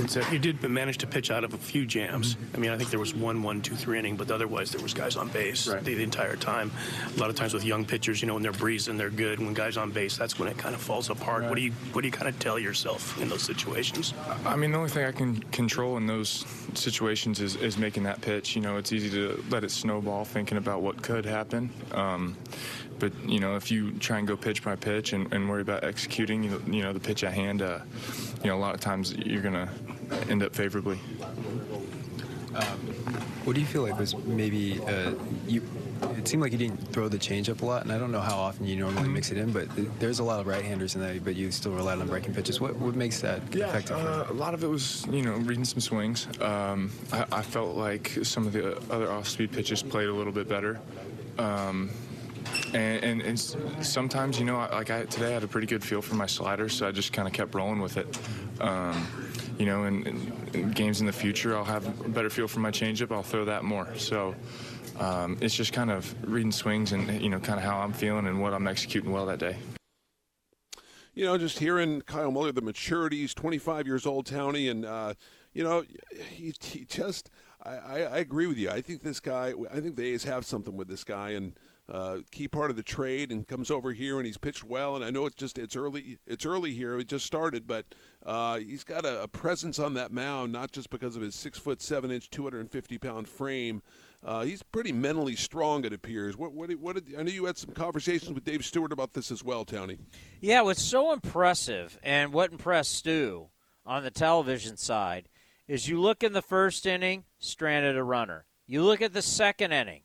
Uh, 0.01 0.25
you 0.31 0.39
did 0.39 0.63
manage 0.63 0.99
to 0.99 1.07
pitch 1.07 1.31
out 1.31 1.45
of 1.45 1.55
a 1.55 1.59
few 1.59 1.87
jams. 1.87 2.37
I 2.55 2.59
mean, 2.59 2.71
I 2.71 2.77
think 2.77 2.91
there 2.91 3.01
was 3.01 3.15
one, 3.15 3.43
one, 3.43 3.61
two, 3.61 3.75
three 3.75 3.99
inning, 3.99 4.17
but 4.17 4.31
otherwise 4.31 4.71
there 4.71 4.83
was 4.83 4.95
guys 4.95 5.17
on 5.17 5.29
base 5.29 5.69
right. 5.69 5.83
the, 5.85 5.95
the, 5.95 6.03
entire 6.03 6.37
time. 6.37 6.71
A 7.15 7.21
lot 7.21 7.31
of 7.31 7.37
times 7.37 7.55
with 7.55 7.65
young 7.65 7.85
pitchers, 7.85 8.21
you 8.23 8.29
know, 8.29 8.35
when 8.35 8.43
they're 8.43 8.53
breezing, 8.53 8.97
they're 8.97 9.11
good. 9.11 9.39
When 9.39 9.55
guys 9.55 9.77
on 9.77 9.91
base, 9.91 10.17
that's 10.17 10.39
when 10.39 10.49
it 10.49 10.59
kind 10.59 10.75
of 10.75 10.81
falls 10.81 11.11
apart. 11.11 11.43
Right. 11.43 11.49
What 11.49 11.57
do 11.57 11.63
you 11.63 11.73
what 11.93 12.03
do 12.03 12.09
you 12.09 12.13
kind 12.13 12.29
of 12.29 12.39
tell 12.39 12.59
yourself 12.59 13.21
in 13.21 13.29
those 13.29 13.43
situations? 13.43 14.15
I 14.45 14.57
mean, 14.57 14.73
the 14.73 14.79
only 14.79 14.91
thing 14.91 15.05
I 15.05 15.13
can 15.13 15.41
control 15.51 15.97
in 15.97 16.07
those 16.07 16.45
situations 16.75 17.41
is, 17.41 17.57
is 17.57 17.77
making 17.77 18.05
that 18.05 18.21
pitch. 18.21 18.57
You 18.57 18.63
know, 18.63 18.77
it's 18.77 18.93
easy 18.93 19.11
to 19.11 19.43
let 19.51 19.65
it 19.65 19.71
snowball, 19.71 20.25
thinking 20.25 20.59
about 20.59 20.83
what 20.83 21.03
could 21.03 21.25
happen. 21.25 21.71
Um, 21.93 22.37
but 23.01 23.13
you 23.29 23.41
know, 23.41 23.57
if 23.57 23.71
you 23.71 23.93
try 23.93 24.19
and 24.19 24.29
go 24.29 24.37
pitch 24.37 24.63
by 24.63 24.77
pitch 24.77 25.13
and, 25.13 25.33
and 25.33 25.49
worry 25.49 25.63
about 25.63 25.83
executing, 25.83 26.45
you 26.45 26.51
know, 26.51 26.61
you 26.67 26.83
know, 26.83 26.93
the 26.93 27.01
pitch 27.01 27.25
at 27.25 27.33
hand, 27.33 27.63
uh, 27.63 27.81
you 28.43 28.51
know, 28.51 28.57
a 28.57 28.61
lot 28.61 28.75
of 28.75 28.81
times 28.81 29.13
you're 29.15 29.43
gonna 29.43 29.69
end 30.29 30.43
up 30.43 30.55
favorably. 30.55 30.99
Um, 32.55 32.79
what 33.45 33.55
do 33.55 33.61
you 33.61 33.67
feel 33.67 33.83
like 33.83 33.99
was 33.99 34.17
maybe 34.25 34.81
uh, 34.87 35.15
you? 35.47 35.63
It 36.17 36.27
seemed 36.27 36.43
like 36.43 36.53
you 36.53 36.59
didn't 36.59 36.93
throw 36.93 37.09
the 37.09 37.19
changeup 37.19 37.63
a 37.63 37.67
lot, 37.67 37.83
and 37.83 37.93
I 37.93 37.99
don't 37.99 38.11
know 38.11 38.21
how 38.21 38.39
often 38.39 38.67
you 38.67 38.77
normally 38.77 39.09
mix 39.09 39.31
it 39.31 39.39
in, 39.39 39.53
but 39.53 39.69
there's 39.99 40.19
a 40.19 40.25
lot 40.25 40.41
of 40.41 40.47
right-handers 40.47 40.95
in 40.95 41.01
there, 41.01 41.21
but 41.21 41.37
you 41.37 41.51
still 41.51 41.73
relied 41.73 41.99
on 41.99 42.07
breaking 42.09 42.35
pitches. 42.35 42.61
What 42.61 42.77
what 42.77 42.95
makes 42.95 43.21
that 43.21 43.43
yeah, 43.55 43.69
effective? 43.69 43.97
Uh, 43.97 44.27
a 44.29 44.33
lot 44.33 44.55
of 44.55 44.65
it 44.65 44.67
was 44.67 45.07
you 45.11 45.23
know 45.23 45.35
reading 45.37 45.65
some 45.65 45.81
swings. 45.81 46.27
Um, 46.41 46.91
I, 47.13 47.25
I, 47.33 47.43
felt 47.43 47.77
like 47.77 48.19
some 48.23 48.47
of 48.47 48.53
the 48.53 48.77
other 48.93 49.11
off-speed 49.11 49.53
pitches 49.53 49.83
played 49.83 50.09
a 50.09 50.13
little 50.13 50.33
bit 50.33 50.49
better. 50.49 50.81
Um, 51.39 51.91
and, 52.75 53.05
and, 53.05 53.23
and, 53.23 53.41
sometimes, 53.85 54.39
you 54.39 54.45
know, 54.45 54.59
like 54.59 54.91
I, 54.91 55.05
today 55.05 55.31
I 55.31 55.31
had 55.31 55.45
a 55.45 55.49
pretty 55.49 55.67
good 55.67 55.83
feel 55.83 56.01
for 56.01 56.15
my 56.15 56.27
slider, 56.27 56.69
so 56.69 56.87
I 56.87 56.93
just 56.93 57.13
kind 57.13 57.27
of 57.27 57.35
kept 57.35 57.55
rolling 57.55 57.81
with 57.81 57.97
it. 57.97 58.19
Um, 58.61 59.07
you 59.59 59.67
know, 59.67 59.85
in, 59.85 60.33
in, 60.55 60.71
games 60.71 61.01
in 61.01 61.07
the 61.07 61.13
future, 61.13 61.57
I'll 61.57 61.65
have 61.65 61.87
a 62.05 62.09
better 62.09 62.31
feel 62.31 62.49
for 62.49 62.61
my 62.61 62.71
changeup. 62.71 63.11
I'll 63.11 63.23
throw 63.23 63.45
that 63.45 63.65
more. 63.65 63.89
So 63.97 64.35
um, 64.99 65.37
it's 65.41 65.55
just 65.55 65.73
kind 65.73 65.91
of 65.91 66.15
reading 66.23 66.53
swings 66.53 66.93
and, 66.93 67.21
you 67.21 67.29
know, 67.29 67.41
kind 67.41 67.59
of 67.59 67.65
how 67.65 67.79
I'm 67.79 67.93
feeling 67.93 68.27
and 68.27 68.41
what 68.41 68.55
I'm 68.55 68.67
executing 68.67 69.11
well 69.11 69.27
that 69.27 69.39
day. 69.39 69.57
You 71.15 71.27
know, 71.27 71.37
just 71.37 71.59
hearing 71.59 72.03
Kyle 72.03 72.31
Muller, 72.31 72.53
the 72.53 72.63
maturity, 72.63 73.19
he's 73.19 73.35
25 73.35 73.87
years 73.87 74.07
old, 74.07 74.27
Townie, 74.27 74.71
and, 74.71 74.85
uh, 74.85 75.15
you 75.53 75.65
know, 75.65 75.83
he, 76.31 76.55
he 76.63 76.85
just, 76.85 77.31
I, 77.65 77.71
I, 77.71 77.99
I 78.03 78.19
agree 78.19 78.47
with 78.47 78.59
you. 78.59 78.71
I 78.71 78.81
think 78.81 79.03
this 79.03 79.19
guy, 79.19 79.53
I 79.73 79.81
think 79.81 79.97
the 79.97 80.05
A's 80.05 80.23
have 80.25 80.47
something 80.47 80.77
with 80.77 80.89
this 80.89 81.03
guy, 81.03 81.31
and– 81.31 81.55
uh, 81.91 82.19
key 82.31 82.47
part 82.47 82.71
of 82.71 82.77
the 82.77 82.83
trade 82.83 83.33
and 83.33 83.49
comes 83.49 83.71
over 83.71 83.93
here 83.93 84.19
and 84.19 84.27
he's 84.27 84.39
pitched 84.39 84.63
well. 84.63 84.95
And 84.95 85.05
I 85.05 85.11
know 85.11 85.27
it's 85.27 85.35
just 85.35 85.59
it's 85.59 85.75
early 85.75 86.19
it's 86.27 86.47
early 86.47 86.73
here. 86.73 86.99
It 86.99 87.09
just 87.09 87.27
started, 87.27 87.67
but 87.67 87.87
uh, 88.25 88.59
he's 88.59 88.85
got 88.85 89.05
a, 89.05 89.23
a, 89.23 89.29
presence 89.29 89.79
on 89.79 89.95
that 89.95 90.13
mound, 90.13 90.53
not 90.53 90.71
just 90.71 90.91
because 90.91 91.17
of 91.17 91.23
his 91.23 91.35
six 91.35 91.59
foot 91.59 91.83
seven 91.83 92.11
inch, 92.11 92.31
two 92.31 92.45
hundred 92.45 92.61
and 92.61 92.71
fifty 92.71 92.99
pound 92.99 93.29
frame. 93.29 93.83
Uh, 94.23 94.43
he's 94.43 94.63
pretty 94.63 94.93
mentally 94.93 95.35
strong, 95.35 95.85
it 95.85 95.95
appears. 95.95 96.37
What, 96.37 96.53
what, 96.53 96.71
what 96.73 96.95
did, 96.95 97.19
I 97.19 97.23
know 97.23 97.31
you 97.31 97.47
had 97.47 97.57
some 97.57 97.73
conversations 97.73 98.33
with 98.35 98.45
Dave 98.45 98.63
Stewart 98.67 98.93
about 98.93 99.15
this 99.15 99.31
as 99.31 99.43
well, 99.43 99.65
Tony. 99.65 99.97
Yeah, 100.43 100.61
what's 100.61 100.83
so 100.83 101.13
impressive 101.13 101.99
and 102.03 102.31
what 102.31 102.53
impressed 102.53 102.93
Stu 102.93 103.49
on 103.87 104.05
the 104.05 104.11
television 104.11 104.77
side 104.77 105.31
is 105.67 105.89
you 105.89 105.99
look 105.99 106.23
in 106.23 106.35
the 106.35 106.43
first 106.43 106.85
inning, 106.85 107.25
stranded 107.39 107.97
a 107.97 108.05
runner. 108.05 108.45
You 108.67 108.83
look 108.83 109.01
at 109.01 109.15
the 109.15 109.23
second 109.23 109.73
inning, 109.73 110.03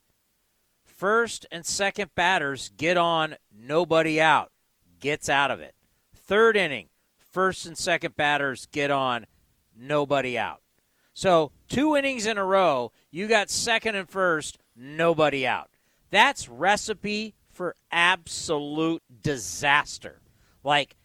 First 0.96 1.44
and 1.52 1.66
second 1.66 2.14
batters 2.14 2.70
get 2.78 2.96
on, 2.96 3.36
nobody 3.54 4.18
out, 4.18 4.50
gets 4.98 5.28
out 5.28 5.50
of 5.50 5.60
it. 5.60 5.74
Third 6.14 6.56
inning, 6.56 6.88
first 7.18 7.66
and 7.66 7.76
second 7.76 8.16
batters 8.16 8.66
get 8.72 8.90
on, 8.90 9.26
nobody 9.76 10.38
out. 10.38 10.62
So, 11.12 11.52
two 11.68 11.96
innings 11.96 12.24
in 12.24 12.38
a 12.38 12.44
row, 12.44 12.92
you 13.10 13.26
got 13.26 13.50
second 13.50 13.94
and 13.94 14.08
first, 14.08 14.58
nobody 14.74 15.46
out. 15.46 15.68
That's 16.10 16.48
recipe 16.48 17.34
for 17.52 17.76
absolute 17.92 19.02
disaster. 19.22 20.22
Like, 20.64 20.96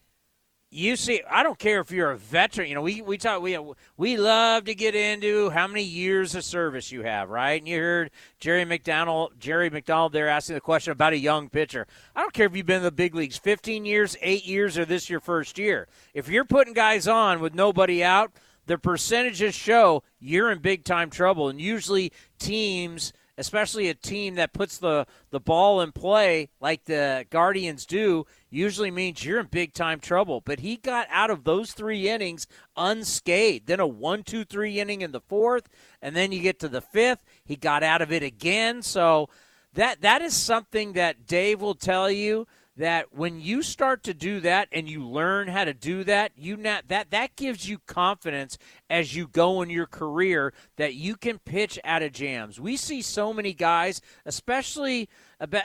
you 0.74 0.96
see, 0.96 1.22
I 1.30 1.44
don't 1.44 1.60
care 1.60 1.82
if 1.82 1.92
you're 1.92 2.12
a 2.12 2.18
veteran. 2.18 2.70
You 2.70 2.76
know, 2.76 2.82
we 2.82 3.02
we 3.02 3.18
talk 3.18 3.42
we 3.42 3.60
we 3.98 4.16
love 4.16 4.64
to 4.66 4.74
get 4.74 4.96
into 4.96 5.50
how 5.50 5.68
many 5.68 5.84
years 5.84 6.34
of 6.34 6.46
service 6.46 6.94
you 6.94 7.04
have, 7.04 7.30
right? 7.30 7.60
And 7.60 7.68
you 7.68 7.78
heard 7.78 8.10
Jerry 8.40 8.64
McDonald, 8.64 9.34
Jerry 9.38 9.70
McDonald 9.70 10.14
there 10.14 10.30
asking 10.30 10.56
the 10.56 10.62
question 10.62 10.94
about 10.94 11.12
a 11.12 11.18
young 11.18 11.50
pitcher. 11.50 11.88
I 12.16 12.22
don't 12.22 12.34
care 12.34 12.46
if 12.46 12.56
you've 12.56 12.66
been 12.66 12.78
in 12.78 12.84
the 12.84 12.92
big 12.92 13.14
leagues 13.14 13.38
15 13.38 13.84
years, 13.84 14.16
eight 14.22 14.46
years, 14.46 14.78
or 14.78 14.86
this 14.86 15.10
your 15.10 15.20
first 15.20 15.60
year. 15.60 15.90
If 16.14 16.30
you're 16.30 16.46
putting 16.46 16.74
guys 16.74 17.06
on 17.06 17.42
with 17.42 17.54
nobody 17.54 18.02
out, 18.02 18.32
the 18.66 18.78
percentages 18.78 19.54
show 19.54 20.04
you're 20.22 20.52
in 20.52 20.60
big 20.60 20.86
time 20.86 21.10
trouble. 21.10 21.50
And 21.50 21.60
usually 21.60 22.14
teams 22.40 23.12
especially 23.42 23.90
a 23.90 23.96
team 23.96 24.36
that 24.36 24.54
puts 24.54 24.78
the, 24.78 25.08
the 25.32 25.40
ball 25.40 25.82
in 25.82 25.92
play 25.92 26.48
like 26.60 26.86
the 26.86 27.26
Guardians 27.32 27.88
do, 27.88 28.26
usually 28.52 28.92
means 28.92 29.26
you're 29.26 29.40
in 29.40 29.48
big 29.48 29.74
time 29.74 30.00
trouble. 30.00 30.42
But 30.42 30.60
he 30.60 30.78
got 30.78 31.08
out 31.10 31.32
of 31.32 31.44
those 31.44 31.74
three 31.74 32.08
innings 32.08 32.46
unscathed. 32.78 33.66
Then 33.66 33.80
a 33.80 33.88
one, 33.88 34.22
two, 34.22 34.46
three 34.46 34.80
inning 34.80 35.02
in 35.02 35.12
the 35.12 35.20
fourth, 35.22 35.68
and 36.04 36.16
then 36.16 36.32
you 36.32 36.40
get 36.40 36.60
to 36.60 36.70
the 36.70 36.82
fifth. 36.82 37.24
He 37.44 37.56
got 37.56 37.82
out 37.82 38.04
of 38.04 38.12
it 38.12 38.22
again. 38.22 38.84
So 38.84 39.28
that 39.74 40.02
that 40.02 40.22
is 40.22 40.36
something 40.36 40.94
that 40.94 41.26
Dave 41.26 41.62
will 41.62 41.76
tell 41.76 42.12
you 42.12 42.46
that 42.78 43.14
when 43.14 43.42
you 43.42 43.62
start 43.62 44.04
to 44.04 44.14
do 44.14 44.40
that 44.40 44.70
and 44.72 44.90
you 44.90 45.06
learn 45.06 45.48
how 45.48 45.66
to 45.66 45.74
do 45.74 46.04
that, 46.06 46.32
you 46.36 46.56
not 46.56 46.88
that 46.88 47.12
that 47.12 47.36
gives 47.36 47.68
you 47.68 47.80
confidence 47.80 48.58
as 48.90 49.16
you 49.16 49.28
go 49.28 49.62
in 49.62 49.70
your 49.70 49.86
career 49.86 50.54
that 50.78 50.94
you 50.94 51.16
can 51.16 51.40
pitch 51.40 51.78
out 51.84 52.02
of 52.02 52.14
jams. 52.14 52.60
We 52.60 52.78
see 52.78 53.02
so 53.02 53.34
many 53.34 53.54
guys, 53.54 54.02
especially 54.26 55.10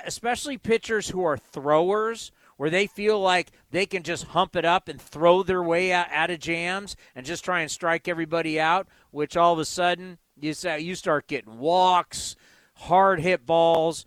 especially 0.05 0.59
pitchers 0.59 1.09
who 1.09 1.23
are 1.25 1.37
throwers 1.37 2.33
where 2.57 2.71
they 2.71 2.87
feel 2.87 3.21
like 3.21 3.53
they 3.71 3.87
can 3.87 4.03
just 4.03 4.25
hump 4.25 4.57
it 4.57 4.65
up 4.65 4.89
and 4.89 5.01
throw 5.01 5.43
their 5.43 5.63
way 5.63 5.93
out, 5.93 6.07
out 6.11 6.31
of 6.31 6.41
jams 6.41 6.97
and 7.15 7.27
just 7.27 7.45
try 7.45 7.61
and 7.61 7.71
strike 7.71 8.09
everybody 8.09 8.59
out, 8.59 8.89
which 9.11 9.37
all 9.37 9.53
of 9.53 9.59
a 9.59 9.65
sudden 9.65 10.19
you 10.41 10.55
you 10.79 10.95
start 10.97 11.29
getting 11.29 11.59
walks, 11.59 12.35
hard 12.75 13.21
hit 13.21 13.47
balls 13.47 14.05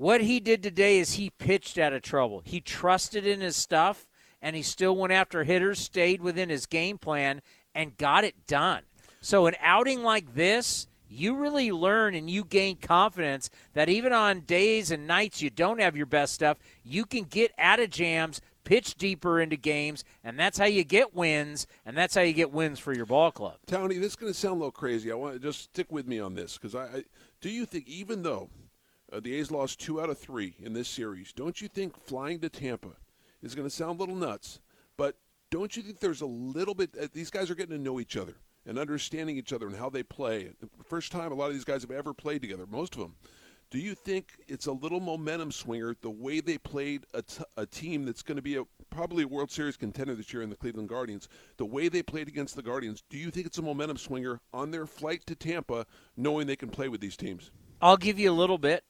what 0.00 0.22
he 0.22 0.40
did 0.40 0.62
today 0.62 0.98
is 0.98 1.12
he 1.12 1.28
pitched 1.28 1.76
out 1.76 1.92
of 1.92 2.00
trouble. 2.00 2.40
He 2.42 2.62
trusted 2.62 3.26
in 3.26 3.42
his 3.42 3.54
stuff, 3.54 4.06
and 4.40 4.56
he 4.56 4.62
still 4.62 4.96
went 4.96 5.12
after 5.12 5.44
hitters, 5.44 5.78
stayed 5.78 6.22
within 6.22 6.48
his 6.48 6.64
game 6.64 6.96
plan, 6.96 7.42
and 7.74 7.98
got 7.98 8.24
it 8.24 8.46
done. 8.46 8.84
So, 9.20 9.44
an 9.44 9.56
outing 9.60 10.02
like 10.02 10.34
this, 10.34 10.88
you 11.06 11.36
really 11.36 11.70
learn 11.70 12.14
and 12.14 12.30
you 12.30 12.44
gain 12.44 12.76
confidence 12.76 13.50
that 13.74 13.90
even 13.90 14.14
on 14.14 14.40
days 14.40 14.90
and 14.90 15.06
nights 15.06 15.42
you 15.42 15.50
don't 15.50 15.82
have 15.82 15.98
your 15.98 16.06
best 16.06 16.32
stuff, 16.32 16.56
you 16.82 17.04
can 17.04 17.24
get 17.24 17.52
out 17.58 17.78
of 17.78 17.90
jams 17.90 18.40
pitch 18.64 18.94
deeper 18.94 19.38
into 19.38 19.56
games, 19.56 20.02
and 20.24 20.38
that's 20.38 20.56
how 20.56 20.64
you 20.64 20.82
get 20.82 21.14
wins, 21.14 21.66
and 21.84 21.94
that's 21.94 22.14
how 22.14 22.22
you 22.22 22.32
get 22.32 22.50
wins 22.50 22.78
for 22.78 22.94
your 22.94 23.04
ball 23.04 23.30
club. 23.30 23.56
Tony, 23.66 23.98
this 23.98 24.12
is 24.12 24.16
going 24.16 24.32
to 24.32 24.38
sound 24.38 24.52
a 24.52 24.58
little 24.60 24.70
crazy. 24.70 25.12
I 25.12 25.14
want 25.14 25.34
to 25.34 25.40
just 25.40 25.64
stick 25.64 25.92
with 25.92 26.06
me 26.06 26.20
on 26.20 26.34
this 26.34 26.56
because 26.56 26.74
I, 26.74 26.84
I, 26.84 27.04
do 27.42 27.50
you 27.50 27.66
think 27.66 27.86
even 27.86 28.22
though 28.22 28.48
uh, 29.12 29.20
the 29.20 29.34
A's 29.34 29.50
lost 29.50 29.80
two 29.80 30.00
out 30.00 30.10
of 30.10 30.18
three 30.18 30.54
in 30.60 30.72
this 30.72 30.88
series, 30.88 31.32
don't 31.32 31.60
you 31.60 31.68
think 31.68 31.96
flying 31.96 32.40
to 32.40 32.48
Tampa 32.48 32.96
is 33.42 33.54
going 33.54 33.68
to 33.68 33.74
sound 33.74 33.98
a 33.98 34.02
little 34.02 34.16
nuts? 34.16 34.60
But 34.96 35.16
don't 35.50 35.76
you 35.76 35.82
think 35.82 36.00
there's 36.00 36.20
a 36.20 36.26
little 36.26 36.74
bit? 36.74 36.90
Uh, 37.00 37.08
these 37.12 37.30
guys 37.30 37.50
are 37.50 37.54
getting 37.54 37.76
to 37.76 37.82
know 37.82 38.00
each 38.00 38.16
other 38.16 38.34
and 38.66 38.78
understanding 38.78 39.36
each 39.36 39.52
other 39.52 39.66
and 39.66 39.76
how 39.76 39.90
they 39.90 40.02
play. 40.02 40.50
First 40.84 41.12
time 41.12 41.32
a 41.32 41.34
lot 41.34 41.48
of 41.48 41.54
these 41.54 41.64
guys 41.64 41.82
have 41.82 41.90
ever 41.90 42.12
played 42.12 42.42
together, 42.42 42.66
most 42.66 42.94
of 42.94 43.00
them. 43.00 43.14
Do 43.70 43.78
you 43.78 43.94
think 43.94 44.32
it's 44.48 44.66
a 44.66 44.72
little 44.72 44.98
momentum 44.98 45.52
swinger 45.52 45.94
the 46.00 46.10
way 46.10 46.40
they 46.40 46.58
played 46.58 47.04
a, 47.14 47.22
t- 47.22 47.44
a 47.56 47.64
team 47.64 48.04
that's 48.04 48.22
going 48.22 48.34
to 48.34 48.42
be 48.42 48.56
a, 48.56 48.64
probably 48.90 49.22
a 49.22 49.28
World 49.28 49.50
Series 49.50 49.76
contender 49.76 50.16
this 50.16 50.32
year 50.32 50.42
in 50.42 50.50
the 50.50 50.56
Cleveland 50.56 50.88
Guardians? 50.88 51.28
The 51.56 51.64
way 51.64 51.88
they 51.88 52.02
played 52.02 52.26
against 52.26 52.56
the 52.56 52.62
Guardians, 52.62 53.04
do 53.08 53.16
you 53.16 53.30
think 53.30 53.46
it's 53.46 53.58
a 53.58 53.62
momentum 53.62 53.96
swinger 53.96 54.40
on 54.52 54.72
their 54.72 54.86
flight 54.86 55.24
to 55.26 55.36
Tampa, 55.36 55.86
knowing 56.16 56.48
they 56.48 56.56
can 56.56 56.68
play 56.68 56.88
with 56.88 57.00
these 57.00 57.16
teams? 57.16 57.52
I'll 57.80 57.96
give 57.96 58.18
you 58.18 58.30
a 58.30 58.34
little 58.34 58.58
bit. 58.58 58.82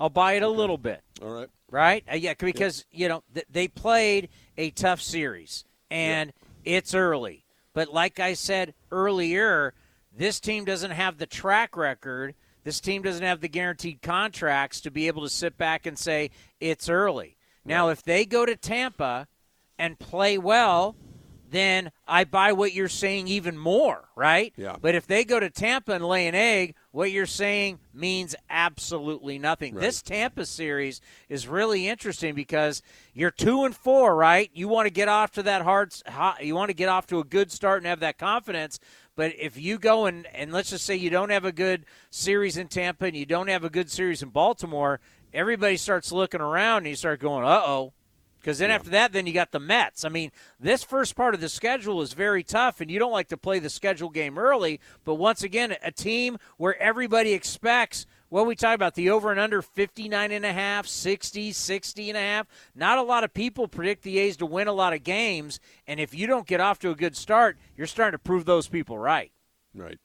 I'll 0.00 0.08
buy 0.08 0.32
it 0.32 0.42
a 0.42 0.48
little 0.48 0.78
bit. 0.78 1.02
All 1.22 1.30
right. 1.30 1.48
Right? 1.70 2.04
Uh, 2.10 2.16
yeah, 2.16 2.34
because 2.36 2.84
you 2.90 3.08
know 3.08 3.22
th- 3.32 3.46
they 3.50 3.68
played 3.68 4.28
a 4.58 4.70
tough 4.70 5.00
series, 5.00 5.64
and 5.90 6.32
it's 6.64 6.94
early. 6.94 7.44
But 7.74 7.92
like 7.92 8.18
I 8.18 8.34
said 8.34 8.74
earlier, 8.90 9.74
this 10.16 10.40
team 10.40 10.64
doesn't 10.64 10.90
have 10.90 11.18
the 11.18 11.26
track 11.26 11.76
record 11.76 12.34
this 12.64 12.80
team 12.80 13.02
doesn't 13.02 13.24
have 13.24 13.40
the 13.40 13.48
guaranteed 13.48 14.02
contracts 14.02 14.80
to 14.82 14.90
be 14.90 15.06
able 15.06 15.22
to 15.22 15.30
sit 15.30 15.56
back 15.56 15.86
and 15.86 15.98
say 15.98 16.30
it's 16.60 16.88
early. 16.88 17.36
Now, 17.64 17.88
if 17.88 18.02
they 18.02 18.24
go 18.24 18.44
to 18.44 18.56
Tampa 18.56 19.28
and 19.78 19.98
play 19.98 20.36
well, 20.36 20.96
then 21.50 21.90
I 22.06 22.24
buy 22.24 22.52
what 22.52 22.72
you're 22.72 22.88
saying 22.88 23.28
even 23.28 23.58
more, 23.58 24.08
right? 24.14 24.52
Yeah. 24.56 24.76
But 24.80 24.94
if 24.94 25.06
they 25.06 25.24
go 25.24 25.40
to 25.40 25.50
Tampa 25.50 25.92
and 25.92 26.04
lay 26.04 26.26
an 26.26 26.34
egg, 26.34 26.74
what 26.92 27.10
you're 27.10 27.26
saying 27.26 27.80
means 27.92 28.34
absolutely 28.48 29.38
nothing. 29.38 29.74
Right. 29.74 29.82
This 29.82 30.02
Tampa 30.02 30.46
series 30.46 31.00
is 31.28 31.48
really 31.48 31.88
interesting 31.88 32.34
because 32.34 32.82
you're 33.14 33.30
two 33.30 33.64
and 33.64 33.74
four, 33.74 34.14
right? 34.14 34.50
You 34.54 34.68
want 34.68 34.86
to 34.86 34.90
get 34.90 35.08
off 35.08 35.32
to 35.32 35.42
that 35.44 35.62
hard, 35.62 35.94
you 36.40 36.54
want 36.54 36.70
to 36.70 36.74
get 36.74 36.88
off 36.88 37.06
to 37.08 37.18
a 37.18 37.24
good 37.24 37.50
start 37.50 37.78
and 37.78 37.86
have 37.86 38.00
that 38.00 38.18
confidence. 38.18 38.78
But 39.16 39.34
if 39.38 39.58
you 39.58 39.78
go 39.78 40.06
and, 40.06 40.26
and 40.34 40.52
let's 40.52 40.70
just 40.70 40.86
say 40.86 40.96
you 40.96 41.10
don't 41.10 41.30
have 41.30 41.44
a 41.44 41.52
good 41.52 41.84
series 42.10 42.56
in 42.56 42.68
Tampa 42.68 43.06
and 43.06 43.16
you 43.16 43.26
don't 43.26 43.48
have 43.48 43.64
a 43.64 43.70
good 43.70 43.90
series 43.90 44.22
in 44.22 44.30
Baltimore, 44.30 45.00
everybody 45.34 45.76
starts 45.76 46.12
looking 46.12 46.40
around 46.40 46.78
and 46.78 46.88
you 46.88 46.96
start 46.96 47.20
going, 47.20 47.44
uh 47.44 47.62
oh. 47.64 47.92
Because 48.40 48.58
then 48.58 48.70
after 48.70 48.90
that, 48.90 49.12
then 49.12 49.26
you 49.26 49.32
got 49.32 49.52
the 49.52 49.60
Mets. 49.60 50.04
I 50.04 50.08
mean, 50.08 50.32
this 50.58 50.82
first 50.82 51.14
part 51.14 51.34
of 51.34 51.40
the 51.40 51.48
schedule 51.48 52.00
is 52.00 52.14
very 52.14 52.42
tough, 52.42 52.80
and 52.80 52.90
you 52.90 52.98
don't 52.98 53.12
like 53.12 53.28
to 53.28 53.36
play 53.36 53.58
the 53.58 53.70
schedule 53.70 54.08
game 54.08 54.38
early. 54.38 54.80
But 55.04 55.14
once 55.16 55.42
again, 55.42 55.76
a 55.82 55.92
team 55.92 56.38
where 56.56 56.80
everybody 56.80 57.32
expects 57.32 58.06
what 58.30 58.46
we 58.46 58.54
talk 58.54 58.74
about 58.74 58.94
the 58.94 59.10
over 59.10 59.30
and 59.30 59.40
under 59.40 59.60
59 59.60 60.30
and 60.30 60.44
a 60.44 60.52
half 60.52 60.86
60 60.86 61.50
60 61.50 62.10
and 62.10 62.16
a 62.16 62.20
half 62.20 62.46
not 62.76 62.96
a 62.96 63.02
lot 63.02 63.24
of 63.24 63.34
people 63.34 63.66
predict 63.66 64.04
the 64.04 64.20
a's 64.20 64.36
to 64.36 64.46
win 64.46 64.68
a 64.68 64.72
lot 64.72 64.92
of 64.92 65.02
games 65.02 65.58
and 65.88 65.98
if 65.98 66.14
you 66.14 66.28
don't 66.28 66.46
get 66.46 66.60
off 66.60 66.78
to 66.78 66.90
a 66.90 66.94
good 66.94 67.16
start 67.16 67.58
you're 67.76 67.88
starting 67.88 68.16
to 68.16 68.22
prove 68.22 68.44
those 68.44 68.68
people 68.68 68.96
right 68.96 69.32
Right. 69.74 69.98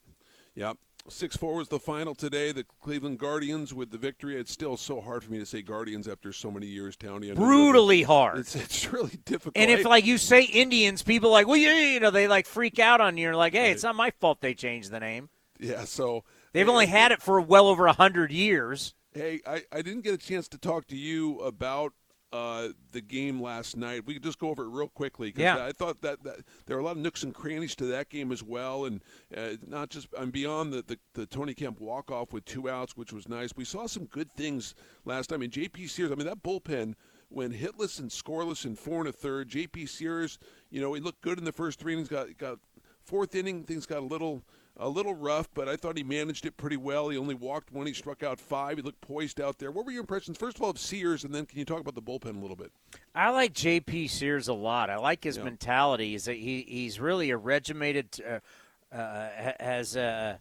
Yep. 0.55 0.77
Six 1.07 1.37
four 1.37 1.53
was 1.55 1.67
the 1.67 1.79
final 1.79 2.15
today. 2.15 2.51
The 2.51 2.65
Cleveland 2.81 3.19
Guardians 3.19 3.73
with 3.73 3.91
the 3.91 3.97
victory. 3.97 4.37
It's 4.39 4.51
still 4.51 4.75
so 4.75 5.01
hard 5.01 5.23
for 5.23 5.31
me 5.31 5.37
to 5.37 5.45
say 5.45 5.61
Guardians 5.61 6.07
after 6.07 6.33
so 6.33 6.49
many 6.49 6.65
years, 6.65 6.97
Townie. 6.97 7.35
Brutally 7.35 8.01
hard 8.01 8.39
It's 8.39 8.55
it's 8.55 8.91
really 8.91 9.17
difficult. 9.25 9.55
and 9.55 9.69
if 9.69 9.85
like 9.85 10.05
you 10.05 10.17
say 10.17 10.43
indians 10.43 11.03
people 11.03 11.29
like 11.29 11.45
well 11.47 11.57
yeah 11.57 11.79
you 11.79 11.99
know 11.99 12.09
they 12.11 12.27
like 12.27 12.47
freak 12.47 12.79
out 12.79 13.01
on 13.01 13.17
you 13.17 13.27
and 13.29 13.37
like 13.37 13.53
hey 13.53 13.71
it's 13.71 13.83
not 13.83 13.95
my 13.95 14.11
fault 14.19 14.41
they 14.41 14.53
changed 14.53 14.89
the 14.91 14.99
name 14.99 15.29
yeah, 15.59 15.85
so 15.85 16.23
they've 16.53 16.67
only 16.67 16.85
had 16.87 17.11
it 17.13 17.21
for 17.21 17.39
well 17.39 17.67
over 17.67 17.85
a 17.85 17.93
hundred 17.93 18.31
years 18.31 18.93
Hey, 19.13 19.39
I, 19.47 19.63
I 19.71 19.81
didn't 19.81 20.01
get 20.01 20.13
a 20.13 20.17
chance 20.17 20.49
to 20.49 20.57
talk 20.57 20.87
to 20.87 20.97
you 20.97 21.39
about 21.39 21.93
uh, 22.35 22.69
the 22.91 23.01
game 23.01 23.41
last 23.41 23.77
night. 23.77 24.05
We 24.05 24.13
could 24.15 24.23
just 24.23 24.39
go 24.39 24.49
over 24.49 24.63
it 24.63 24.67
real 24.69 24.87
quickly 24.89 25.29
because 25.29 25.41
Yeah. 25.43 25.65
I 25.65 25.71
thought 25.71 26.01
that, 26.01 26.23
that 26.23 26.37
there 26.65 26.75
are 26.75 26.79
a 26.79 26.83
lot 26.83 26.91
of 26.91 26.97
nooks 26.97 27.23
and 27.23 27.33
crannies 27.33 27.75
to 27.77 27.85
that 27.85 28.09
game 28.09 28.31
as 28.31 28.43
well, 28.43 28.85
and 28.85 29.01
uh, 29.35 29.51
not 29.65 29.89
just 29.89 30.07
I'm 30.17 30.31
beyond 30.31 30.73
the, 30.73 30.81
the 30.81 30.99
the 31.13 31.25
Tony 31.25 31.53
Kemp 31.53 31.79
walk 31.79 32.11
off 32.11 32.33
with 32.33 32.45
two 32.45 32.69
outs, 32.69 32.97
which 32.97 33.13
was 33.13 33.27
nice. 33.29 33.51
We 33.55 33.65
saw 33.65 33.87
some 33.87 34.05
good 34.05 34.31
things 34.33 34.75
last 35.05 35.27
time. 35.27 35.37
I 35.37 35.41
mean, 35.41 35.51
J.P. 35.51 35.87
Sears. 35.87 36.11
I 36.11 36.15
mean, 36.15 36.27
that 36.27 36.43
bullpen 36.43 36.93
when 37.29 37.51
hitless 37.53 37.99
and 37.99 38.09
scoreless 38.09 38.65
in 38.65 38.75
four 38.75 38.99
and 38.99 39.07
a 39.09 39.11
third. 39.11 39.49
J.P. 39.49 39.85
Sears, 39.87 40.37
you 40.69 40.81
know, 40.81 40.93
he 40.93 41.01
looked 41.01 41.21
good 41.21 41.37
in 41.39 41.45
the 41.45 41.51
first 41.51 41.79
three 41.79 41.93
innings. 41.93 42.09
Got 42.09 42.37
got 42.37 42.59
fourth 43.03 43.35
inning, 43.35 43.63
things 43.63 43.85
got 43.85 43.99
a 43.99 44.05
little 44.05 44.43
a 44.77 44.89
little 44.89 45.13
rough, 45.13 45.47
but 45.53 45.69
I 45.69 45.75
thought 45.77 45.95
he 45.97 46.03
managed 46.03 46.45
it 46.45 46.57
pretty 46.57 46.77
well. 46.77 47.09
He 47.09 47.17
only 47.17 47.35
walked 47.35 47.71
one. 47.71 47.87
He 47.87 47.93
struck 47.93 48.23
out 48.23 48.39
five. 48.39 48.77
He 48.77 48.83
looked 48.83 49.01
poised 49.01 49.39
out 49.39 49.57
there. 49.57 49.71
What 49.71 49.85
were 49.85 49.91
your 49.91 50.01
impressions, 50.01 50.37
first 50.37 50.57
of 50.57 50.63
all, 50.63 50.69
of 50.69 50.79
Sears, 50.79 51.23
and 51.23 51.33
then 51.33 51.45
can 51.45 51.59
you 51.59 51.65
talk 51.65 51.79
about 51.79 51.95
the 51.95 52.01
bullpen 52.01 52.35
a 52.37 52.39
little 52.39 52.57
bit? 52.57 52.71
I 53.13 53.29
like 53.29 53.53
J.P. 53.53 54.07
Sears 54.09 54.47
a 54.47 54.53
lot. 54.53 54.89
I 54.89 54.97
like 54.97 55.23
his 55.23 55.37
Yeah. 55.37 55.43
mentality. 55.45 56.13
Is 56.15 56.25
that 56.25 56.35
he 56.35 56.65
he's 56.67 56.99
really 56.99 57.29
a 57.31 57.37
regimented, 57.37 58.19
uh, 58.21 58.95
uh, 58.95 59.29
has 59.59 59.95
a 59.95 60.39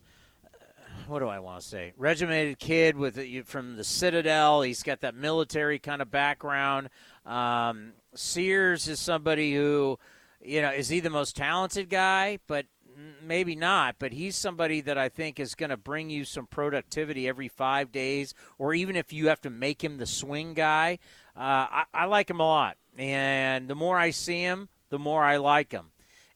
what 1.07 1.19
do 1.19 1.29
I 1.29 1.39
want 1.39 1.61
to 1.61 1.67
say? 1.69 1.93
Regimented 1.97 2.59
kid 2.59 2.97
with 2.97 3.47
from 3.47 3.77
the 3.77 3.85
Citadel. 3.85 4.63
He's 4.63 4.83
got 4.83 5.01
that 5.03 5.15
military 5.15 5.79
kind 5.79 6.01
of 6.01 6.11
background. 6.11 6.89
Um, 7.27 7.93
Sears 8.15 8.89
is 8.89 9.01
somebody 9.01 9.55
who, 9.55 9.99
you 10.43 10.63
know, 10.63 10.71
is 10.71 10.89
he 10.89 11.01
the 11.01 11.11
most 11.11 11.37
talented 11.37 11.91
guy? 11.91 12.39
But 12.47 12.67
maybe 13.23 13.57
not. 13.57 13.97
But 13.99 14.13
he's 14.13 14.37
somebody 14.37 14.81
that 14.83 14.99
I 14.99 15.09
think 15.09 15.39
is 15.41 15.55
going 15.55 15.71
to 15.71 15.77
bring 15.77 16.11
you 16.11 16.25
some 16.25 16.47
productivity 16.47 17.29
every 17.29 17.49
five 17.49 17.93
days, 17.93 18.35
or 18.59 18.75
even 18.75 18.97
if 18.97 19.13
you 19.13 19.29
have 19.29 19.41
to 19.43 19.51
make 19.51 19.83
him 19.83 19.99
the 19.99 20.07
swing 20.07 20.55
guy. 20.55 20.99
Uh, 21.37 21.67
I, 21.71 21.85
I 21.93 22.05
like 22.05 22.31
him 22.31 22.41
a 22.41 22.47
lot, 22.47 22.77
and 22.97 23.69
the 23.69 23.75
more 23.75 23.99
I 23.99 24.11
see 24.11 24.41
him, 24.41 24.69
the 24.91 24.99
more 24.99 25.25
I 25.25 25.39
like 25.39 25.73
him. 25.73 25.91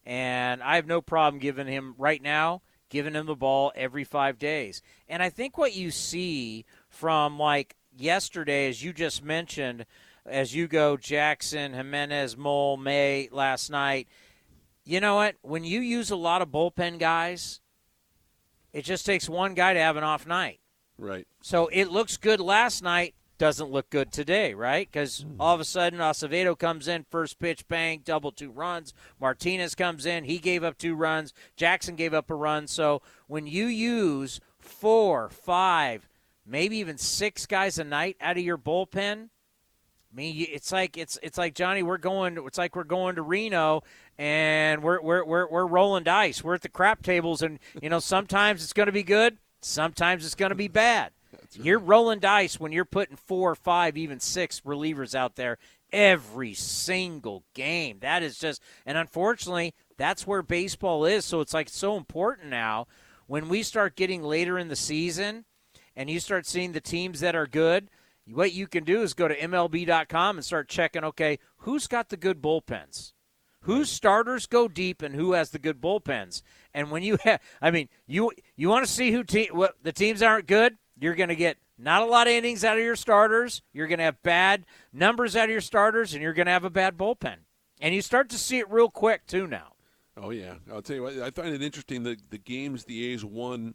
And 0.05 0.63
I 0.63 0.77
have 0.77 0.87
no 0.87 1.01
problem 1.01 1.39
giving 1.39 1.67
him 1.67 1.95
right 1.99 2.23
now, 2.23 2.63
giving 2.89 3.15
him 3.15 3.27
the 3.27 3.37
ball 3.37 3.73
every 3.77 4.05
five 4.05 4.39
days. 4.39 4.83
And 5.09 5.23
I 5.23 5.29
think 5.29 5.59
what 5.59 5.75
you 5.75 5.91
see 5.91 6.65
from 6.89 7.39
like 7.39 7.77
yesterday, 7.97 8.69
as 8.69 8.83
you 8.83 8.93
just 8.93 9.23
mentioned, 9.23 9.85
as 10.25 10.55
you 10.55 10.67
go 10.67 10.97
Jackson, 10.97 11.75
Jimenez, 11.75 12.37
Moll, 12.37 12.77
May 12.77 13.29
last 13.31 13.71
night, 13.71 14.09
you 14.89 15.01
know 15.01 15.17
what? 15.17 15.37
When 15.43 15.65
you 15.65 15.81
use 15.81 16.11
a 16.11 16.17
lot 16.17 16.41
of 16.41 16.49
bullpen 16.49 16.99
guys, 16.99 17.61
it 18.73 18.87
just 18.87 19.05
takes 19.05 19.29
one 19.29 19.53
guy 19.53 19.75
to 19.75 19.81
have 19.81 19.99
an 19.99 20.03
off 20.03 20.27
night. 20.27 20.61
Right. 20.97 21.27
So 21.43 21.69
it 21.71 21.91
looks 21.91 22.17
good 22.17 22.41
last 22.41 22.83
night, 22.83 23.15
doesn't 23.37 23.71
look 23.71 23.91
good 23.91 24.11
today, 24.11 24.55
right? 24.55 24.89
Because 24.91 25.21
hmm. 25.21 25.39
all 25.39 25.55
of 25.55 25.61
a 25.61 25.65
sudden 25.67 25.99
Acevedo 25.99 26.59
comes 26.59 26.89
in, 26.89 27.05
first 27.11 27.39
pitch, 27.39 27.69
bang, 27.69 28.01
double 28.03 28.33
two 28.33 28.51
runs. 28.51 28.95
Martinez 29.21 29.75
comes 29.75 30.07
in, 30.07 30.25
he 30.25 30.39
gave 30.39 30.65
up 30.65 30.79
two 30.79 30.95
runs. 30.95 31.35
Jackson 31.55 31.95
gave 31.95 32.15
up 32.15 32.31
a 32.31 32.35
run. 32.35 32.67
So 32.67 33.03
when 33.27 33.47
you 33.47 33.67
use 33.67 34.41
four, 34.59 35.29
five, 35.29 36.09
maybe 36.47 36.79
even 36.79 36.97
six 36.97 37.45
guys 37.45 37.79
a 37.79 37.85
night 37.85 38.17
out 38.23 38.39
of 38.39 38.43
your 38.43 38.59
bullpen, 38.59 39.29
I 40.11 40.17
mean, 40.17 40.47
it's 40.51 40.73
like 40.73 40.97
it's 40.97 41.19
it's 41.23 41.37
like 41.37 41.55
Johnny. 41.55 41.83
We're 41.83 41.99
going. 41.99 42.39
It's 42.47 42.59
like 42.59 42.75
we're 42.75 42.85
going 42.85 43.17
to 43.17 43.23
Reno, 43.23 43.83
and 44.17 44.83
we're 44.83 45.01
we're 45.03 45.25
we're, 45.25 45.49
we're 45.49 45.67
rolling 45.67 46.05
dice. 46.05 46.43
We're 46.43 46.55
at 46.55 46.63
the 46.63 46.69
crap 46.69 47.03
tables, 47.03 47.43
and 47.43 47.59
you 47.83 47.91
know 47.91 47.99
sometimes 47.99 48.65
it's 48.65 48.73
going 48.73 48.87
to 48.87 48.93
be 48.93 49.03
good, 49.03 49.37
sometimes 49.61 50.25
it's 50.25 50.35
going 50.35 50.51
to 50.51 50.57
be 50.57 50.69
bad. 50.69 51.13
You're 51.53 51.79
rolling 51.79 52.21
dice 52.21 52.59
when 52.59 52.73
you're 52.73 52.87
putting 52.87 53.17
four, 53.17 53.55
five, 53.55 53.97
even 53.97 54.19
six 54.19 54.61
relievers 54.61 55.15
out 55.15 55.37
there 55.37 55.59
every 55.93 56.55
single 56.55 57.45
game. 57.55 57.99
That 58.01 58.23
is 58.23 58.39
just, 58.39 58.63
and 58.87 58.99
unfortunately, 58.99 59.75
that's 59.97 60.27
where 60.27 60.43
baseball 60.43 61.05
is. 61.05 61.25
So 61.25 61.41
it's 61.41 61.55
like 61.55 61.69
so 61.69 61.97
important 61.97 62.49
now 62.49 62.87
when 63.27 63.49
we 63.49 63.63
start 63.63 63.97
getting 63.97 64.23
later 64.23 64.59
in 64.59 64.69
the 64.69 64.77
season 64.77 65.45
and 65.97 66.09
you 66.09 66.21
start 66.21 66.47
seeing 66.47 66.73
the 66.73 66.81
teams 66.81 67.21
that 67.21 67.35
are 67.35 67.47
good. 67.47 67.89
What 68.31 68.53
you 68.53 68.67
can 68.67 68.85
do 68.85 69.03
is 69.03 69.15
go 69.15 69.29
to 69.29 69.37
MLB.com 69.37 70.37
and 70.37 70.45
start 70.45 70.69
checking. 70.69 71.05
Okay, 71.05 71.39
who's 71.59 71.87
got 71.87 72.09
the 72.09 72.17
good 72.17 72.43
bullpens? 72.43 73.13
Whose 73.63 73.91
starters 73.91 74.47
go 74.47 74.69
deep 74.69 75.03
and 75.03 75.15
who 75.15 75.33
has 75.33 75.51
the 75.51 75.59
good 75.59 75.81
bullpens? 75.81 76.43
And 76.73 76.91
when 76.91 77.03
you 77.03 77.19
have, 77.25 77.41
I 77.63 77.71
mean, 77.71 77.89
you 78.07 78.33
you 78.57 78.69
want 78.69 78.87
to 78.87 78.93
see 78.93 79.13
who 79.13 79.25
te- 79.25 79.51
what 79.53 79.77
the 79.83 79.93
teams 79.93 80.23
aren't 80.23 80.47
good. 80.47 80.77
You're 81.01 81.15
going 81.15 81.29
to 81.29 81.37
get 81.37 81.59
not 81.79 82.03
a 82.03 82.07
lot 82.07 82.27
of 82.27 82.33
innings 82.33 82.65
out 82.65 82.77
of 82.77 82.85
your 82.85 82.97
starters. 82.97 83.63
You're 83.73 83.87
going 83.87 83.99
to 83.99 84.05
have 84.05 84.23
bad 84.23 84.65
numbers 84.93 85.37
out 85.37 85.45
of 85.45 85.51
your 85.51 85.61
starters, 85.61 86.13
and 86.13 86.23
you're 86.23 86.33
going 86.33 86.47
to 86.47 86.53
have 86.53 86.65
a 86.65 86.71
bad 86.71 86.97
bullpen. 86.97 87.37
And 87.81 87.95
you 87.95 88.03
start 88.03 88.29
to 88.31 88.39
see 88.39 88.59
it 88.59 88.71
real 88.71 88.91
quick 88.91 89.27
too 89.27 89.47
now. 89.47 89.75
Oh 90.17 90.31
yeah, 90.31 90.55
I'll 90.73 90.83
tell 90.83 90.97
you 90.97 91.03
what. 91.03 91.19
I 91.19 91.31
find 91.31 91.55
it 91.55 91.63
interesting 91.63 92.03
that 92.03 92.31
the 92.31 92.39
games 92.39 92.85
the 92.85 93.13
A's 93.13 93.25
won 93.25 93.75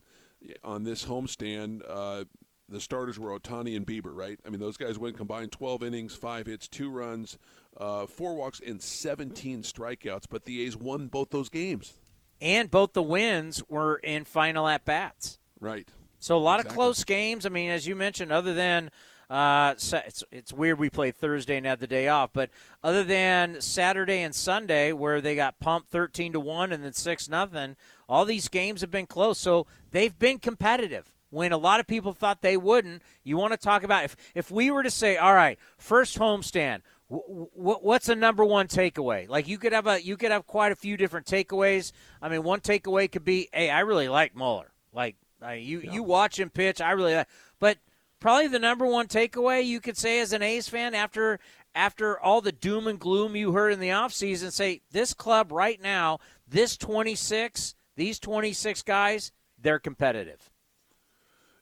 on 0.63 0.83
this 0.83 1.05
homestand. 1.05 1.81
Uh, 1.87 2.25
the 2.73 2.79
starters 2.81 3.19
were 3.19 3.37
Ohtani 3.37 3.75
and 3.75 3.85
Bieber, 3.85 4.15
right? 4.15 4.39
I 4.45 4.49
mean, 4.49 4.59
those 4.59 4.77
guys 4.77 4.97
went 4.97 5.17
combined 5.17 5.51
12 5.51 5.83
innings, 5.83 6.15
five 6.15 6.45
hits, 6.47 6.67
two 6.67 6.89
runs, 6.89 7.37
uh, 7.77 8.05
four 8.05 8.35
walks, 8.35 8.61
and 8.65 8.81
17 8.81 9.63
strikeouts. 9.63 10.25
But 10.29 10.45
the 10.45 10.61
A's 10.63 10.75
won 10.77 11.07
both 11.07 11.29
those 11.29 11.49
games. 11.49 11.93
And 12.41 12.69
both 12.69 12.93
the 12.93 13.03
wins 13.03 13.63
were 13.69 13.97
in 13.97 14.25
final 14.25 14.67
at 14.67 14.85
bats. 14.85 15.39
Right. 15.59 15.87
So 16.19 16.37
a 16.37 16.39
lot 16.39 16.59
Exactly. 16.59 16.69
of 16.69 16.75
close 16.75 17.03
games. 17.03 17.45
I 17.45 17.49
mean, 17.49 17.69
as 17.69 17.87
you 17.87 17.95
mentioned, 17.95 18.31
other 18.31 18.53
than 18.53 18.91
uh, 19.29 19.73
it's 19.77 20.23
it's 20.31 20.53
weird 20.53 20.77
we 20.79 20.89
played 20.89 21.15
Thursday 21.15 21.57
and 21.57 21.65
had 21.65 21.79
the 21.79 21.87
day 21.87 22.07
off, 22.07 22.31
but 22.33 22.49
other 22.83 23.03
than 23.03 23.61
Saturday 23.61 24.21
and 24.21 24.35
Sunday 24.35 24.91
where 24.91 25.21
they 25.21 25.35
got 25.35 25.59
pumped 25.59 25.89
thirteen 25.89 26.33
to 26.33 26.39
one 26.39 26.71
and 26.71 26.83
then 26.83 26.93
six 26.93 27.29
nothing, 27.29 27.75
all 28.07 28.25
these 28.25 28.47
games 28.49 28.81
have 28.81 28.91
been 28.91 29.07
close. 29.07 29.39
So 29.39 29.65
they've 29.91 30.17
been 30.17 30.39
competitive. 30.39 31.12
When 31.33 31.51
a 31.51 31.57
lot 31.57 31.79
of 31.79 31.87
people 31.87 32.13
thought 32.13 32.43
they 32.43 32.57
wouldn't, 32.57 33.01
you 33.23 33.37
want 33.37 33.53
to 33.53 33.57
talk 33.57 33.81
about 33.81 34.03
if 34.03 34.15
if 34.35 34.51
we 34.51 34.69
were 34.69 34.83
to 34.83 34.91
say, 34.91 35.17
all 35.17 35.33
right, 35.33 35.57
first 35.79 36.19
homestand, 36.19 36.81
w- 37.09 37.47
w- 37.57 37.79
what's 37.81 38.05
the 38.05 38.15
number 38.15 38.45
one 38.45 38.67
takeaway? 38.67 39.27
Like 39.27 39.47
you 39.47 39.57
could 39.57 39.73
have 39.73 39.87
a 39.87 39.99
you 40.03 40.15
could 40.15 40.29
have 40.29 40.45
quite 40.45 40.71
a 40.71 40.75
few 40.75 40.95
different 40.95 41.25
takeaways. 41.25 41.91
I 42.21 42.29
mean, 42.29 42.43
one 42.43 42.59
takeaway 42.59 43.11
could 43.11 43.25
be, 43.25 43.49
hey, 43.51 43.71
I 43.71 43.79
really 43.79 44.09
like 44.09 44.35
Muller. 44.35 44.71
Like 44.93 45.15
I, 45.41 45.55
you 45.55 45.79
you 45.81 46.03
watch 46.03 46.39
him 46.39 46.51
pitch, 46.51 46.81
I 46.81 46.91
really 46.91 47.15
like. 47.15 47.27
But 47.59 47.79
probably 48.19 48.47
the 48.47 48.59
number 48.59 48.85
one 48.85 49.07
takeaway 49.07 49.65
you 49.65 49.81
could 49.81 49.97
say 49.97 50.19
as 50.19 50.33
an 50.33 50.43
A's 50.43 50.69
fan 50.69 50.93
after 50.93 51.39
after 51.73 52.19
all 52.19 52.41
the 52.41 52.51
doom 52.51 52.85
and 52.85 52.99
gloom 52.99 53.35
you 53.35 53.53
heard 53.53 53.73
in 53.73 53.79
the 53.79 53.89
offseason, 53.89 54.51
say 54.51 54.81
this 54.91 55.15
club 55.15 55.51
right 55.51 55.81
now, 55.81 56.19
this 56.47 56.77
26, 56.77 57.73
these 57.95 58.19
26 58.19 58.83
guys, 58.83 59.31
they're 59.59 59.79
competitive. 59.79 60.51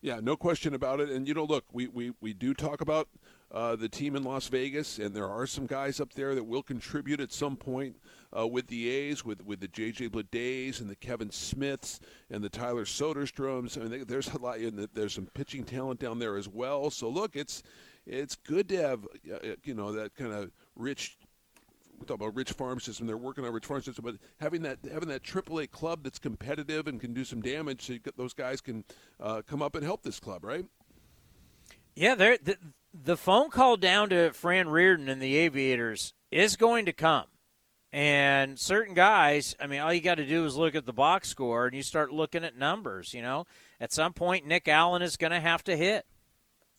Yeah, 0.01 0.19
no 0.19 0.35
question 0.35 0.73
about 0.73 0.99
it. 0.99 1.09
And 1.09 1.27
you 1.27 1.33
know, 1.33 1.43
look, 1.43 1.65
we 1.71 1.87
we, 1.87 2.13
we 2.21 2.33
do 2.33 2.53
talk 2.55 2.81
about 2.81 3.07
uh, 3.51 3.75
the 3.75 3.87
team 3.87 4.15
in 4.15 4.23
Las 4.23 4.47
Vegas, 4.47 4.97
and 4.97 5.15
there 5.15 5.29
are 5.29 5.45
some 5.45 5.67
guys 5.67 5.99
up 5.99 6.13
there 6.13 6.33
that 6.33 6.43
will 6.43 6.63
contribute 6.63 7.19
at 7.19 7.31
some 7.31 7.55
point 7.55 7.97
uh, 8.37 8.47
with 8.47 8.67
the 8.67 8.89
A's, 8.89 9.23
with 9.23 9.45
with 9.45 9.59
the 9.59 9.67
J.J. 9.67 10.09
Bledays 10.09 10.81
and 10.81 10.89
the 10.89 10.95
Kevin 10.95 11.29
Smiths 11.29 11.99
and 12.31 12.43
the 12.43 12.49
Tyler 12.49 12.85
Soderstroms. 12.85 13.77
I 13.77 13.87
mean, 13.87 14.05
there's 14.07 14.33
a 14.33 14.39
lot, 14.39 14.57
and 14.57 14.87
there's 14.93 15.13
some 15.13 15.27
pitching 15.27 15.63
talent 15.63 15.99
down 15.99 16.17
there 16.17 16.35
as 16.35 16.47
well. 16.47 16.89
So 16.89 17.07
look, 17.07 17.35
it's 17.35 17.61
it's 18.07 18.35
good 18.35 18.67
to 18.69 18.77
have 18.77 19.05
uh, 19.31 19.55
you 19.63 19.75
know 19.75 19.91
that 19.91 20.15
kind 20.15 20.33
of 20.33 20.49
rich 20.75 21.17
we 22.01 22.07
talk 22.07 22.15
about 22.15 22.35
rich 22.35 22.51
farm 22.51 22.79
system. 22.79 23.07
They're 23.07 23.17
working 23.17 23.45
on 23.45 23.53
rich 23.53 23.65
farm 23.65 23.81
system, 23.81 24.03
but 24.03 24.15
having 24.39 24.63
that 24.63 24.79
having 24.91 25.09
that 25.09 25.23
AAA 25.23 25.71
club 25.71 26.03
that's 26.03 26.19
competitive 26.19 26.87
and 26.87 26.99
can 26.99 27.13
do 27.13 27.23
some 27.23 27.41
damage, 27.41 27.85
so 27.85 27.93
those 28.17 28.33
guys 28.33 28.59
can 28.59 28.83
uh, 29.19 29.41
come 29.47 29.61
up 29.61 29.75
and 29.75 29.83
help 29.83 30.03
this 30.03 30.19
club, 30.19 30.43
right? 30.43 30.65
Yeah, 31.95 32.15
the, 32.15 32.57
the 32.93 33.17
phone 33.17 33.49
call 33.49 33.77
down 33.77 34.09
to 34.09 34.31
Fran 34.31 34.69
Riordan 34.69 35.09
and 35.09 35.21
the 35.21 35.35
Aviators 35.37 36.13
is 36.31 36.55
going 36.55 36.85
to 36.85 36.93
come. 36.93 37.25
And 37.93 38.57
certain 38.57 38.93
guys, 38.93 39.55
I 39.59 39.67
mean, 39.67 39.81
all 39.81 39.93
you 39.93 39.99
got 39.99 40.15
to 40.15 40.25
do 40.25 40.45
is 40.45 40.55
look 40.55 40.75
at 40.75 40.85
the 40.85 40.93
box 40.93 41.27
score 41.27 41.65
and 41.65 41.75
you 41.75 41.83
start 41.83 42.13
looking 42.13 42.45
at 42.45 42.57
numbers, 42.57 43.13
you 43.13 43.21
know. 43.21 43.45
At 43.81 43.91
some 43.91 44.13
point 44.13 44.47
Nick 44.47 44.69
Allen 44.69 45.01
is 45.01 45.17
going 45.17 45.31
to 45.31 45.41
have 45.41 45.63
to 45.65 45.75
hit. 45.75 46.05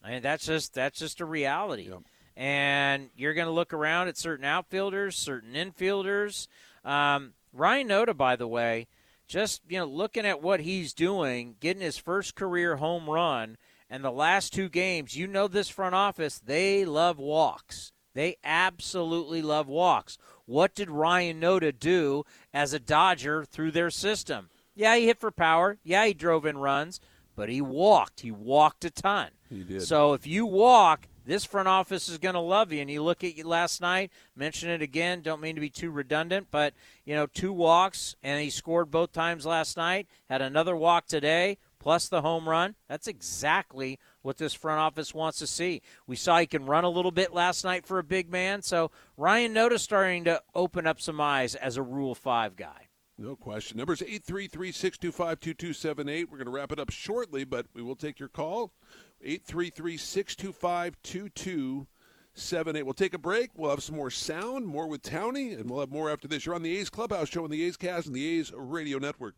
I 0.03 0.13
mean, 0.13 0.23
that's 0.23 0.47
just 0.47 0.75
that's 0.75 0.99
just 0.99 1.21
a 1.21 1.27
reality. 1.27 1.91
And 2.37 3.11
you're 3.17 3.35
going 3.35 3.47
to 3.47 3.53
look 3.53 3.73
around 3.73 4.09
at 4.09 4.17
certain 4.17 4.45
outfielders, 4.45 5.17
certain 5.17 5.55
infielders. 5.55 6.49
Um, 6.85 7.35
Ryan 7.53 7.89
Noda, 7.89 8.17
by 8.17 8.37
the 8.37 8.49
way, 8.49 8.87
just 9.27 9.63
you 9.69 9.79
know, 9.79 9.87
looking 9.87 10.27
at 10.27 10.43
what 10.43 10.61
he's 10.61 10.93
doing, 10.93 11.57
getting 11.61 11.83
his 11.83 11.99
first 11.99 12.35
career 12.35 12.77
home 12.77 13.09
run, 13.09 13.57
and 13.91 14.03
the 14.03 14.11
last 14.11 14.53
two 14.53 14.69
games, 14.69 15.17
you 15.17 15.27
know, 15.27 15.49
this 15.49 15.69
front 15.69 15.95
office 15.95 16.39
they 16.39 16.85
love 16.85 17.19
walks. 17.19 17.93
They 18.15 18.37
absolutely 18.45 19.43
love 19.43 19.69
walks. 19.69 20.19
What 20.45 20.75
did 20.75 20.91
Ryan 20.91 21.41
Noda 21.41 21.79
do 21.79 22.25
as 22.53 22.73
a 22.73 22.79
Dodger 22.79 23.45
through 23.45 23.71
their 23.71 23.91
system? 23.91 24.51
Yeah, 24.75 24.97
he 24.97 25.07
hit 25.07 25.21
for 25.21 25.31
power. 25.31 25.79
Yeah, 25.83 26.07
he 26.07 26.15
drove 26.15 26.47
in 26.47 26.59
runs, 26.59 27.01
but 27.37 27.49
he 27.49 27.61
walked. 27.61 28.21
He 28.21 28.31
walked 28.31 28.85
a 28.85 28.91
ton. 28.91 29.31
He 29.49 29.63
did. 29.63 29.83
So 29.83 30.13
if 30.15 30.27
you 30.27 30.47
walk, 30.47 31.09
this 31.25 31.45
front 31.45 31.69
office 31.69 32.09
is 32.09 32.19
going 32.19 32.35
to 32.35 32.41
love 32.41 32.73
you. 32.73 32.81
And 32.81 32.91
you 32.91 33.03
look 33.03 33.25
at 33.25 33.37
you 33.37 33.47
last 33.47 33.81
night, 33.81 34.11
mention 34.37 34.71
it 34.71 34.83
again, 34.83 35.23
don't 35.23 35.41
mean 35.41 35.55
to 35.55 35.61
be 35.61 35.71
too 35.71 35.91
redundant, 35.91 36.49
but, 36.51 36.75
you 37.05 37.15
know, 37.15 37.27
two 37.27 37.53
walks, 37.53 38.17
and 38.23 38.43
he 38.43 38.51
scored 38.51 38.91
both 38.91 39.13
times 39.13 39.47
last 39.47 39.77
night, 39.77 40.07
had 40.29 40.43
another 40.43 40.77
walk 40.77 41.07
today, 41.07 41.59
plus 41.79 42.09
the 42.09 42.23
home 42.23 42.49
run. 42.49 42.75
That's 42.89 43.09
exactly 43.09 43.99
what 44.23 44.39
this 44.39 44.55
front 44.55 44.81
office 44.81 45.13
wants 45.13 45.39
to 45.39 45.47
see. 45.47 45.83
We 46.07 46.17
saw 46.17 46.39
he 46.39 46.47
can 46.47 46.67
run 46.67 46.85
a 46.85 46.89
little 46.89 47.11
bit 47.11 47.35
last 47.35 47.65
night 47.65 47.87
for 47.87 47.99
a 47.99 48.05
big 48.05 48.31
man. 48.31 48.63
So 48.63 48.91
Ryan 49.17 49.55
Noda 49.55 49.79
starting 49.79 50.25
to 50.25 50.43
open 50.55 50.87
up 50.87 51.01
some 51.01 51.21
eyes 51.21 51.55
as 51.55 51.77
a 51.77 51.83
Rule 51.83 52.15
5 52.15 52.57
guy. 52.57 52.89
No 53.19 53.37
question. 53.37 53.77
Numbers 53.77 54.03
833 54.03 54.73
625 54.73 55.41
2278. 55.41 56.31
We're 56.31 56.39
going 56.39 56.47
to 56.47 56.51
wrap 56.51 56.73
it 56.73 56.81
up 56.81 56.91
shortly, 56.91 57.45
but 57.45 57.67
we 57.75 57.83
will 57.83 57.95
take 57.95 58.19
your 58.19 58.29
call. 58.29 58.73
833 59.23 59.97
625 59.97 60.97
2278. 61.03 62.83
We'll 62.83 62.95
take 62.95 63.15
a 63.15 63.19
break. 63.19 63.51
We'll 63.55 63.71
have 63.71 63.83
some 63.83 63.97
more 63.97 64.11
sound, 64.11 64.67
more 64.67 64.87
with 64.89 65.03
Townie, 65.03 65.59
and 65.59 65.71
we'll 65.71 65.81
have 65.81 65.91
more 65.91 66.11
after 66.11 66.29
this. 66.29 66.45
You're 66.45 66.55
on 66.55 66.63
the 66.63 66.77
A's 66.79 66.91
Clubhouse 66.91 67.29
Show 67.29 67.45
on 67.45 67.51
the 67.51 67.63
A's 67.65 67.77
Cast 67.77 68.07
and 68.07 68.17
the 68.17 68.39
A's 68.39 68.53
Radio 68.55 68.99
Network. 68.99 69.35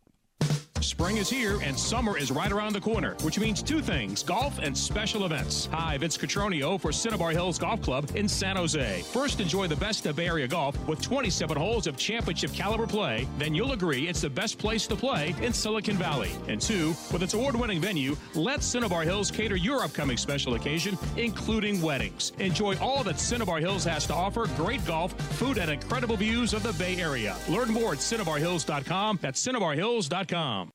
Spring 0.85 1.17
is 1.17 1.31
here 1.31 1.59
and 1.63 1.77
summer 1.77 2.15
is 2.15 2.29
right 2.29 2.51
around 2.51 2.73
the 2.73 2.79
corner, 2.79 3.15
which 3.23 3.39
means 3.39 3.63
two 3.63 3.81
things 3.81 4.21
golf 4.21 4.59
and 4.59 4.77
special 4.77 5.25
events. 5.25 5.67
Hi, 5.71 5.97
Vince 5.97 6.15
Cotroneo 6.15 6.79
for 6.79 6.91
Cinnabar 6.91 7.31
Hills 7.31 7.57
Golf 7.57 7.81
Club 7.81 8.07
in 8.13 8.29
San 8.29 8.55
Jose. 8.55 9.01
First, 9.01 9.39
enjoy 9.39 9.67
the 9.67 9.75
best 9.77 10.05
of 10.05 10.15
Bay 10.15 10.27
Area 10.27 10.47
golf 10.47 10.77
with 10.87 11.01
27 11.01 11.57
holes 11.57 11.87
of 11.87 11.97
championship 11.97 12.53
caliber 12.53 12.85
play. 12.85 13.27
Then 13.39 13.55
you'll 13.55 13.71
agree 13.71 14.07
it's 14.07 14.21
the 14.21 14.29
best 14.29 14.59
place 14.59 14.85
to 14.85 14.95
play 14.95 15.33
in 15.41 15.53
Silicon 15.53 15.97
Valley. 15.97 16.31
And 16.47 16.61
two, 16.61 16.89
with 17.11 17.23
its 17.23 17.33
award 17.33 17.55
winning 17.55 17.81
venue, 17.81 18.15
let 18.35 18.61
Cinnabar 18.61 19.01
Hills 19.01 19.31
cater 19.31 19.55
your 19.55 19.83
upcoming 19.83 20.17
special 20.17 20.53
occasion, 20.53 20.99
including 21.17 21.81
weddings. 21.81 22.31
Enjoy 22.37 22.77
all 22.77 23.03
that 23.03 23.19
Cinnabar 23.19 23.57
Hills 23.57 23.85
has 23.85 24.05
to 24.05 24.13
offer 24.13 24.45
great 24.55 24.85
golf, 24.85 25.13
food, 25.33 25.57
and 25.57 25.71
incredible 25.71 26.15
views 26.15 26.53
of 26.53 26.61
the 26.61 26.73
Bay 26.73 26.97
Area. 26.97 27.35
Learn 27.49 27.69
more 27.69 27.93
at 27.93 27.99
CinnabarHills.com. 27.99 29.17
That's 29.21 29.45
CinnabarHills.com. 29.45 30.74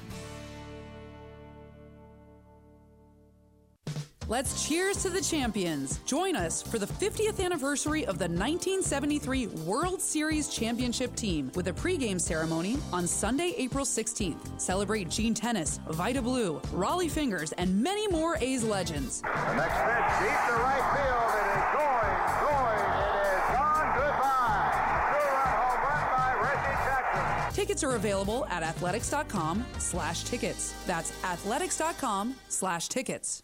Let's 4.27 4.65
cheers 4.67 4.97
to 5.03 5.09
the 5.09 5.19
champions. 5.19 5.99
Join 6.05 6.35
us 6.37 6.61
for 6.61 6.79
the 6.79 6.85
50th 6.85 7.43
anniversary 7.43 8.05
of 8.05 8.17
the 8.17 8.25
1973 8.29 9.47
World 9.65 9.99
Series 9.99 10.47
Championship 10.47 11.15
team 11.15 11.51
with 11.53 11.67
a 11.67 11.73
pregame 11.73 12.21
ceremony 12.21 12.77
on 12.93 13.07
Sunday, 13.07 13.53
April 13.57 13.83
16th. 13.83 14.61
Celebrate 14.61 15.09
Gene 15.09 15.33
Tenace, 15.33 15.79
Vida 15.89 16.21
Blue, 16.21 16.61
Rollie 16.71 17.11
Fingers, 17.11 17.51
and 17.53 17.81
many 17.83 18.07
more 18.07 18.37
A's 18.39 18.63
legends. 18.63 19.21
The 19.21 19.27
next 19.27 19.79
pitch 19.79 20.19
deep 20.21 20.39
to 20.47 20.53
right 20.61 20.85
field. 20.95 21.31
It 21.35 21.47
is 21.51 21.67
going, 21.75 22.15
going. 22.45 22.79
It 23.17 23.35
is 23.35 23.45
gone. 23.51 23.87
Goodbye. 23.99 24.71
Two-run 25.11 25.51
home 25.59 25.81
run 25.83 26.05
by 26.15 26.31
Reggie 26.41 26.77
Jackson. 26.85 27.53
Tickets 27.53 27.83
are 27.83 27.95
available 27.95 28.45
at 28.45 28.63
athletics.com 28.63 29.65
slash 29.77 30.23
tickets. 30.23 30.73
That's 30.85 31.11
athletics.com 31.25 32.35
slash 32.47 32.87
tickets. 32.87 33.43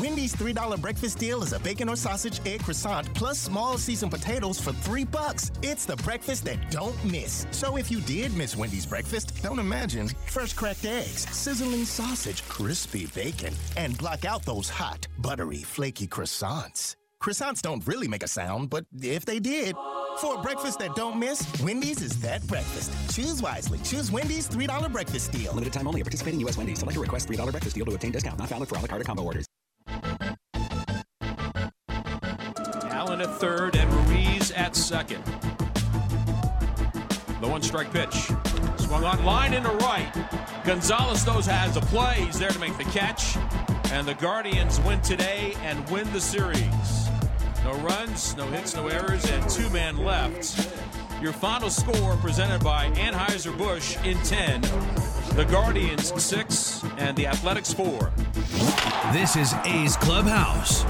Wendy's 0.00 0.34
$3 0.34 0.80
breakfast 0.80 1.18
deal 1.18 1.42
is 1.42 1.52
a 1.52 1.60
bacon 1.60 1.88
or 1.88 1.94
sausage 1.94 2.40
egg 2.46 2.64
croissant 2.64 3.12
plus 3.14 3.38
small 3.38 3.78
seasoned 3.78 4.10
potatoes 4.10 4.60
for 4.60 4.72
3 4.72 5.04
bucks. 5.04 5.52
It's 5.62 5.86
the 5.86 5.96
breakfast 5.96 6.44
that 6.46 6.70
don't 6.70 7.02
miss. 7.04 7.46
So 7.52 7.76
if 7.76 7.90
you 7.90 8.00
did 8.00 8.36
miss 8.36 8.56
Wendy's 8.56 8.86
breakfast, 8.86 9.40
don't 9.42 9.60
imagine. 9.60 10.08
Fresh 10.26 10.54
cracked 10.54 10.84
eggs, 10.84 11.28
sizzling 11.30 11.84
sausage, 11.84 12.46
crispy 12.48 13.06
bacon, 13.06 13.54
and 13.76 13.96
block 13.96 14.24
out 14.24 14.44
those 14.44 14.68
hot, 14.68 15.06
buttery, 15.18 15.58
flaky 15.62 16.08
croissants. 16.08 16.96
Croissants 17.22 17.62
don't 17.62 17.86
really 17.86 18.08
make 18.08 18.22
a 18.22 18.28
sound, 18.28 18.70
but 18.70 18.84
if 19.00 19.24
they 19.24 19.38
did, 19.38 19.76
for 20.18 20.34
a 20.34 20.42
breakfast 20.42 20.80
that 20.80 20.94
don't 20.96 21.18
miss, 21.18 21.46
Wendy's 21.62 22.02
is 22.02 22.20
that 22.20 22.44
breakfast. 22.48 22.92
Choose 23.14 23.40
wisely. 23.40 23.78
Choose 23.78 24.10
Wendy's 24.10 24.48
$3 24.48 24.90
breakfast 24.92 25.30
deal. 25.30 25.52
Limited 25.52 25.72
time 25.72 25.86
only. 25.86 26.02
Participating 26.02 26.40
U.S. 26.40 26.58
Wendy's. 26.58 26.80
Select 26.80 26.96
a 26.96 27.00
request 27.00 27.28
$3 27.28 27.50
breakfast 27.50 27.76
deal 27.76 27.86
to 27.86 27.94
obtain 27.94 28.10
discount. 28.10 28.38
Not 28.38 28.48
valid 28.48 28.68
for 28.68 28.76
a 28.76 28.80
la 28.80 28.88
carte 28.88 29.04
combo 29.04 29.22
orders. 29.22 29.46
Allen 32.90 33.20
at 33.20 33.34
third 33.38 33.76
and 33.76 33.92
Ruiz 34.08 34.50
at 34.52 34.74
second. 34.74 35.22
The 37.40 37.48
one 37.48 37.62
strike 37.62 37.92
pitch. 37.92 38.30
Swung 38.78 39.04
on 39.04 39.24
line 39.24 39.52
into 39.52 39.70
right. 39.70 40.10
Gonzalez, 40.64 41.24
those 41.24 41.46
has 41.46 41.76
a 41.76 41.80
play. 41.82 42.22
He's 42.24 42.38
there 42.38 42.50
to 42.50 42.58
make 42.58 42.76
the 42.78 42.84
catch. 42.84 43.36
And 43.92 44.06
the 44.08 44.14
Guardians 44.14 44.80
win 44.80 45.00
today 45.02 45.54
and 45.62 45.88
win 45.90 46.10
the 46.12 46.20
series. 46.20 47.08
No 47.64 47.74
runs, 47.80 48.36
no 48.36 48.46
hits, 48.46 48.74
no 48.74 48.88
errors, 48.88 49.30
and 49.30 49.48
two 49.48 49.68
men 49.70 49.98
left. 49.98 50.70
Your 51.22 51.32
final 51.32 51.70
score 51.70 52.16
presented 52.16 52.62
by 52.62 52.90
Anheuser-Busch 52.90 53.96
in 54.04 54.18
10. 54.18 55.13
The 55.34 55.44
Guardians 55.46 56.22
6 56.22 56.84
and 56.96 57.16
the 57.16 57.26
Athletics 57.26 57.72
4. 57.72 58.12
This 59.12 59.34
is 59.34 59.52
A's 59.64 59.96
Clubhouse. 59.96 60.84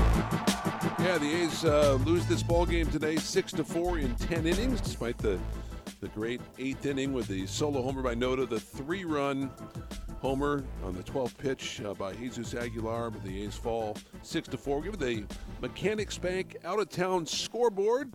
Yeah, 1.01 1.16
the 1.16 1.45
A's 1.45 1.64
uh, 1.64 1.95
lose 2.05 2.26
this 2.26 2.42
ball 2.42 2.66
game 2.66 2.86
today, 2.88 3.16
six 3.16 3.53
to 3.53 3.64
four 3.64 3.99
in 3.99 4.14
ten 4.16 4.47
innings, 4.47 4.82
despite 4.82 5.16
the 5.16 5.38
the 6.03 6.09
great 6.09 6.42
eighth 6.59 6.84
inning 6.84 7.14
with 7.14 7.26
the 7.26 7.47
solo 7.47 7.80
homer 7.80 8.03
by 8.03 8.14
Noda, 8.14 8.47
the 8.47 8.61
three-run 8.61 9.51
homer 10.20 10.62
on 10.84 10.95
the 10.95 11.03
12th 11.03 11.38
pitch 11.38 11.80
uh, 11.80 11.95
by 11.95 12.12
Jesus 12.12 12.53
Aguilar, 12.53 13.12
but 13.12 13.24
the 13.24 13.45
A's 13.45 13.55
fall 13.55 13.97
six 14.20 14.47
to 14.49 14.59
four. 14.59 14.82
Give 14.82 14.92
it 14.92 15.01
the 15.01 15.24
Mechanics 15.62 16.18
Bank 16.18 16.59
out-of-town 16.64 17.24
scoreboard, 17.24 18.12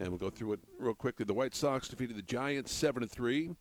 and 0.00 0.08
we'll 0.08 0.18
go 0.18 0.30
through 0.30 0.54
it 0.54 0.60
real 0.80 0.94
quickly. 0.94 1.24
The 1.24 1.34
White 1.34 1.54
Sox 1.54 1.86
defeated 1.86 2.16
the 2.16 2.22
Giants 2.22 2.72
seven 2.72 3.02
to 3.02 3.08
three. 3.08 3.52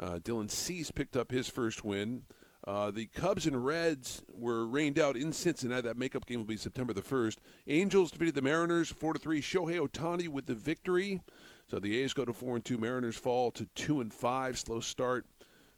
Uh, 0.00 0.18
Dylan 0.18 0.50
Cease 0.50 0.90
picked 0.90 1.16
up 1.16 1.30
his 1.30 1.48
first 1.48 1.84
win. 1.84 2.22
Uh, 2.66 2.90
the 2.90 3.06
Cubs 3.06 3.46
and 3.46 3.64
Reds 3.64 4.22
were 4.32 4.66
rained 4.66 4.98
out 4.98 5.16
in 5.16 5.32
Cincinnati. 5.32 5.82
That 5.82 5.98
makeup 5.98 6.24
game 6.24 6.38
will 6.38 6.46
be 6.46 6.56
September 6.56 6.94
the 6.94 7.02
1st. 7.02 7.36
Angels 7.66 8.10
defeated 8.10 8.34
the 8.34 8.42
Mariners 8.42 8.90
4 8.90 9.14
to 9.14 9.18
3. 9.18 9.42
Shohei 9.42 9.86
Ohtani 9.86 10.28
with 10.28 10.46
the 10.46 10.54
victory. 10.54 11.20
So 11.70 11.78
the 11.78 12.00
A's 12.00 12.14
go 12.14 12.24
to 12.24 12.32
4 12.32 12.56
and 12.56 12.64
2. 12.64 12.78
Mariners 12.78 13.16
fall 13.16 13.50
to 13.52 13.66
2 13.74 14.00
and 14.00 14.12
5. 14.12 14.58
Slow 14.58 14.80
start 14.80 15.26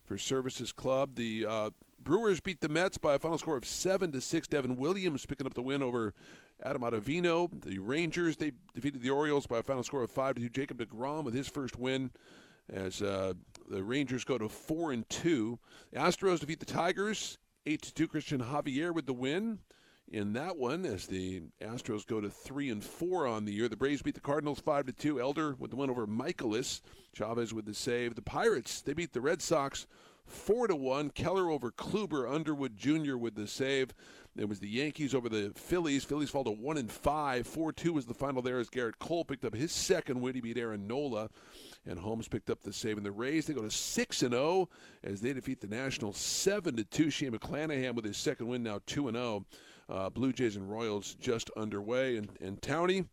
for 0.05 0.17
Servais' 0.17 0.75
Club. 0.75 1.17
The 1.17 1.47
uh, 1.47 1.71
Brewers 2.01 2.39
beat 2.39 2.61
the 2.61 2.69
Mets 2.69 2.99
by 2.99 3.15
a 3.15 3.19
final 3.19 3.39
score 3.39 3.57
of 3.57 3.65
7 3.65 4.13
to 4.13 4.21
6. 4.21 4.47
Devin 4.47 4.77
Williams 4.77 5.27
picking 5.27 5.47
up 5.47 5.55
the 5.55 5.63
win 5.63 5.83
over 5.83 6.15
Adam 6.63 6.83
Ottavino. 6.83 7.51
The 7.65 7.81
Rangers 7.81 8.37
they 8.37 8.53
defeated 8.77 9.03
the 9.03 9.11
Orioles 9.11 9.49
by 9.49 9.59
a 9.59 9.63
final 9.65 9.83
score 9.83 10.05
of 10.05 10.11
5 10.13 10.37
to 10.37 10.41
2. 10.43 10.49
Jacob 10.51 10.79
DeGrom 10.79 11.25
with 11.25 11.35
his 11.35 11.49
first 11.49 11.77
win 11.77 12.13
as 12.73 13.03
uh, 13.03 13.33
the 13.69 13.83
Rangers 13.83 14.25
go 14.25 14.39
to 14.39 14.49
four 14.49 14.93
and 14.93 15.09
two. 15.09 15.59
The 15.93 15.99
Astros 15.99 16.41
defeat 16.41 16.61
the 16.61 16.67
Tigers 16.67 17.39
eight 17.67 17.83
to 17.83 17.95
two. 17.95 18.09
Christian 18.09 18.41
Javier 18.41 18.95
with 18.95 19.07
the 19.07 19.13
win 19.13 19.59
in 20.09 20.33
that 20.35 20.57
one 20.57 20.87
as 20.87 21.07
the 21.07 21.43
Astros 21.61 22.07
go 22.07 22.21
to 22.21 22.31
three 22.31 22.71
and 22.71 22.83
four 22.83 23.27
on 23.27 23.45
the 23.45 23.53
year. 23.53 23.69
The 23.69 23.77
Braves 23.77 24.03
beat 24.03 24.15
the 24.15 24.21
Cardinals 24.21 24.61
five 24.61 24.87
to 24.87 24.93
two. 24.93 25.21
Elder 25.21 25.55
with 25.59 25.71
the 25.71 25.77
win 25.77 25.91
over 25.91 26.07
Mikolas. 26.07 26.81
Chavez 27.13 27.53
with 27.53 27.65
the 27.65 27.75
save. 27.75 28.15
The 28.15 28.23
Pirates 28.23 28.81
they 28.83 28.93
beat 28.93 29.13
the 29.13 29.21
Red 29.21 29.43
Sox 29.43 29.87
four 30.25 30.69
to 30.69 30.77
one. 30.77 31.11
Keller 31.11 31.51
over 31.51 31.71
Kluber. 31.71 32.33
Underwood 32.33 32.77
Jr. 32.77 33.17
with 33.17 33.35
the 33.35 33.47
save. 33.47 33.95
There 34.37 34.47
was 34.47 34.61
the 34.61 34.69
Yankees 34.69 35.15
over 35.15 35.31
the 35.31 35.51
Phillies. 35.55 36.05
Phillies 36.05 36.29
fall 36.29 36.45
to 36.45 36.51
one 36.51 36.77
and 36.77 36.93
five. 36.93 37.47
Four 37.47 37.73
two 37.73 37.95
was 37.95 38.05
the 38.05 38.13
final 38.13 38.43
there 38.43 38.59
as 38.59 38.69
Gerrit 38.69 38.99
Cole 38.99 39.25
picked 39.25 39.47
up 39.47 39.55
his 39.55 39.73
second 39.73 40.21
win. 40.21 40.35
He 40.35 40.43
beat 40.43 40.59
Aaron 40.59 40.87
Nola, 40.87 41.31
and 41.87 41.99
Holmes 41.99 42.29
picked 42.29 42.51
up 42.51 42.63
the 42.63 42.73
save. 42.73 42.99
And 42.99 43.07
the 43.07 43.11
Rays 43.11 43.47
they 43.47 43.55
go 43.55 43.63
to 43.63 43.71
six 43.71 44.23
and 44.23 44.35
zero 44.35 44.69
as 45.03 45.23
they 45.23 45.33
defeat 45.33 45.63
the 45.63 45.67
Nationals 45.67 46.19
seven 46.19 46.77
to 46.77 46.85
two. 46.85 47.09
Shane 47.09 47.33
McClanahan 47.33 47.95
with 47.95 48.05
his 48.05 48.19
second 48.19 48.49
win 48.49 48.63
now 48.63 48.81
two 48.85 49.09
and 49.09 49.17
zero. 49.17 49.47
Uh, 49.89 50.11
Blue 50.11 50.35
Jays 50.35 50.57
and 50.57 50.71
Royals 50.71 51.15
just 51.15 51.51
underway, 51.57 52.19
and 52.19 52.29
and 52.43 52.61
Towney. 52.61 53.07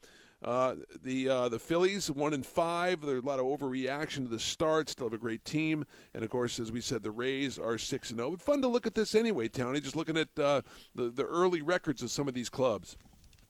Uh, 0.44 0.76
the 1.04 1.30
uh, 1.30 1.48
the 1.50 1.58
Phillies 1.60 2.12
one 2.12 2.34
and 2.34 2.46
five. 2.46 3.00
There's 3.02 3.24
a 3.24 3.26
lot 3.26 3.40
of 3.40 3.46
overreaction 3.46 4.24
to 4.24 4.28
the 4.28 4.40
start. 4.40 4.90
Still 4.90 5.06
have 5.06 5.14
a 5.14 5.18
great 5.18 5.46
team, 5.46 5.86
and 6.14 6.24
of 6.24 6.30
course, 6.30 6.60
as 6.60 6.72
we 6.72 6.82
said, 6.82 7.02
the 7.02 7.12
Rays 7.12 7.58
are 7.58 7.78
six 7.78 8.10
and 8.10 8.20
zero. 8.20 8.32
But 8.32 8.42
fun 8.42 8.62
to 8.62 8.68
look 8.68 8.86
at 8.86 8.94
this 8.94 9.16
anyway, 9.16 9.48
Tony. 9.48 9.80
Just 9.80 9.96
looking 9.96 10.18
at 10.18 10.28
uh, 10.38 10.62
the 10.96 11.10
the 11.10 11.24
early 11.24 11.62
records 11.62 12.02
of 12.04 12.12
some 12.12 12.28
of 12.28 12.34
these 12.34 12.50
clubs. 12.50 12.98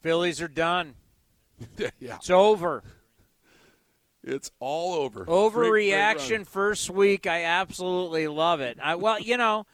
Phillies 0.01 0.39
are 0.41 0.47
done. 0.47 0.93
yeah, 1.77 1.89
It's 2.17 2.29
over. 2.29 2.83
it's 4.23 4.51
all 4.59 4.93
over. 4.95 5.25
Overreaction 5.25 6.27
Great- 6.27 6.37
great 6.37 6.47
first 6.47 6.89
week. 6.89 7.25
I 7.27 7.43
absolutely 7.43 8.27
love 8.27 8.61
it. 8.61 8.77
I 8.81 8.95
well, 8.95 9.19
you 9.19 9.37
know, 9.37 9.65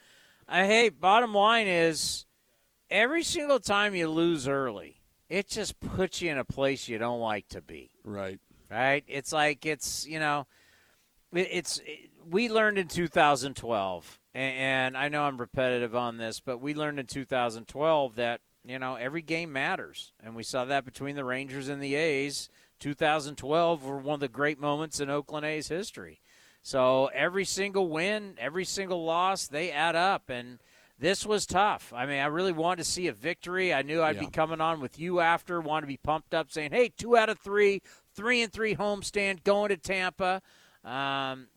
I 0.48 0.66
hey, 0.66 0.90
bottom 0.90 1.34
line 1.34 1.68
is 1.68 2.26
every 2.90 3.24
single 3.24 3.60
time 3.60 3.94
you 3.96 4.08
lose 4.10 4.48
early, 4.48 4.99
it 5.30 5.48
just 5.48 5.80
puts 5.80 6.22
you 6.22 6.32
in 6.32 6.38
a 6.38 6.44
place 6.44 6.88
you 6.88 6.98
don't 6.98 7.20
like 7.20 7.48
to 7.50 7.62
be. 7.62 7.92
Right. 8.04 8.40
Right? 8.70 9.04
It's 9.08 9.32
like 9.32 9.66
it's, 9.66 10.06
you 10.08 10.20
know, 10.20 10.48
it, 11.34 11.48
it's 11.52 11.80
it, 11.86 12.10
we 12.30 12.50
learned 12.50 12.78
in 12.78 12.88
2012 12.88 14.20
and, 14.34 14.56
and 14.56 14.98
I 14.98 15.10
know 15.10 15.24
I'm 15.24 15.38
repetitive 15.38 15.96
on 15.96 16.18
this, 16.18 16.40
but 16.40 16.60
we 16.60 16.74
learned 16.74 17.00
in 17.00 17.06
2012 17.06 18.16
that, 18.16 18.42
you 18.66 18.80
know, 18.80 18.96
every 18.96 19.22
game 19.22 19.54
matters. 19.54 20.14
And 20.24 20.36
we 20.36 20.44
saw 20.44 20.66
that 20.66 20.86
between 20.86 21.16
the 21.16 21.26
Rangers 21.26 21.70
and 21.70 21.82
the 21.82 21.96
A's. 21.96 22.50
2012 22.80 23.84
were 23.84 23.98
one 23.98 24.16
of 24.16 24.20
the 24.22 24.28
great 24.28 24.60
moments 24.60 25.00
in 25.00 25.10
Oakland 25.10 25.46
A's 25.46 25.68
history. 25.68 26.22
So 26.62 27.08
every 27.08 27.46
single 27.46 27.88
win, 27.90 28.36
every 28.38 28.66
single 28.66 29.04
loss, 29.04 29.48
they 29.48 29.72
add 29.72 29.96
up. 29.96 30.30
And 30.30 30.60
this 31.00 31.26
was 31.26 31.46
tough. 31.46 31.94
I 31.96 32.06
mean, 32.06 32.20
I 32.20 32.26
really 32.26 32.52
wanted 32.52 32.84
to 32.84 32.90
see 32.90 33.08
a 33.08 33.14
victory. 33.14 33.74
I 33.74 33.82
knew 33.82 34.02
I'd 34.02 34.20
be 34.20 34.28
coming 34.28 34.60
on 34.60 34.82
with 34.82 35.00
you 35.00 35.22
after, 35.22 35.62
wanted 35.62 35.82
to 35.82 35.88
be 35.88 35.98
pumped 35.98 36.34
up, 36.34 36.52
saying, 36.52 36.72
"Hey, 36.72 36.90
two 36.90 37.16
out 37.16 37.30
of 37.30 37.40
three, 37.40 37.82
three 38.14 38.42
and 38.42 38.52
three 38.52 38.76
homestand, 38.76 39.44
going 39.44 39.70
to 39.70 39.78
Tampa." 39.78 40.42
Um, 40.84 41.48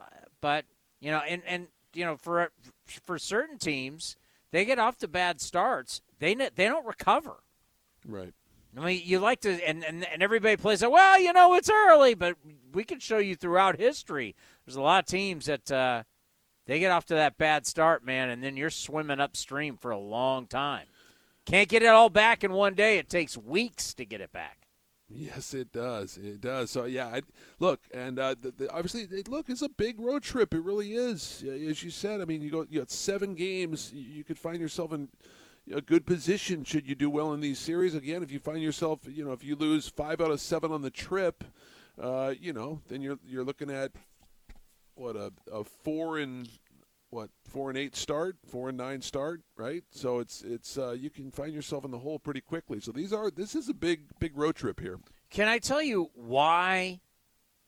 but 0.40 0.64
you 1.00 1.10
know, 1.10 1.18
and 1.18 1.42
and 1.46 1.66
you 1.92 2.04
know, 2.04 2.16
for 2.16 2.52
for 2.86 3.18
certain 3.18 3.58
teams, 3.58 4.16
they 4.52 4.64
get 4.64 4.78
off 4.78 4.96
to 4.98 5.08
bad 5.08 5.40
starts. 5.40 6.02
They 6.20 6.34
they 6.34 6.66
don't 6.66 6.86
recover. 6.86 7.42
Right. 8.06 8.32
I 8.76 8.84
mean, 8.86 9.02
you 9.04 9.18
like 9.18 9.40
to, 9.42 9.52
and, 9.68 9.84
and, 9.84 10.06
and 10.06 10.22
everybody 10.22 10.56
plays 10.56 10.82
it. 10.82 10.90
Well, 10.90 11.20
you 11.20 11.34
know, 11.34 11.54
it's 11.54 11.68
early, 11.68 12.14
but 12.14 12.36
we 12.72 12.84
can 12.84 13.00
show 13.00 13.18
you 13.18 13.36
throughout 13.36 13.78
history. 13.78 14.34
There's 14.64 14.76
a 14.76 14.80
lot 14.80 15.00
of 15.00 15.06
teams 15.06 15.44
that 15.44 15.70
uh, 15.70 16.04
they 16.66 16.78
get 16.78 16.92
off 16.92 17.06
to 17.06 17.14
that 17.14 17.38
bad 17.38 17.66
start, 17.66 18.04
man, 18.04 18.30
and 18.30 18.42
then 18.42 18.56
you're 18.56 18.70
swimming 18.70 19.20
upstream 19.20 19.76
for 19.76 19.90
a 19.90 19.98
long 19.98 20.46
time. 20.46 20.86
Can't 21.44 21.68
get 21.68 21.82
it 21.82 21.88
all 21.88 22.10
back 22.10 22.44
in 22.44 22.52
one 22.52 22.74
day. 22.74 22.98
It 22.98 23.08
takes 23.08 23.36
weeks 23.36 23.94
to 23.94 24.04
get 24.04 24.20
it 24.20 24.32
back. 24.32 24.58
Yes, 25.14 25.52
it 25.52 25.72
does. 25.72 26.16
It 26.16 26.40
does. 26.40 26.70
So 26.70 26.84
yeah, 26.84 27.06
I, 27.06 27.22
look, 27.58 27.80
and 27.92 28.18
uh, 28.18 28.34
the, 28.40 28.52
the, 28.52 28.72
obviously, 28.72 29.02
it, 29.10 29.28
look, 29.28 29.50
it's 29.50 29.62
a 29.62 29.68
big 29.68 30.00
road 30.00 30.22
trip. 30.22 30.54
It 30.54 30.62
really 30.62 30.94
is. 30.94 31.44
As 31.46 31.82
you 31.82 31.90
said, 31.90 32.20
I 32.20 32.24
mean, 32.24 32.40
you 32.40 32.50
go, 32.50 32.66
you 32.70 32.78
got 32.78 32.90
seven 32.90 33.34
games. 33.34 33.92
You, 33.92 34.24
could 34.24 34.38
find 34.38 34.60
yourself 34.60 34.92
in 34.92 35.08
a 35.72 35.80
good 35.80 36.06
position 36.06 36.64
should 36.64 36.88
you 36.88 36.94
do 36.94 37.10
well 37.10 37.32
in 37.34 37.40
these 37.40 37.58
series. 37.58 37.94
Again, 37.94 38.22
if 38.22 38.30
you 38.30 38.38
find 38.38 38.62
yourself, 38.62 39.00
you 39.06 39.24
know, 39.24 39.32
if 39.32 39.44
you 39.44 39.54
lose 39.54 39.88
five 39.88 40.20
out 40.20 40.30
of 40.30 40.40
seven 40.40 40.72
on 40.72 40.82
the 40.82 40.90
trip, 40.90 41.44
uh, 42.00 42.32
you 42.40 42.52
know, 42.52 42.80
then 42.88 43.02
you're 43.02 43.18
you're 43.26 43.44
looking 43.44 43.70
at 43.70 43.92
what 44.94 45.16
a, 45.16 45.32
a 45.52 45.64
four 45.64 46.18
and 46.18 46.48
what 47.10 47.30
four 47.46 47.68
and 47.68 47.78
eight 47.78 47.94
start, 47.94 48.36
four 48.46 48.70
and 48.70 48.78
nine 48.78 49.02
start, 49.02 49.42
right? 49.56 49.84
So 49.90 50.18
it's 50.18 50.42
it's 50.42 50.78
uh, 50.78 50.92
you 50.92 51.10
can 51.10 51.30
find 51.30 51.52
yourself 51.52 51.84
in 51.84 51.90
the 51.90 51.98
hole 51.98 52.18
pretty 52.18 52.40
quickly. 52.40 52.80
So 52.80 52.90
these 52.90 53.12
are 53.12 53.30
this 53.30 53.54
is 53.54 53.68
a 53.68 53.74
big 53.74 54.04
big 54.18 54.36
road 54.36 54.56
trip 54.56 54.80
here. 54.80 54.98
Can 55.30 55.48
I 55.48 55.58
tell 55.58 55.82
you 55.82 56.10
why 56.14 57.00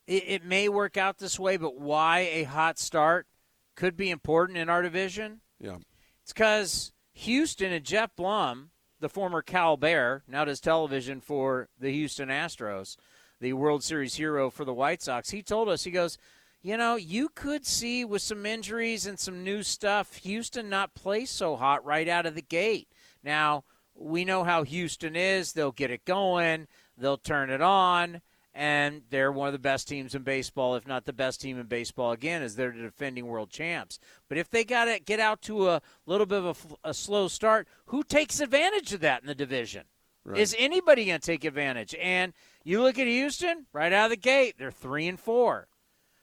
it, 0.07 0.25
it 0.27 0.45
may 0.45 0.69
work 0.69 0.97
out 0.97 1.19
this 1.19 1.39
way, 1.39 1.57
but 1.57 1.79
why 1.79 2.21
a 2.21 2.45
hot 2.45 2.79
start 2.79 3.27
could 3.75 3.97
be 3.97 4.11
important 4.11 4.59
in 4.59 4.69
our 4.69 4.83
division? 4.83 5.41
Yeah. 5.61 5.77
It's 6.23 6.33
because 6.33 6.93
Houston 7.13 7.73
and 7.73 7.85
Geoff 7.85 8.17
Blum, 8.17 8.71
the 9.01 9.09
former 9.09 9.43
Cal 9.43 9.77
Bear, 9.77 10.23
now 10.27 10.45
does 10.45 10.61
television 10.61 11.21
for 11.21 11.69
the 11.79 11.91
Houston 11.91 12.29
Astros, 12.29 12.97
the 13.41 13.53
World 13.53 13.85
Series 13.85 14.15
hero 14.15 14.49
for 14.51 14.65
the 14.65 14.75
White 14.75 15.03
Sox. 15.03 15.31
He 15.31 15.43
told 15.43 15.69
us, 15.69 15.85
he 15.85 15.91
goes, 15.91 16.17
you 16.65 16.79
know, 16.79 16.97
you 16.97 17.29
could 17.29 17.67
see 17.67 18.07
with 18.07 18.23
some 18.23 18.47
injuries 18.47 19.05
and 19.05 19.19
some 19.19 19.45
new 19.45 19.63
stuff, 19.63 20.17
Houston 20.17 20.71
not 20.71 20.95
play 20.95 21.27
so 21.27 21.57
hot 21.57 21.85
right 21.85 22.09
out 22.09 22.25
of 22.25 22.35
the 22.35 22.43
gate. 22.43 22.89
Now, 23.23 23.65
we 23.95 24.25
know 24.25 24.45
how 24.45 24.63
Houston 24.63 25.15
is. 25.15 25.53
They'll 25.53 25.73
get 25.73 25.91
it 25.91 26.07
going, 26.07 26.67
they'll 26.97 27.19
turn 27.19 27.51
it 27.51 27.61
on, 27.61 28.23
and 28.55 29.03
they're 29.11 29.31
one 29.31 29.49
of 29.49 29.53
the 29.53 29.59
best 29.59 29.87
teams 29.87 30.15
in 30.15 30.23
baseball, 30.23 30.75
if 30.75 30.87
not 30.87 31.05
the 31.05 31.13
best 31.13 31.43
team 31.43 31.61
in 31.61 31.67
baseball 31.67 32.13
again, 32.13 32.43
as 32.43 32.57
they're 32.57 32.73
the 32.73 32.81
defending 32.81 33.27
world 33.27 33.51
champs. 33.51 33.99
But 34.31 34.39
if 34.39 34.49
they 34.49 34.65
got 34.65 34.87
to 34.87 34.99
get 34.99 35.21
out 35.21 35.43
to 35.43 35.69
a 35.69 35.83
little 36.07 36.27
bit 36.27 36.45
of 36.45 36.77
a 36.83 36.95
slow 36.95 37.29
start, 37.29 37.69
who 37.87 38.03
takes 38.03 38.41
advantage 38.41 38.95
of 38.95 39.01
that 39.01 39.21
in 39.21 39.27
the 39.27 39.35
division? 39.35 39.85
Right. 40.25 40.41
Is 40.41 40.57
anybody 40.59 41.05
going 41.05 41.21
to 41.21 41.27
take 41.27 41.45
advantage? 41.45 41.95
And 42.01 42.33
you 42.63 42.81
look 42.81 42.99
at 42.99 43.07
Houston 43.07 43.67
right 43.75 43.93
out 43.93 44.07
of 44.07 44.11
the 44.11 44.17
gate; 44.17 44.55
they're 44.57 44.71
three 44.71 45.07
and 45.07 45.21
four. 45.21 45.69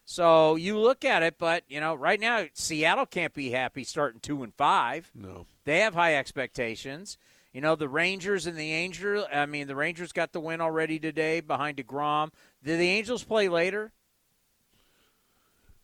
So 0.06 0.56
you 0.56 0.78
look 0.78 1.06
at 1.06 1.24
it, 1.24 1.36
but 1.38 1.64
you 1.68 1.80
know, 1.80 1.95
right 1.95 2.20
now 2.20 2.45
Seattle 2.54 3.06
can't 3.06 3.34
be 3.34 3.52
happy 3.52 3.84
starting 3.84 4.20
two 4.20 4.43
and 4.43 4.54
five. 4.56 5.12
No, 5.16 5.45
they 5.66 5.80
have 5.80 5.93
high 5.93 6.16
expectations. 6.16 7.18
You 7.54 7.62
know, 7.62 7.76
the 7.76 7.89
Rangers 7.89 8.45
and 8.45 8.58
the 8.58 8.72
Angels. 8.72 9.26
I 9.34 9.45
mean, 9.45 9.68
the 9.68 9.76
Rangers 9.76 10.12
got 10.12 10.32
the 10.32 10.39
win 10.39 10.62
already 10.62 10.99
today 10.99 11.41
behind 11.41 11.78
deGrom. 11.78 12.32
Did 12.64 12.80
the 12.80 12.89
Angels 12.89 13.24
play 13.24 13.49
later? 13.49 13.91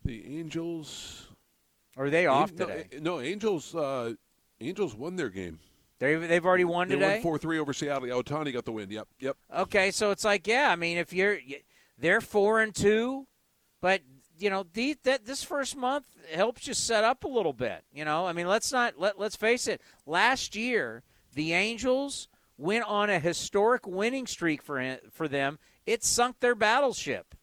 The 0.04 0.38
Angels 0.38 1.28
are 1.98 2.08
they 2.10 2.26
off 2.26 2.52
no, 2.52 2.66
today? 2.66 2.86
No, 3.00 3.20
Angels. 3.20 3.74
Uh, 3.74 4.14
Angels 4.60 4.94
won 4.94 5.16
their 5.16 5.28
game. 5.28 5.58
They 5.98 6.14
they've 6.14 6.46
already 6.46 6.64
won 6.64 6.88
They 6.88 6.94
today. 6.94 7.14
won 7.14 7.22
four 7.22 7.38
three 7.38 7.58
over 7.58 7.72
Seattle. 7.72 8.06
Yeah, 8.06 8.14
Ohtani 8.14 8.52
got 8.52 8.64
the 8.64 8.72
win. 8.72 8.90
Yep, 8.90 9.08
yep. 9.18 9.36
Okay, 9.54 9.90
so 9.90 10.12
it's 10.12 10.24
like, 10.24 10.46
yeah, 10.46 10.70
I 10.70 10.76
mean, 10.76 10.96
if 10.96 11.12
you're, 11.12 11.38
they're 11.98 12.20
four 12.20 12.60
and 12.60 12.72
two, 12.74 13.26
but 13.80 14.02
you 14.38 14.50
know, 14.50 14.64
the, 14.72 14.96
that 15.02 15.24
this 15.24 15.42
first 15.42 15.76
month 15.76 16.06
helps 16.32 16.66
you 16.66 16.74
set 16.74 17.04
up 17.04 17.24
a 17.24 17.28
little 17.28 17.52
bit. 17.52 17.82
You 17.92 18.04
know, 18.04 18.26
I 18.26 18.32
mean, 18.32 18.46
let's 18.46 18.72
not 18.72 18.98
let 18.98 19.18
let's 19.18 19.36
face 19.36 19.66
it. 19.66 19.80
Last 20.06 20.54
year, 20.54 21.02
the 21.34 21.52
Angels 21.52 22.28
went 22.56 22.84
on 22.84 23.10
a 23.10 23.18
historic 23.18 23.86
winning 23.86 24.26
streak 24.26 24.62
for 24.62 24.98
for 25.10 25.28
them. 25.28 25.58
It 25.86 26.04
sunk 26.04 26.40
their 26.40 26.54
battleship. 26.54 27.34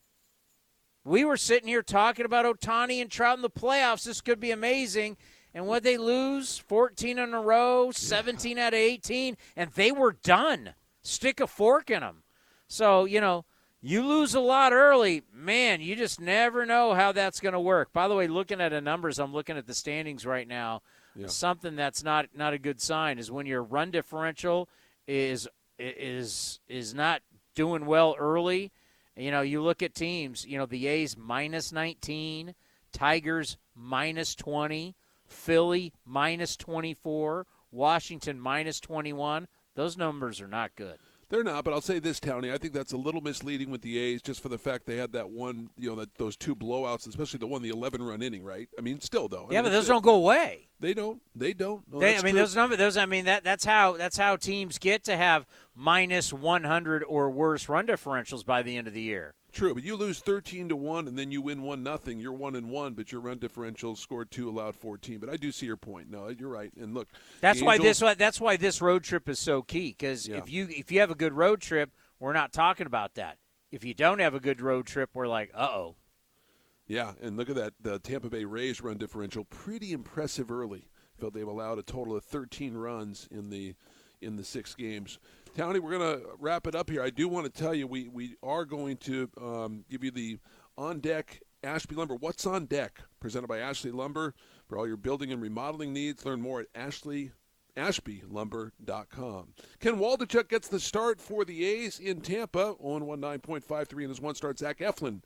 We 1.04 1.24
were 1.24 1.38
sitting 1.38 1.68
here 1.68 1.84
talking 1.84 2.26
about 2.26 2.46
Ohtani 2.46 3.00
and 3.00 3.12
Trout 3.12 3.38
in 3.38 3.44
the 3.44 3.50
playoffs. 3.50 4.06
This 4.06 4.22
could 4.22 4.40
be 4.40 4.52
amazing. 4.52 5.18
And 5.54 5.68
what 5.68 5.84
they 5.84 5.98
lose? 5.98 6.58
14 6.58 7.18
in 7.18 7.34
a 7.34 7.42
row, 7.42 7.92
17 7.92 8.58
out 8.58 8.74
of 8.74 8.80
18, 8.80 9.38
and 9.56 9.72
they 9.72 9.92
were 9.92 10.12
done. 10.12 10.74
Stick 11.02 11.40
a 11.40 11.48
fork 11.48 11.90
in 11.90 12.02
them. 12.02 12.24
So, 12.68 13.06
you 13.06 13.22
know, 13.22 13.46
you 13.86 14.08
lose 14.08 14.34
a 14.34 14.40
lot 14.40 14.74
early, 14.74 15.22
man, 15.32 15.80
you 15.80 15.96
just 15.96 16.20
never 16.20 16.66
know 16.66 16.96
how 16.96 17.12
that's 17.12 17.40
going 17.40 17.54
to 17.54 17.60
work. 17.60 17.94
By 17.94 18.08
the 18.08 18.16
way, 18.16 18.28
looking 18.28 18.60
at 18.60 18.70
the 18.70 18.82
numbers, 18.82 19.20
I'm 19.20 19.32
looking 19.32 19.58
at 19.58 19.68
the 19.68 19.76
standings 19.76 20.26
right 20.26 20.48
now. 20.48 20.82
Yeah. 21.16 21.28
Something 21.28 21.76
that's 21.76 22.04
not 22.04 22.30
not 22.36 22.54
a 22.54 22.58
good 22.58 22.82
sign 22.82 23.20
is 23.20 23.30
when 23.30 23.46
your 23.46 23.62
run 23.62 23.92
differential 23.92 24.68
is 25.08 25.48
is 25.78 26.60
is 26.68 26.96
not 26.96 27.22
doing 27.54 27.86
well 27.86 28.16
early. 28.18 28.72
You 29.16 29.30
know, 29.30 29.42
you 29.42 29.62
look 29.62 29.84
at 29.84 29.94
teams, 29.94 30.46
you 30.46 30.58
know, 30.58 30.66
the 30.66 30.88
A's 30.88 31.16
minus 31.16 31.72
19, 31.72 32.56
Tigers 32.92 33.58
minus 33.76 34.34
20, 34.34 34.96
Philly 35.28 35.94
minus 36.06 36.58
24, 36.58 37.46
Washington 37.72 38.40
minus 38.40 38.80
21. 38.80 39.48
Those 39.76 39.96
numbers 39.96 40.42
are 40.42 40.48
not 40.48 40.76
good. 40.76 40.98
They're 41.36 41.44
not, 41.44 41.66
but 41.66 41.74
I'll 41.74 41.82
say 41.82 42.00
this, 42.00 42.22
Townie. 42.22 42.54
I 42.54 42.58
think 42.58 42.72
that's 42.74 42.94
a 42.94 42.98
little 42.98 43.20
misleading 43.20 43.70
with 43.70 43.82
the 43.82 43.98
A's, 44.00 44.22
just 44.22 44.42
for 44.42 44.48
the 44.48 44.58
fact 44.58 44.86
they 44.86 44.96
had 44.96 45.12
that 45.12 45.32
one, 45.32 45.70
you 45.78 45.90
know, 45.90 45.96
that 45.98 46.16
those 46.16 46.38
two 46.38 46.56
blowouts, 46.56 47.10
especially 47.10 47.40
the 47.40 47.48
one, 47.48 47.62
the 47.62 47.72
11-run 47.72 48.22
inning, 48.22 48.42
right? 48.42 48.70
I 48.80 48.82
mean, 48.82 49.02
still 49.02 49.28
though. 49.28 49.48
I 49.50 49.52
Yeah, 49.54 49.58
mean, 49.58 49.64
but 49.64 49.70
those 49.72 49.88
don't 49.88 50.02
go 50.02 50.16
away. 50.16 50.70
They 50.80 50.94
don't. 50.94 51.22
They 51.36 51.52
don't. 51.52 51.84
No, 51.92 52.00
They, 52.00 52.14
I 52.18 52.22
mean, 52.22 52.36
true. 52.36 52.40
those 52.40 52.56
number, 52.56 52.78
those. 52.78 52.96
I 52.96 53.06
mean, 53.06 53.26
that 53.26 53.44
that's 53.44 53.66
how 53.66 53.98
that's 53.98 54.16
how 54.18 54.38
teams 54.38 54.78
get 54.78 55.04
to 55.06 55.18
have 55.18 55.46
minus 55.76 56.32
100 56.32 57.04
or 57.04 57.30
worse 57.30 57.68
run 57.68 57.86
differentials 57.86 58.46
by 58.46 58.62
the 58.62 58.78
end 58.78 58.88
of 58.88 58.94
the 58.94 59.02
year. 59.02 59.34
True, 59.56 59.74
but 59.74 59.84
you 59.84 59.96
lose 59.96 60.20
thirteen 60.20 60.68
to 60.68 60.76
one, 60.76 61.08
and 61.08 61.18
then 61.18 61.32
you 61.32 61.42
win 61.42 61.62
one 61.62 61.82
nothing. 61.82 62.20
You're 62.20 62.34
one 62.34 62.58
and 62.58 62.70
one, 62.70 62.94
but 62.94 63.14
your 63.14 63.22
run 63.22 63.38
differential 63.38 63.96
scored 63.96 64.30
two, 64.30 64.50
allowed 64.50 64.76
fourteen. 64.76 65.20
But 65.20 65.30
I 65.30 65.38
do 65.38 65.50
see 65.54 65.66
your 65.66 65.78
point. 65.78 66.12
No, 66.12 66.28
you're 66.28 66.50
right. 66.50 66.72
And 66.78 66.94
look, 66.94 67.08
That's 67.40 67.62
why 67.62 67.76
Angels- 67.76 68.00
this 68.00 68.18
that's 68.18 68.42
why 68.42 68.58
this 68.58 68.82
road 68.82 69.06
trip 69.06 69.30
is 69.30 69.40
so 69.40 69.62
key 69.62 69.96
because 69.98 70.28
Yeah. 70.28 70.40
if 70.40 70.50
you 70.52 70.68
if 70.70 70.92
you 70.92 71.00
have 71.00 71.10
a 71.10 71.16
good 71.16 71.32
road 71.32 71.62
trip, 71.62 71.92
we're 72.20 72.34
not 72.34 72.52
talking 72.52 72.86
about 72.86 73.16
that. 73.16 73.38
If 73.72 73.86
you 73.86 73.94
don't 73.94 74.20
have 74.20 74.34
a 74.34 74.42
good 74.42 74.60
road 74.60 74.88
trip, 74.88 75.12
we're 75.14 75.28
like, 75.28 75.52
uh 75.56 75.70
oh. 75.72 75.96
Yeah, 76.86 77.14
and 77.22 77.38
look 77.38 77.50
at 77.50 77.56
that. 77.56 77.74
The 77.80 77.98
Tampa 78.00 78.30
Bay 78.30 78.44
Rays 78.44 78.82
run 78.82 78.98
differential, 78.98 79.46
pretty 79.46 79.94
impressive 79.94 80.52
early. 80.52 80.90
Felt 81.18 81.34
they've 81.34 81.48
allowed 81.48 81.80
a 81.80 81.84
total 81.84 82.18
of 82.18 82.26
13 82.26 82.76
runs 82.76 83.28
in 83.32 83.50
the 83.52 83.74
in 84.20 84.36
the 84.36 84.44
six 84.44 84.76
games. 84.76 85.18
Townie, 85.56 85.80
we're 85.80 85.98
going 85.98 86.20
to 86.20 86.28
wrap 86.38 86.68
it 86.68 86.76
up 86.76 86.90
here. 86.90 87.02
I 87.02 87.10
do 87.10 87.30
want 87.30 87.46
to 87.46 87.62
tell 87.62 87.74
you 87.74 87.88
we 87.88 88.10
we 88.10 88.36
are 88.44 88.66
going 88.66 88.98
to 88.98 89.30
um, 89.42 89.86
give 89.90 90.04
you 90.04 90.12
the 90.12 90.38
on 90.78 91.00
deck 91.00 91.40
Ashby 91.64 91.96
Lumber. 91.96 92.16
What's 92.16 92.46
on 92.46 92.66
deck? 92.66 93.00
Presented 93.22 93.48
by 93.48 93.60
Ashley 93.60 93.92
Lumber 93.92 94.34
for 94.68 94.78
all 94.78 94.86
your 94.86 94.98
building 94.98 95.32
and 95.32 95.42
remodeling 95.42 95.94
needs. 95.94 96.26
Learn 96.26 96.42
more 96.42 96.60
at 96.60 96.68
Ashley. 96.76 97.32
AshbyLumber.com. 97.78 99.54
Ken 99.82 99.98
Waldichuk 99.98 100.48
gets 100.48 100.70
the 100.70 100.80
start 100.80 101.20
for 101.20 101.44
the 101.44 101.66
A's 101.66 102.00
in 102.00 102.22
Tampa 102.22 102.76
on 102.80 103.02
19.53 103.02 103.92
and 104.00 104.10
his 104.10 104.22
one 104.22 104.34
start. 104.34 104.58
Zach 104.58 104.80
Eflin 104.80 105.22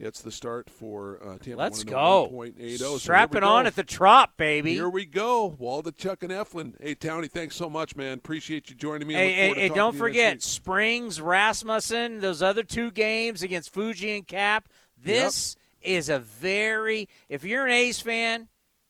gets 0.00 0.22
the 0.22 0.32
start 0.32 0.70
for 0.70 1.20
uh, 1.22 1.38
Tampa. 1.38 1.56
Let's 1.56 1.84
101.80. 1.84 1.90
go. 1.90 2.76
So 2.76 2.98
Strap 2.98 3.34
it 3.34 3.44
on 3.44 3.64
go. 3.64 3.66
at 3.66 3.76
the 3.76 3.84
trop, 3.84 4.36
baby. 4.36 4.74
Here 4.74 4.88
we 4.88 5.04
go. 5.04 5.56
Waldichuk 5.60 6.22
and 6.22 6.32
Eflin. 6.32 6.74
Hey, 6.80 6.94
Townie, 6.94 7.30
thanks 7.30 7.54
so 7.56 7.68
much, 7.68 7.96
man. 7.96 8.18
Appreciate 8.18 8.70
you 8.70 8.76
joining 8.76 9.06
me. 9.06 9.14
Hey, 9.14 9.32
hey, 9.32 9.54
hey, 9.54 9.68
don't 9.68 9.76
to 9.76 9.76
you 9.76 9.84
next 9.92 9.98
forget. 9.98 10.42
Springs, 10.42 11.20
Rasmussen, 11.20 12.20
those 12.20 12.42
other 12.42 12.62
two 12.62 12.90
games 12.90 13.42
against 13.42 13.72
Fuji 13.72 14.16
and 14.16 14.26
Cap. 14.26 14.68
This 14.96 15.56
is 15.82 16.08
a 16.08 16.18
very, 16.18 17.08
if 17.28 17.44
you're 17.44 17.66
an 17.66 17.72
A's 17.72 18.00
fan, 18.00 18.48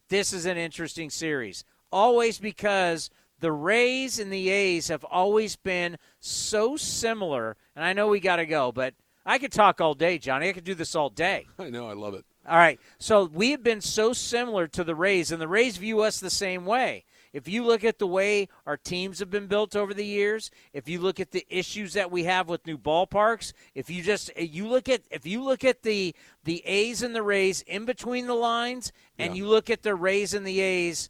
this 0.08 0.32
is 0.32 0.46
an 0.46 0.56
interesting 0.56 1.11
series. 1.11 1.64
Always 1.92 2.38
because 2.38 3.11
the 3.40 3.52
Rays 3.52 4.18
and 4.18 4.32
the 4.32 4.48
A's 4.50 4.88
have 4.88 5.04
always 5.04 5.56
been 5.56 5.96
so 6.20 6.76
similar. 6.76 7.56
And 7.74 7.84
I 7.84 7.92
know 7.94 8.08
we 8.08 8.20
got 8.20 8.36
to 8.36 8.46
go, 8.46 8.70
but 8.70 8.94
I 9.30 9.38
could 9.38 9.52
talk 9.52 9.80
all 9.80 9.94
day, 9.94 10.18
Johnny. 10.18 10.48
I 10.48 10.52
could 10.52 10.64
do 10.64 10.74
this 10.74 10.96
all 10.96 11.08
day. 11.08 11.46
I 11.58 11.70
know. 11.70 11.88
I 11.88 11.92
love 11.92 12.14
it. 12.14 12.24
All 12.48 12.56
right. 12.56 12.80
So 12.98 13.26
we 13.26 13.52
have 13.52 13.62
been 13.62 13.80
so 13.80 14.12
similar 14.12 14.66
to 14.66 14.82
the 14.82 14.96
Rays, 14.96 15.30
and 15.30 15.40
the 15.40 15.46
Rays 15.46 15.76
view 15.76 16.00
us 16.00 16.18
the 16.18 16.30
same 16.30 16.66
way. 16.66 17.04
If 17.32 17.46
you 17.46 17.64
look 17.64 17.84
at 17.84 18.00
the 18.00 18.08
way 18.08 18.48
our 18.66 18.76
teams 18.76 19.20
have 19.20 19.30
been 19.30 19.46
built 19.46 19.76
over 19.76 19.94
the 19.94 20.04
years, 20.04 20.50
if 20.72 20.88
you 20.88 20.98
look 20.98 21.20
at 21.20 21.30
the 21.30 21.46
issues 21.48 21.92
that 21.92 22.10
we 22.10 22.24
have 22.24 22.48
with 22.48 22.66
new 22.66 22.76
ballparks, 22.76 23.52
if 23.72 23.88
you 23.88 24.02
just 24.02 24.30
uh, 24.36 24.42
you 24.42 24.66
look 24.66 24.88
at 24.88 25.02
if 25.12 25.24
you 25.24 25.44
look 25.44 25.62
at 25.62 25.84
the 25.84 26.12
the 26.42 26.60
A's 26.66 27.00
and 27.04 27.14
the 27.14 27.22
Rays 27.22 27.62
in 27.62 27.84
between 27.84 28.26
the 28.26 28.34
lines, 28.34 28.90
and 29.16 29.36
you 29.36 29.46
look 29.46 29.70
at 29.70 29.82
the 29.82 29.94
Rays 29.94 30.34
and 30.34 30.44
the 30.44 30.58
A's 30.58 31.08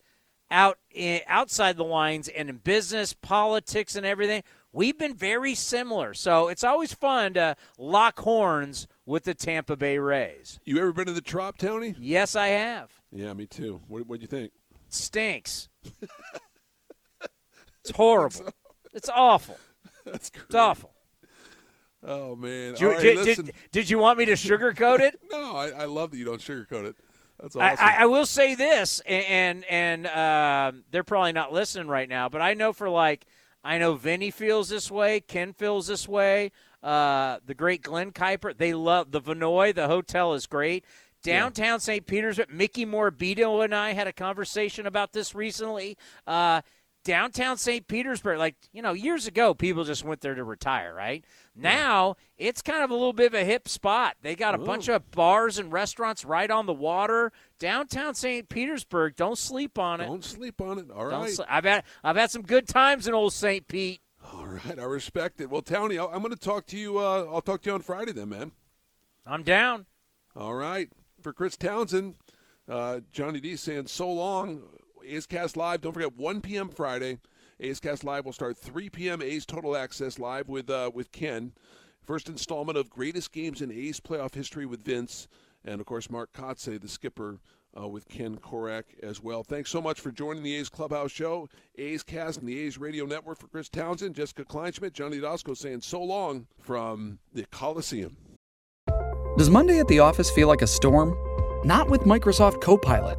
out 0.50 0.78
in, 0.90 1.20
outside 1.26 1.78
the 1.78 1.84
lines 1.84 2.28
and 2.28 2.50
in 2.50 2.56
business, 2.56 3.14
politics, 3.14 3.96
and 3.96 4.04
everything, 4.04 4.42
we've 4.72 4.98
been 4.98 5.14
very 5.14 5.54
similar. 5.54 6.14
So 6.14 6.48
it's 6.48 6.64
always 6.64 6.92
fun 6.92 7.34
to 7.34 7.56
lock 7.78 8.18
horns 8.20 8.86
with 9.06 9.24
the 9.24 9.34
Tampa 9.34 9.76
Bay 9.76 9.98
Rays. 9.98 10.60
You 10.64 10.78
ever 10.78 10.92
been 10.92 11.06
to 11.06 11.12
the 11.12 11.20
Trop, 11.20 11.58
Tony? 11.58 11.94
Yes, 11.98 12.36
I 12.36 12.48
have. 12.48 12.90
Yeah, 13.12 13.32
me 13.32 13.46
too. 13.46 13.80
What 13.88 14.06
do 14.08 14.16
you 14.20 14.26
think? 14.26 14.52
Stinks. 14.88 15.68
it's 17.80 17.90
horrible. 17.94 18.52
It's 18.92 19.08
awful. 19.08 19.58
That's 20.04 20.30
great. 20.30 20.44
It's 20.46 20.54
awful. 20.54 20.90
Oh 22.02 22.34
man! 22.34 22.72
Did 22.72 22.80
you, 22.80 22.90
right, 22.90 23.00
did, 23.00 23.24
did, 23.24 23.52
did 23.72 23.90
you 23.90 23.98
want 23.98 24.18
me 24.18 24.24
to 24.24 24.32
sugarcoat 24.32 25.00
it? 25.00 25.20
no, 25.30 25.54
I, 25.54 25.68
I 25.68 25.84
love 25.84 26.10
that 26.12 26.16
you 26.16 26.24
don't 26.24 26.40
sugarcoat 26.40 26.86
it. 26.86 26.96
That's 27.38 27.54
awesome. 27.56 27.86
I, 27.86 28.02
I 28.02 28.06
will 28.06 28.24
say 28.24 28.54
this, 28.54 29.00
and 29.00 29.64
and, 29.68 30.06
and 30.06 30.74
um, 30.74 30.84
they're 30.90 31.04
probably 31.04 31.32
not 31.32 31.52
listening 31.52 31.88
right 31.88 32.08
now, 32.08 32.30
but 32.30 32.40
I 32.40 32.54
know 32.54 32.72
for 32.72 32.88
like 32.88 33.26
I 33.62 33.78
know 33.78 33.94
Vinny 33.94 34.30
feels 34.30 34.68
this 34.68 34.90
way, 34.90 35.20
Ken 35.20 35.52
feels 35.52 35.86
this 35.86 36.08
way. 36.08 36.52
Uh, 36.82 37.38
the 37.44 37.54
great 37.54 37.82
Glen 37.82 38.10
Kuiper, 38.10 38.56
they 38.56 38.72
love 38.72 39.10
the 39.10 39.20
Vinoy. 39.20 39.74
The 39.74 39.86
hotel 39.86 40.32
is 40.32 40.46
great. 40.46 40.84
Downtown 41.22 41.80
St. 41.80 42.06
Petersburg, 42.06 42.50
Mickey 42.50 42.86
Morabito 42.86 43.62
and 43.62 43.74
I 43.74 43.92
had 43.92 44.06
a 44.06 44.12
conversation 44.12 44.86
about 44.86 45.12
this 45.12 45.34
recently. 45.34 45.98
Uh, 46.26 46.62
downtown 47.04 47.56
St. 47.56 47.86
Petersburg, 47.86 48.38
like, 48.38 48.56
you 48.72 48.82
know, 48.82 48.92
years 48.92 49.26
ago, 49.26 49.54
people 49.54 49.84
just 49.84 50.04
went 50.04 50.20
there 50.20 50.34
to 50.34 50.44
retire, 50.44 50.94
right? 50.94 51.24
Now, 51.56 52.16
it's 52.38 52.62
kind 52.62 52.82
of 52.82 52.90
a 52.90 52.94
little 52.94 53.12
bit 53.12 53.26
of 53.26 53.34
a 53.34 53.44
hip 53.44 53.68
spot. 53.68 54.16
They 54.22 54.34
got 54.34 54.54
a 54.54 54.58
bunch 54.58 54.88
of 54.88 55.10
bars 55.10 55.58
and 55.58 55.72
restaurants 55.72 56.24
right 56.24 56.50
on 56.50 56.66
the 56.66 56.72
water. 56.72 57.32
Downtown 57.58 58.14
St. 58.14 58.48
Petersburg, 58.48 59.16
don't 59.16 59.36
sleep 59.36 59.78
on 59.78 60.00
it. 60.00 60.06
Don't 60.06 60.24
sleep 60.24 60.60
on 60.60 60.78
it. 60.78 60.90
All 60.90 61.10
Don't 61.10 61.22
right. 61.22 61.30
sli- 61.32 61.46
I've 61.48 61.64
had 61.64 61.84
I've 62.02 62.16
had 62.16 62.30
some 62.30 62.42
good 62.42 62.66
times 62.68 63.06
in 63.08 63.14
old 63.14 63.32
St. 63.32 63.66
Pete. 63.68 64.00
All 64.32 64.46
right. 64.46 64.78
I 64.78 64.84
respect 64.84 65.40
it. 65.40 65.50
Well, 65.50 65.62
I'll- 65.70 66.10
I'm 66.12 66.22
going 66.22 66.30
to 66.30 66.36
talk 66.36 66.66
to 66.66 66.78
you. 66.78 66.98
Uh, 66.98 67.26
I'll 67.30 67.42
talk 67.42 67.62
to 67.62 67.70
you 67.70 67.74
on 67.74 67.82
Friday 67.82 68.12
then, 68.12 68.28
man. 68.30 68.52
I'm 69.26 69.42
down. 69.42 69.86
All 70.36 70.54
right. 70.54 70.88
For 71.22 71.32
Chris 71.32 71.56
Townsend, 71.56 72.14
uh, 72.68 73.00
Johnny 73.12 73.40
D 73.40 73.56
saying 73.56 73.88
so 73.88 74.10
long. 74.10 74.62
A's 75.10 75.26
Cast 75.26 75.56
Live. 75.56 75.80
Don't 75.80 75.92
forget 75.92 76.16
1 76.16 76.40
p.m. 76.40 76.68
Friday. 76.68 77.18
A's 77.58 77.80
Cast 77.80 78.04
Live 78.04 78.24
will 78.24 78.32
start 78.32 78.56
3 78.56 78.88
p.m. 78.90 79.20
A's 79.20 79.44
Total 79.44 79.76
Access 79.76 80.18
Live 80.18 80.48
with 80.48 80.70
uh, 80.70 80.90
with 80.94 81.10
Ken. 81.10 81.52
First 82.02 82.28
installment 82.28 82.78
of 82.78 82.90
Greatest 82.90 83.32
Games 83.32 83.60
in 83.60 83.70
A's 83.72 84.00
Playoff 84.00 84.34
History 84.34 84.66
with 84.66 84.84
Vince, 84.84 85.28
and 85.64 85.80
of 85.80 85.86
course 85.86 86.10
Mark 86.10 86.32
Kotsay, 86.32 86.80
the 86.80 86.88
skipper, 86.88 87.38
uh, 87.78 87.88
with 87.88 88.08
Ken 88.08 88.36
Korach 88.36 88.84
as 89.02 89.22
well. 89.22 89.42
Thanks 89.42 89.70
so 89.70 89.82
much 89.82 90.00
for 90.00 90.10
joining 90.10 90.42
the 90.42 90.54
A's 90.56 90.68
Clubhouse 90.68 91.10
Show, 91.10 91.48
A's 91.76 92.02
Cast, 92.02 92.38
and 92.38 92.48
the 92.48 92.58
A's 92.60 92.78
Radio 92.78 93.04
Network. 93.04 93.38
For 93.38 93.48
Chris 93.48 93.68
Townsend, 93.68 94.14
Jessica 94.14 94.44
Kleinschmidt, 94.44 94.92
Johnny 94.92 95.18
Doskow 95.18 95.56
saying 95.56 95.82
so 95.82 96.02
long 96.02 96.46
from 96.58 97.18
the 97.32 97.44
Coliseum. 97.50 98.16
Does 99.36 99.50
Monday 99.50 99.78
at 99.78 99.88
the 99.88 99.98
office 99.98 100.30
feel 100.30 100.48
like 100.48 100.62
a 100.62 100.66
storm? 100.66 101.16
Not 101.64 101.90
with 101.90 102.02
Microsoft 102.02 102.60
Copilot. 102.60 103.18